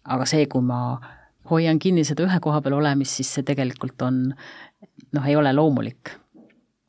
aga 0.04 0.28
see, 0.30 0.46
kui 0.52 0.64
ma 0.66 0.82
hoian 1.50 1.80
kinni 1.82 2.06
seda 2.08 2.26
ühe 2.26 2.40
koha 2.44 2.62
peal 2.66 2.78
olemist, 2.78 3.18
siis 3.20 3.34
see 3.38 3.48
tegelikult 3.48 4.06
on 4.06 4.22
noh, 4.30 5.26
ei 5.26 5.36
ole 5.40 5.54
loomulik 5.56 6.14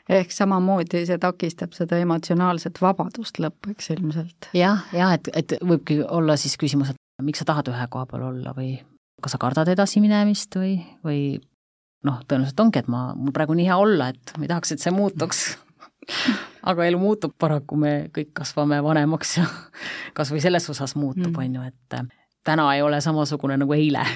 ehk 0.08 0.32
samamoodi 0.32 1.04
see 1.08 1.18
takistab 1.22 1.74
seda 1.76 1.98
emotsionaalset 2.02 2.78
vabadust 2.82 3.40
lõpuks 3.42 3.90
ilmselt. 3.96 4.50
jah, 4.56 4.86
jah, 4.94 5.16
et, 5.16 5.30
et 5.34 5.56
võibki 5.62 6.00
olla 6.04 6.36
siis 6.40 6.56
küsimus, 6.60 6.92
et 6.92 7.26
miks 7.26 7.42
sa 7.42 7.48
tahad 7.48 7.70
ühe 7.72 7.88
koha 7.90 8.06
peal 8.10 8.28
olla 8.30 8.54
või 8.56 8.76
kas 9.22 9.34
sa 9.34 9.40
kardad 9.42 9.68
edasiminemist 9.72 10.58
või, 10.60 10.78
või 11.04 11.20
noh, 12.06 12.20
tõenäoliselt 12.28 12.60
ongi, 12.62 12.82
et 12.82 12.90
ma, 12.92 13.08
mul 13.16 13.34
praegu 13.34 13.56
nii 13.56 13.68
hea 13.68 13.78
olla, 13.80 14.10
et 14.12 14.36
ma 14.36 14.46
ei 14.46 14.52
tahaks, 14.52 14.74
et 14.74 14.84
see 14.84 14.94
muutuks 14.94 15.46
aga 16.70 16.86
elu 16.86 17.00
muutub 17.00 17.34
paraku, 17.38 17.78
me 17.80 17.94
kõik 18.14 18.34
kasvame 18.36 18.78
vanemaks 18.84 19.36
ja 19.40 19.48
kas 20.16 20.30
või 20.34 20.44
selles 20.44 20.68
osas 20.70 20.94
muutub, 20.98 21.32
mm. 21.32 21.42
on 21.42 21.58
ju, 21.58 21.66
et 21.72 22.14
täna 22.46 22.68
ei 22.76 22.84
ole 22.86 23.00
samasugune 23.02 23.58
nagu 23.58 23.74
eile. 23.74 24.06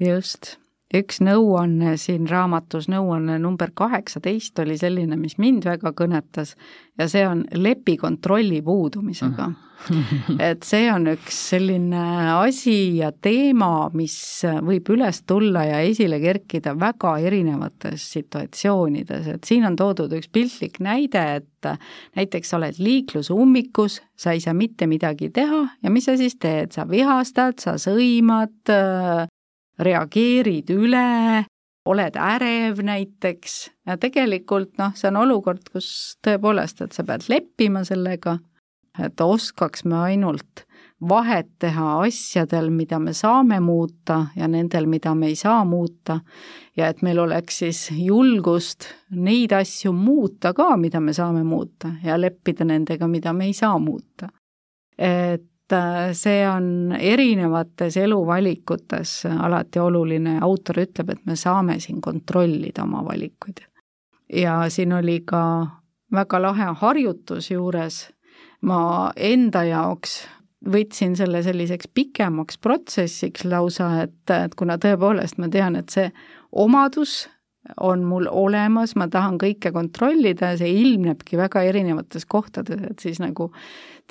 just 0.00 0.56
üks 0.96 1.20
nõuanne 1.22 1.94
siin 2.00 2.26
raamatus, 2.30 2.88
nõuanne 2.90 3.38
number 3.42 3.70
kaheksateist 3.78 4.58
oli 4.62 4.76
selline, 4.80 5.18
mis 5.20 5.36
mind 5.38 5.66
väga 5.68 5.92
kõnetas 5.96 6.56
ja 6.98 7.06
see 7.10 7.22
on 7.28 7.44
lepi 7.54 7.96
kontrolli 8.00 8.60
puudumisega. 8.62 9.50
Mm. 9.50 10.34
et 10.50 10.66
see 10.66 10.90
on 10.92 11.06
üks 11.14 11.38
selline 11.54 12.02
asi 12.34 12.98
ja 12.98 13.08
teema, 13.14 13.88
mis 13.96 14.18
võib 14.66 14.90
üles 14.92 15.22
tulla 15.24 15.62
ja 15.64 15.78
esile 15.86 16.18
kerkida 16.20 16.74
väga 16.76 17.14
erinevates 17.30 18.04
situatsioonides, 18.18 19.30
et 19.36 19.48
siin 19.48 19.64
on 19.70 19.78
toodud 19.80 20.12
üks 20.18 20.28
piltlik 20.28 20.82
näide, 20.84 21.24
et 21.40 21.70
näiteks 22.18 22.52
sa 22.52 22.58
oled 22.58 22.82
liiklusummikus, 22.82 24.02
sa 24.20 24.34
ei 24.36 24.44
saa 24.44 24.58
mitte 24.58 24.90
midagi 24.90 25.30
teha 25.32 25.64
ja 25.80 25.94
mis 25.94 26.10
sa 26.10 26.18
siis 26.20 26.36
teed, 26.36 26.74
sa 26.76 26.84
vihastad, 26.90 27.62
sa 27.62 27.78
sõimad, 27.80 28.58
reageerid 29.80 30.70
üle, 30.74 31.44
oled 31.88 32.16
ärev 32.20 32.82
näiteks 32.84 33.56
ja 33.88 33.96
tegelikult 34.00 34.76
noh, 34.78 34.94
see 34.94 35.08
on 35.10 35.20
olukord, 35.22 35.64
kus 35.72 36.16
tõepoolest, 36.24 36.84
et 36.84 36.96
sa 36.96 37.04
pead 37.08 37.26
leppima 37.32 37.84
sellega, 37.88 38.38
et 39.00 39.20
oskaks 39.24 39.86
me 39.88 39.96
ainult 40.10 40.66
vahet 41.08 41.48
teha 41.58 41.86
asjadel, 42.04 42.68
mida 42.70 42.98
me 43.00 43.14
saame 43.16 43.60
muuta 43.64 44.26
ja 44.36 44.48
nendel, 44.48 44.86
mida 44.90 45.14
me 45.14 45.30
ei 45.32 45.36
saa 45.36 45.64
muuta, 45.64 46.18
ja 46.76 46.90
et 46.92 47.00
meil 47.02 47.22
oleks 47.22 47.62
siis 47.62 47.86
julgust 47.96 48.90
neid 49.16 49.54
asju 49.56 49.94
muuta 49.96 50.52
ka, 50.56 50.74
mida 50.76 51.00
me 51.00 51.14
saame 51.16 51.44
muuta, 51.44 51.94
ja 52.04 52.20
leppida 52.20 52.68
nendega, 52.68 53.08
mida 53.08 53.32
me 53.32 53.48
ei 53.48 53.56
saa 53.56 53.78
muuta. 53.78 54.28
et 55.00 55.49
see 56.12 56.44
on 56.48 56.94
erinevates 56.98 57.96
eluvalikutes 57.96 59.26
alati 59.30 59.78
oluline, 59.78 60.38
autor 60.42 60.82
ütleb, 60.84 61.10
et 61.14 61.26
me 61.26 61.36
saame 61.36 61.78
siin 61.80 62.00
kontrollida 62.00 62.82
oma 62.82 63.04
valikuid. 63.04 63.60
ja 64.32 64.64
siin 64.70 64.92
oli 64.92 65.20
ka 65.26 65.66
väga 66.12 66.42
lahe 66.42 66.74
harjutus 66.80 67.50
juures, 67.50 68.10
ma 68.62 69.12
enda 69.16 69.64
jaoks 69.64 70.20
võtsin 70.66 71.16
selle 71.16 71.42
selliseks 71.42 71.88
pikemaks 71.94 72.58
protsessiks 72.58 73.44
lausa, 73.44 74.02
et, 74.02 74.30
et 74.30 74.54
kuna 74.54 74.76
tõepoolest 74.78 75.38
ma 75.38 75.48
tean, 75.48 75.76
et 75.76 75.88
see 75.88 76.10
omadus 76.52 77.28
on 77.80 78.04
mul 78.04 78.26
olemas, 78.30 78.94
ma 78.96 79.06
tahan 79.08 79.36
kõike 79.40 79.72
kontrollida 79.72 80.54
ja 80.54 80.58
see 80.60 80.70
ilmnebki 80.80 81.36
väga 81.36 81.62
erinevates 81.68 82.24
kohtades, 82.26 82.80
et 82.90 83.04
siis 83.04 83.20
nagu 83.20 83.50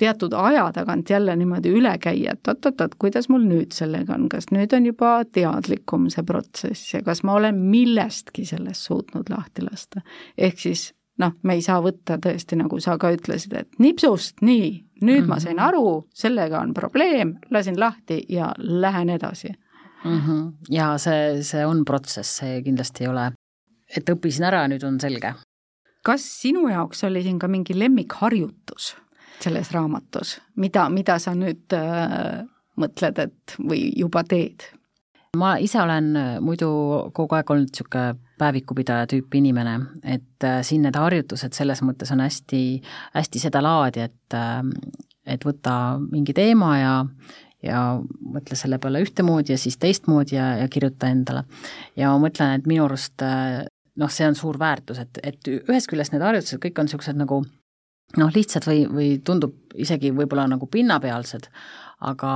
teatud 0.00 0.32
aja 0.38 0.68
tagant 0.72 1.10
jälle 1.10 1.34
niimoodi 1.36 1.72
üle 1.74 1.92
käia, 2.00 2.36
et 2.36 2.48
oot-oot-oot, 2.48 2.94
kuidas 2.98 3.28
mul 3.28 3.42
nüüd 3.48 3.74
sellega 3.76 4.14
on, 4.14 4.28
kas 4.32 4.48
nüüd 4.54 4.72
on 4.76 4.86
juba 4.86 5.12
teadlikum 5.24 6.08
see 6.14 6.24
protsess 6.26 6.94
ja 6.94 7.02
kas 7.06 7.24
ma 7.26 7.36
olen 7.40 7.58
millestki 7.72 8.46
sellest 8.48 8.86
suutnud 8.88 9.32
lahti 9.32 9.66
lasta. 9.66 10.00
ehk 10.38 10.58
siis 10.58 10.92
noh, 11.20 11.34
me 11.42 11.58
ei 11.58 11.64
saa 11.64 11.80
võtta 11.84 12.16
tõesti, 12.22 12.56
nagu 12.56 12.78
sa 12.80 12.96
ka 13.00 13.10
ütlesid, 13.12 13.56
et 13.58 13.82
nipsust, 13.82 14.38
nii, 14.40 14.70
nüüd 15.02 15.18
mm 15.18 15.24
-hmm. 15.24 15.28
ma 15.28 15.40
sain 15.40 15.56
mhm. 15.56 15.64
aru, 15.66 16.08
sellega 16.14 16.60
on 16.60 16.74
probleem, 16.74 17.34
lasin 17.50 17.80
lahti 17.80 18.24
ja 18.28 18.54
lähen 18.58 19.10
edasi 19.10 19.52
mm. 20.04 20.20
-hmm. 20.20 20.52
ja 20.68 20.98
see, 20.98 21.42
see 21.42 21.66
on 21.66 21.84
protsess, 21.84 22.36
see 22.36 22.62
kindlasti 22.62 23.04
ei 23.04 23.08
ole, 23.08 23.30
et 23.96 24.10
õppisin 24.12 24.46
ära, 24.48 24.66
nüüd 24.70 24.84
on 24.86 25.00
selge. 25.00 25.34
kas 26.06 26.24
sinu 26.40 26.68
jaoks 26.68 27.04
oli 27.04 27.22
siin 27.22 27.38
ka 27.38 27.48
mingi 27.48 27.78
lemmikharjutus? 27.78 28.94
selles 29.40 29.70
raamatus, 29.72 30.38
mida, 30.56 30.88
mida 30.92 31.16
sa 31.18 31.32
nüüd 31.34 31.72
äh, 31.72 32.42
mõtled, 32.80 33.18
et 33.24 33.56
või 33.58 33.88
juba 33.96 34.24
teed? 34.28 34.66
ma 35.38 35.54
ise 35.62 35.78
olen 35.82 36.10
äh, 36.16 36.32
muidu 36.42 36.70
kogu 37.14 37.38
aeg 37.38 37.50
olnud 37.50 37.70
niisugune 37.70 38.18
päevikupidaja 38.40 39.06
tüüpi 39.10 39.38
inimene, 39.38 39.76
et 40.02 40.46
äh, 40.46 40.60
siin 40.66 40.82
need 40.86 40.96
harjutused 40.96 41.54
selles 41.56 41.82
mõttes 41.86 42.10
on 42.14 42.24
hästi, 42.24 42.64
hästi 43.14 43.44
sedalaadi, 43.46 44.08
et 44.08 44.36
äh, 44.36 44.64
et 45.30 45.44
võta 45.46 46.00
mingi 46.10 46.34
teema 46.34 46.74
ja 46.78 46.94
ja 47.62 47.80
mõtle 48.00 48.56
selle 48.56 48.78
peale 48.80 49.02
ühtemoodi 49.04 49.52
ja 49.52 49.58
siis 49.60 49.76
teistmoodi 49.76 50.38
ja, 50.38 50.54
ja 50.62 50.68
kirjuta 50.72 51.10
endale. 51.12 51.44
ja 51.96 52.08
ma 52.10 52.24
mõtlen, 52.24 52.56
et 52.56 52.66
minu 52.66 52.86
arust 52.86 53.20
noh, 54.00 54.12
see 54.12 54.28
on 54.28 54.36
suur 54.38 54.58
väärtus, 54.60 55.00
et, 55.02 55.20
et 55.22 55.50
ühest 55.52 55.90
küljest 55.90 56.14
need 56.14 56.24
harjutused 56.24 56.60
kõik 56.62 56.78
on 56.80 56.88
niisugused 56.88 57.18
nagu 57.20 57.42
noh, 58.18 58.32
lihtsad 58.34 58.66
või, 58.66 58.84
või 58.90 59.10
tundub 59.24 59.76
isegi 59.78 60.12
võib-olla 60.14 60.48
nagu 60.50 60.66
pinnapealsed, 60.70 61.50
aga, 62.10 62.32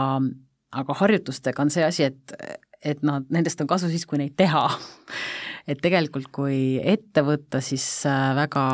aga 0.74 0.98
harjutustega 1.00 1.64
on 1.64 1.72
see 1.74 1.86
asi, 1.86 2.10
et, 2.10 2.36
et 2.84 3.02
noh, 3.06 3.22
nendest 3.34 3.60
on 3.64 3.70
kasu 3.70 3.90
siis, 3.92 4.06
kui 4.06 4.20
neid 4.20 4.36
teha 4.38 4.66
et 5.70 5.80
tegelikult, 5.80 6.28
kui 6.34 6.58
ette 6.78 7.24
võtta, 7.24 7.62
siis 7.64 7.86
äh, 8.10 8.30
väga 8.36 8.64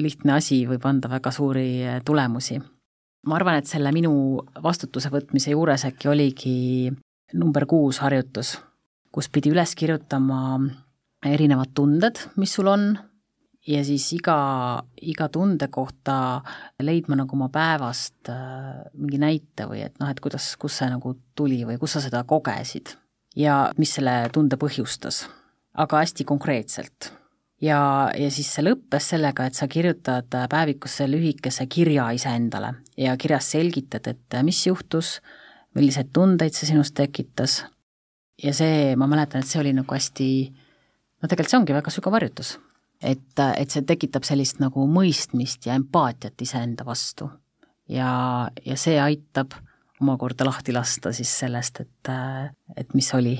lihtne 0.00 0.38
asi 0.38 0.62
võib 0.68 0.86
anda 0.88 1.10
väga 1.12 1.32
suuri 1.34 1.68
äh, 1.84 2.00
tulemusi. 2.04 2.60
ma 3.28 3.36
arvan, 3.36 3.58
et 3.58 3.68
selle 3.68 3.92
minu 3.92 4.40
vastutuse 4.64 5.10
võtmise 5.12 5.52
juures 5.52 5.84
äkki 5.84 6.08
oligi 6.08 6.90
number 7.34 7.66
kuus 7.68 7.98
harjutus, 8.00 8.56
kus 9.12 9.28
pidi 9.28 9.50
üles 9.52 9.74
kirjutama 9.76 10.60
erinevad 11.26 11.74
tunded, 11.74 12.20
mis 12.36 12.52
sul 12.54 12.70
on, 12.70 12.92
ja 13.68 13.82
siis 13.84 14.06
iga, 14.16 14.38
iga 15.02 15.28
tunde 15.32 15.68
kohta 15.72 16.40
leidma 16.82 17.18
nagu 17.18 17.36
oma 17.36 17.50
päevast 17.52 18.30
äh, 18.32 18.86
mingi 18.94 19.20
näite 19.20 19.66
või 19.68 19.82
et 19.84 19.98
noh, 20.00 20.10
et 20.10 20.22
kuidas, 20.24 20.54
kust 20.60 20.80
see 20.80 20.88
nagu 20.92 21.16
tuli 21.36 21.64
või 21.68 21.78
kus 21.80 21.96
sa 21.96 22.04
seda 22.04 22.24
kogesid 22.28 22.94
ja 23.38 23.68
mis 23.78 23.94
selle 23.98 24.28
tunde 24.34 24.58
põhjustas, 24.60 25.26
aga 25.78 26.02
hästi 26.02 26.26
konkreetselt. 26.28 27.12
ja, 27.62 28.10
ja 28.14 28.30
siis 28.30 28.50
see 28.54 28.64
lõppes 28.64 29.10
sellega, 29.14 29.46
et 29.46 29.58
sa 29.58 29.68
kirjutad 29.68 30.30
päevikusse 30.50 31.08
lühikese 31.10 31.66
kirja 31.66 32.10
iseendale 32.14 32.74
ja 32.96 33.16
kirjas 33.16 33.50
selgitad, 33.52 34.06
et 34.06 34.38
mis 34.46 34.66
juhtus, 34.66 35.18
milliseid 35.74 36.12
tundeid 36.12 36.54
see 36.54 36.70
sinust 36.70 36.94
tekitas. 36.96 37.64
Ja 38.38 38.52
see, 38.54 38.94
ma 38.96 39.08
mäletan, 39.10 39.42
et 39.42 39.50
see 39.50 39.58
oli 39.60 39.72
nagu 39.74 39.94
hästi, 39.94 40.28
no 41.22 41.28
tegelikult 41.28 41.52
see 41.52 41.60
ongi 41.60 41.76
väga 41.76 41.94
sügav 41.94 42.18
harjutus 42.18 42.56
et, 43.02 43.40
et 43.56 43.70
see 43.70 43.84
tekitab 43.86 44.26
sellist 44.26 44.60
nagu 44.62 44.86
mõistmist 44.90 45.68
ja 45.68 45.76
empaatiat 45.78 46.40
iseenda 46.42 46.86
vastu. 46.86 47.30
ja, 47.88 48.10
ja 48.64 48.76
see 48.76 48.98
aitab 49.00 49.54
omakorda 50.00 50.46
lahti 50.46 50.72
lasta 50.72 51.12
siis 51.12 51.30
sellest, 51.40 51.80
et, 51.80 52.10
et 52.76 52.94
mis 52.94 53.08
oli. 53.14 53.38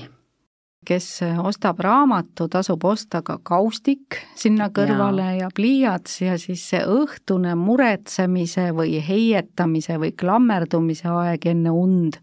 Kes 0.87 1.07
ostab 1.43 1.79
raamatu, 1.83 2.47
tasub 2.47 2.83
osta 2.87 3.21
ka 3.25 3.37
kaustik 3.43 4.15
sinna 4.39 4.69
kõrvale 4.73 5.25
ja, 5.35 5.43
ja 5.43 5.49
pliiats 5.55 6.21
ja 6.21 6.37
siis 6.39 6.63
see 6.71 6.79
õhtune 6.87 7.55
muretsemise 7.59 8.69
või 8.75 9.01
heietamise 9.03 9.99
või 9.99 10.13
klammerdumise 10.15 11.11
aeg 11.11 11.49
enne 11.51 11.75
und 11.75 12.21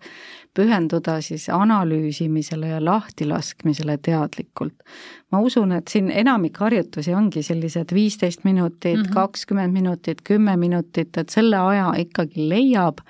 pühenduda 0.57 1.19
siis 1.21 1.51
analüüsimisele 1.53 2.71
ja 2.71 2.81
lahtilaskmisele 2.85 3.99
teadlikult. 4.03 4.75
ma 5.33 5.41
usun, 5.45 5.73
et 5.77 5.89
siin 5.93 6.09
enamik 6.11 6.57
harjutusi 6.57 7.15
ongi 7.15 7.43
sellised 7.43 7.93
viisteist 7.93 8.45
minutit, 8.45 9.03
mhm. 9.03 9.13
kakskümmend 9.13 9.69
-hmm. 9.69 9.83
minutit, 9.83 10.23
kümme 10.23 10.57
minutit, 10.57 11.17
et 11.17 11.29
selle 11.29 11.57
aja 11.57 11.93
ikkagi 11.99 12.49
leiab 12.49 13.05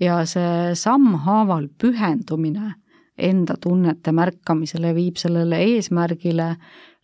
ja 0.00 0.24
see 0.26 0.74
sammhaaval 0.74 1.68
pühendumine 1.78 2.74
enda 3.18 3.56
tunnete 3.60 4.12
märkamisele 4.14 4.94
viib 4.96 5.18
sellele 5.20 5.58
eesmärgile 5.64 6.54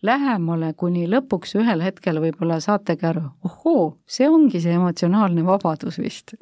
lähemale, 0.04 0.72
kuni 0.76 1.06
lõpuks 1.10 1.56
ühel 1.58 1.82
hetkel 1.84 2.20
võib-olla 2.22 2.60
saategi 2.62 3.08
aru, 3.08 3.24
ohoo, 3.48 3.86
see 4.06 4.28
ongi 4.28 4.60
see 4.60 4.74
emotsionaalne 4.76 5.44
vabadus 5.46 5.98
vist. 6.02 6.36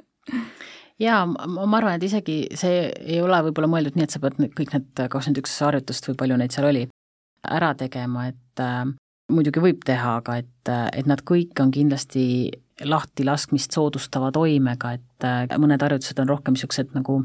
Jaa, 1.03 1.23
ma 1.27 1.79
arvan, 1.79 1.97
et 1.97 2.07
isegi 2.07 2.37
see 2.59 2.89
ei 3.01 3.21
ole 3.23 3.39
võib-olla 3.49 3.71
mõeldud 3.71 3.97
nii, 3.97 4.07
et 4.07 4.15
sa 4.15 4.21
pead 4.23 4.39
nüüd 4.43 4.53
kõik 4.59 4.75
need 4.75 4.91
kakskümmend 4.99 5.41
üks 5.43 5.55
harjutust 5.65 6.11
või 6.11 6.19
palju 6.21 6.41
neid 6.41 6.55
seal 6.55 6.69
oli, 6.69 6.83
ära 7.49 7.73
tegema, 7.79 8.29
et 8.31 8.63
äh, 8.63 8.85
muidugi 9.33 9.63
võib 9.63 9.83
teha, 9.87 10.19
aga 10.21 10.39
et, 10.43 10.73
et 10.93 11.09
nad 11.11 11.23
kõik 11.27 11.59
on 11.63 11.73
kindlasti 11.75 12.25
lahtilaskmist 12.83 13.75
soodustava 13.75 14.31
toimega, 14.35 14.95
et 14.99 15.27
äh, 15.27 15.59
mõned 15.59 15.83
harjutused 15.83 16.19
on 16.23 16.31
rohkem 16.31 16.57
niisugused 16.57 16.95
nagu 16.97 17.23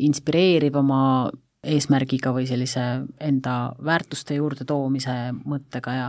inspireerivama 0.00 1.30
eesmärgiga 1.64 2.32
või 2.32 2.46
sellise 2.48 2.84
enda 3.20 3.56
väärtuste 3.84 4.38
juurde 4.38 4.64
toomise 4.64 5.16
mõttega 5.44 5.94
ja 5.96 6.08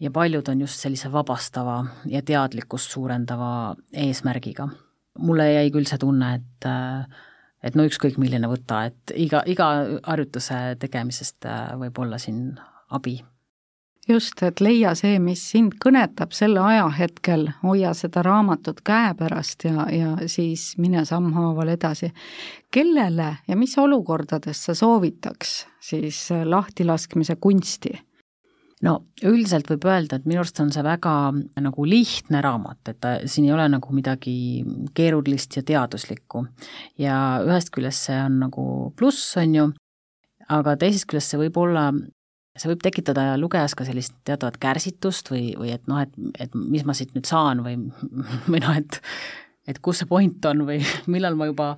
ja 0.00 0.10
paljud 0.12 0.48
on 0.52 0.60
just 0.60 0.80
sellise 0.80 1.08
vabastava 1.12 1.78
ja 2.04 2.20
teadlikkust 2.22 2.92
suurendava 2.92 3.76
eesmärgiga. 3.92 4.68
Mulle 5.18 5.46
jäi 5.52 5.70
küll 5.72 5.88
see 5.88 5.98
tunne, 5.98 6.34
et 6.36 6.68
et 7.64 7.74
no 7.74 7.86
ükskõik 7.88 8.18
milline 8.20 8.48
võta, 8.48 8.84
et 8.90 9.14
iga, 9.16 9.40
iga 9.46 9.70
harjutuse 10.04 10.76
tegemisest 10.80 11.48
võib 11.80 11.98
olla 12.04 12.18
siin 12.20 12.52
abi 12.90 13.16
just, 14.08 14.42
et 14.42 14.60
leia 14.60 14.94
see, 14.98 15.18
mis 15.22 15.42
sind 15.52 15.76
kõnetab 15.82 16.34
sel 16.36 16.56
ajahetkel, 16.60 17.48
hoia 17.62 17.92
seda 17.96 18.22
raamatut 18.26 18.82
käepärast 18.86 19.66
ja, 19.68 19.86
ja 19.92 20.14
siis 20.30 20.74
mine 20.78 21.04
sammhaaval 21.04 21.74
edasi. 21.74 22.12
kellele 22.70 23.36
ja 23.48 23.56
mis 23.56 23.78
olukordades 23.78 24.64
sa 24.64 24.74
soovitaks 24.74 25.66
siis 25.80 26.28
lahtilaskmise 26.44 27.36
kunsti? 27.36 27.94
no 28.84 28.98
üldiselt 29.24 29.70
võib 29.70 29.86
öelda, 29.88 30.18
et 30.18 30.26
minu 30.28 30.42
arust 30.42 30.60
on 30.60 30.70
see 30.72 30.84
väga 30.84 31.14
nagu 31.64 31.86
lihtne 31.88 32.42
raamat, 32.44 32.82
et 32.90 33.00
ta, 33.00 33.14
siin 33.24 33.48
ei 33.48 33.54
ole 33.56 33.68
nagu 33.72 33.94
midagi 33.96 34.64
keerulist 34.94 35.56
ja 35.56 35.64
teaduslikku. 35.66 36.46
ja 36.98 37.40
ühest 37.44 37.72
küljest 37.74 38.10
see 38.10 38.20
on 38.20 38.38
nagu 38.44 38.66
pluss, 38.96 39.36
on 39.40 39.54
ju, 39.54 39.70
aga 40.52 40.76
teisest 40.76 41.08
küljest 41.10 41.32
see 41.32 41.40
võib 41.46 41.56
olla 41.64 41.88
see 42.56 42.70
võib 42.72 42.82
tekitada 42.84 43.34
lugejas 43.40 43.74
ka 43.78 43.86
sellist 43.86 44.14
teatavat 44.28 44.58
kärsitust 44.62 45.30
või, 45.32 45.50
või 45.58 45.74
et 45.74 45.86
noh, 45.90 46.02
et, 46.04 46.12
et 46.40 46.54
mis 46.56 46.84
ma 46.86 46.94
siit 46.96 47.14
nüüd 47.16 47.28
saan 47.28 47.62
või, 47.66 47.78
või 48.50 48.62
noh, 48.64 48.76
et 48.76 49.00
et 49.66 49.80
kus 49.82 50.02
see 50.02 50.10
point 50.10 50.44
on 50.46 50.66
või 50.68 50.80
millal 51.12 51.38
ma 51.38 51.48
juba, 51.50 51.72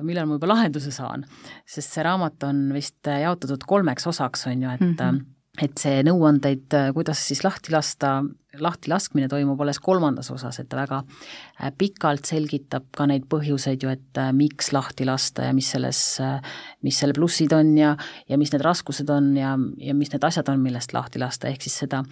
millal 0.00 0.28
ma 0.28 0.38
juba 0.38 0.52
lahenduse 0.52 0.92
saan. 0.94 1.26
sest 1.66 1.94
see 1.94 2.04
raamat 2.06 2.46
on 2.48 2.68
vist 2.74 3.06
jaotatud 3.06 3.66
kolmeks 3.66 4.06
osaks, 4.06 4.46
on 4.50 4.62
ju, 4.62 4.76
et 4.76 4.84
mm 4.86 5.00
-hmm 5.00 5.24
et 5.62 5.78
see 5.80 6.02
nõuandeid, 6.06 6.74
kuidas 6.96 7.22
siis 7.28 7.44
lahti 7.44 7.72
lasta, 7.72 8.18
lahtilaskmine 8.60 9.28
toimub 9.28 9.60
alles 9.60 9.78
kolmandas 9.82 10.30
osas, 10.32 10.58
et 10.60 10.68
ta 10.70 10.78
väga 10.78 11.02
äh, 11.02 11.72
pikalt 11.78 12.28
selgitab 12.28 12.88
ka 12.96 13.06
neid 13.08 13.26
põhjuseid 13.30 13.84
ju, 13.84 13.92
et 13.92 14.20
äh, 14.20 14.32
miks 14.36 14.72
lahti 14.74 15.06
lasta 15.08 15.48
ja 15.48 15.54
mis 15.56 15.70
selles, 15.74 16.00
äh, 16.24 16.40
mis 16.86 16.98
selle 17.00 17.16
plussid 17.16 17.52
on 17.56 17.74
ja, 17.78 17.94
ja 18.28 18.40
mis 18.40 18.52
need 18.54 18.64
raskused 18.64 19.10
on 19.12 19.34
ja, 19.38 19.56
ja 19.82 19.96
mis 19.96 20.12
need 20.12 20.26
asjad 20.26 20.50
on, 20.52 20.62
millest 20.62 20.96
lahti 20.96 21.22
lasta, 21.22 21.50
ehk 21.50 21.66
siis 21.66 21.80
seda, 21.84 22.02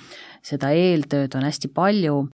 seda 0.45 0.73
eeltööd 0.77 1.37
on 1.39 1.49
hästi 1.49 1.73
palju 1.75 2.25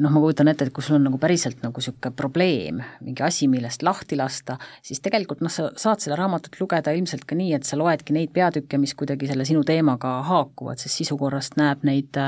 noh, 0.00 0.12
ma 0.12 0.20
kujutan 0.20 0.50
ette, 0.50 0.66
et 0.66 0.74
kui 0.74 0.84
sul 0.84 0.98
on 0.98 1.06
nagu 1.08 1.18
päriselt 1.20 1.62
nagu 1.64 1.80
niisugune 1.80 2.14
probleem, 2.16 2.80
mingi 3.04 3.24
asi, 3.24 3.48
millest 3.50 3.84
lahti 3.86 4.18
lasta, 4.18 4.58
siis 4.84 5.00
tegelikult 5.04 5.42
noh, 5.44 5.52
sa 5.52 5.68
saad 5.78 6.02
seda 6.04 6.18
raamatut 6.20 6.58
lugeda 6.60 6.94
ilmselt 6.96 7.26
ka 7.28 7.38
nii, 7.38 7.54
et 7.56 7.68
sa 7.68 7.78
loedki 7.80 8.16
neid 8.16 8.32
peatükke, 8.36 8.80
mis 8.82 8.94
kuidagi 8.98 9.30
selle 9.30 9.46
sinu 9.48 9.64
teemaga 9.66 10.18
haakuvad, 10.26 10.80
sest 10.82 11.02
sisu 11.02 11.18
korrast 11.20 11.56
näeb 11.60 11.86
neid, 11.88 12.18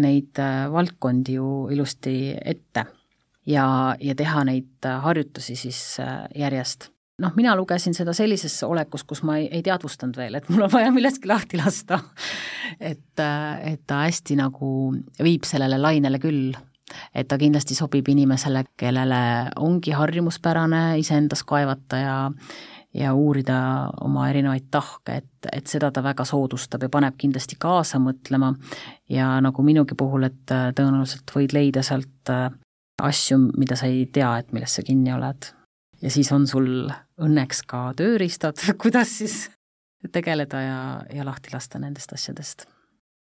neid 0.00 0.40
valdkondi 0.72 1.36
ju 1.40 1.50
ilusti 1.74 2.16
ette. 2.40 2.86
ja, 3.46 3.96
ja 4.00 4.14
teha 4.14 4.44
neid 4.44 4.88
harjutusi 5.04 5.56
siis 5.56 5.82
järjest 6.36 6.90
noh, 7.20 7.34
mina 7.36 7.54
lugesin 7.56 7.94
seda 7.96 8.14
sellises 8.16 8.54
olekus, 8.64 9.04
kus 9.04 9.22
ma 9.26 9.36
ei, 9.40 9.48
ei 9.52 9.62
teadvustanud 9.66 10.16
veel, 10.16 10.38
et 10.38 10.48
mul 10.48 10.64
on 10.66 10.72
vaja 10.72 10.92
millestki 10.96 11.28
lahti 11.28 11.60
lasta. 11.60 12.00
et, 12.80 13.20
et 13.20 13.84
ta 13.86 14.02
hästi 14.06 14.38
nagu 14.40 14.70
viib 15.20 15.44
sellele 15.48 15.78
lainele 15.80 16.20
küll 16.22 16.54
et 17.14 17.28
ta 17.28 17.38
kindlasti 17.38 17.74
sobib 17.74 18.08
inimesele, 18.08 18.64
kellele 18.76 19.22
ongi 19.56 19.94
harjumuspärane 19.96 20.98
iseendas 20.98 21.44
kaevata 21.46 21.96
ja 22.02 22.18
ja 22.94 23.12
uurida 23.14 23.58
oma 24.02 24.24
erinevaid 24.30 24.66
tahke, 24.70 25.20
et, 25.20 25.48
et 25.52 25.66
seda 25.70 25.92
ta 25.94 26.02
väga 26.02 26.24
soodustab 26.26 26.82
ja 26.82 26.90
paneb 26.90 27.14
kindlasti 27.20 27.54
kaasa 27.60 28.00
mõtlema 28.02 28.50
ja 29.10 29.36
nagu 29.44 29.62
minugi 29.62 29.94
puhul, 29.98 30.26
et 30.26 30.54
äh, 30.54 30.72
tõenäoliselt 30.74 31.30
võid 31.36 31.54
leida 31.54 31.84
sealt 31.86 32.32
äh, 32.34 32.48
asju, 33.02 33.38
mida 33.58 33.78
sa 33.78 33.86
ei 33.86 34.08
tea, 34.12 34.32
et 34.42 34.50
milles 34.52 34.74
sa 34.74 34.82
kinni 34.86 35.14
oled. 35.14 35.52
ja 36.02 36.10
siis 36.10 36.32
on 36.32 36.46
sul 36.50 36.90
õnneks 37.20 37.62
ka 37.70 37.92
tööriistad, 37.96 38.58
kuidas 38.82 39.18
siis 39.22 39.38
tegeleda 40.12 40.66
ja, 40.66 40.82
ja 41.14 41.24
lahti 41.24 41.54
lasta 41.54 41.78
nendest 41.78 42.12
asjadest 42.16 42.66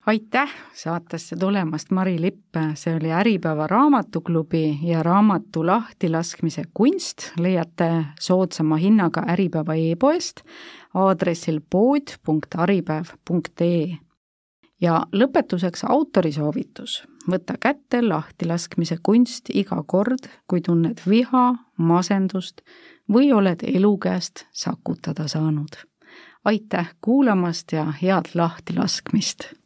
aitäh 0.07 0.51
saatesse 0.73 1.37
tulemast, 1.37 1.91
Mari 1.91 2.21
Lipp, 2.21 2.57
see 2.75 2.97
oli 2.97 3.13
Äripäeva 3.13 3.67
raamatuklubi 3.67 4.79
ja 4.83 5.03
raamatu 5.03 5.67
lahtilaskmise 5.67 6.63
kunst 6.75 7.19
leiate 7.39 8.05
soodsama 8.21 8.77
hinnaga 8.77 9.23
Äripäeva 9.29 9.75
e-poest 9.75 10.41
aadressil 10.95 11.61
pood.aripäev.ee. 11.71 13.97
ja 14.81 15.07
lõpetuseks 15.13 15.85
autorisoovitus, 15.89 17.05
võta 17.31 17.55
kätte 17.61 18.03
lahtilaskmise 18.03 18.97
kunst 19.03 19.45
iga 19.55 19.83
kord, 19.87 20.19
kui 20.49 20.61
tunned 20.61 21.01
viha, 21.09 21.55
masendust 21.77 22.61
või 23.13 23.33
oled 23.33 23.61
elu 23.75 23.99
käest 23.99 24.47
sakutada 24.53 25.29
saanud. 25.29 25.77
aitäh 26.45 26.95
kuulamast 27.01 27.73
ja 27.73 27.93
head 28.03 28.25
lahtilaskmist! 28.35 29.66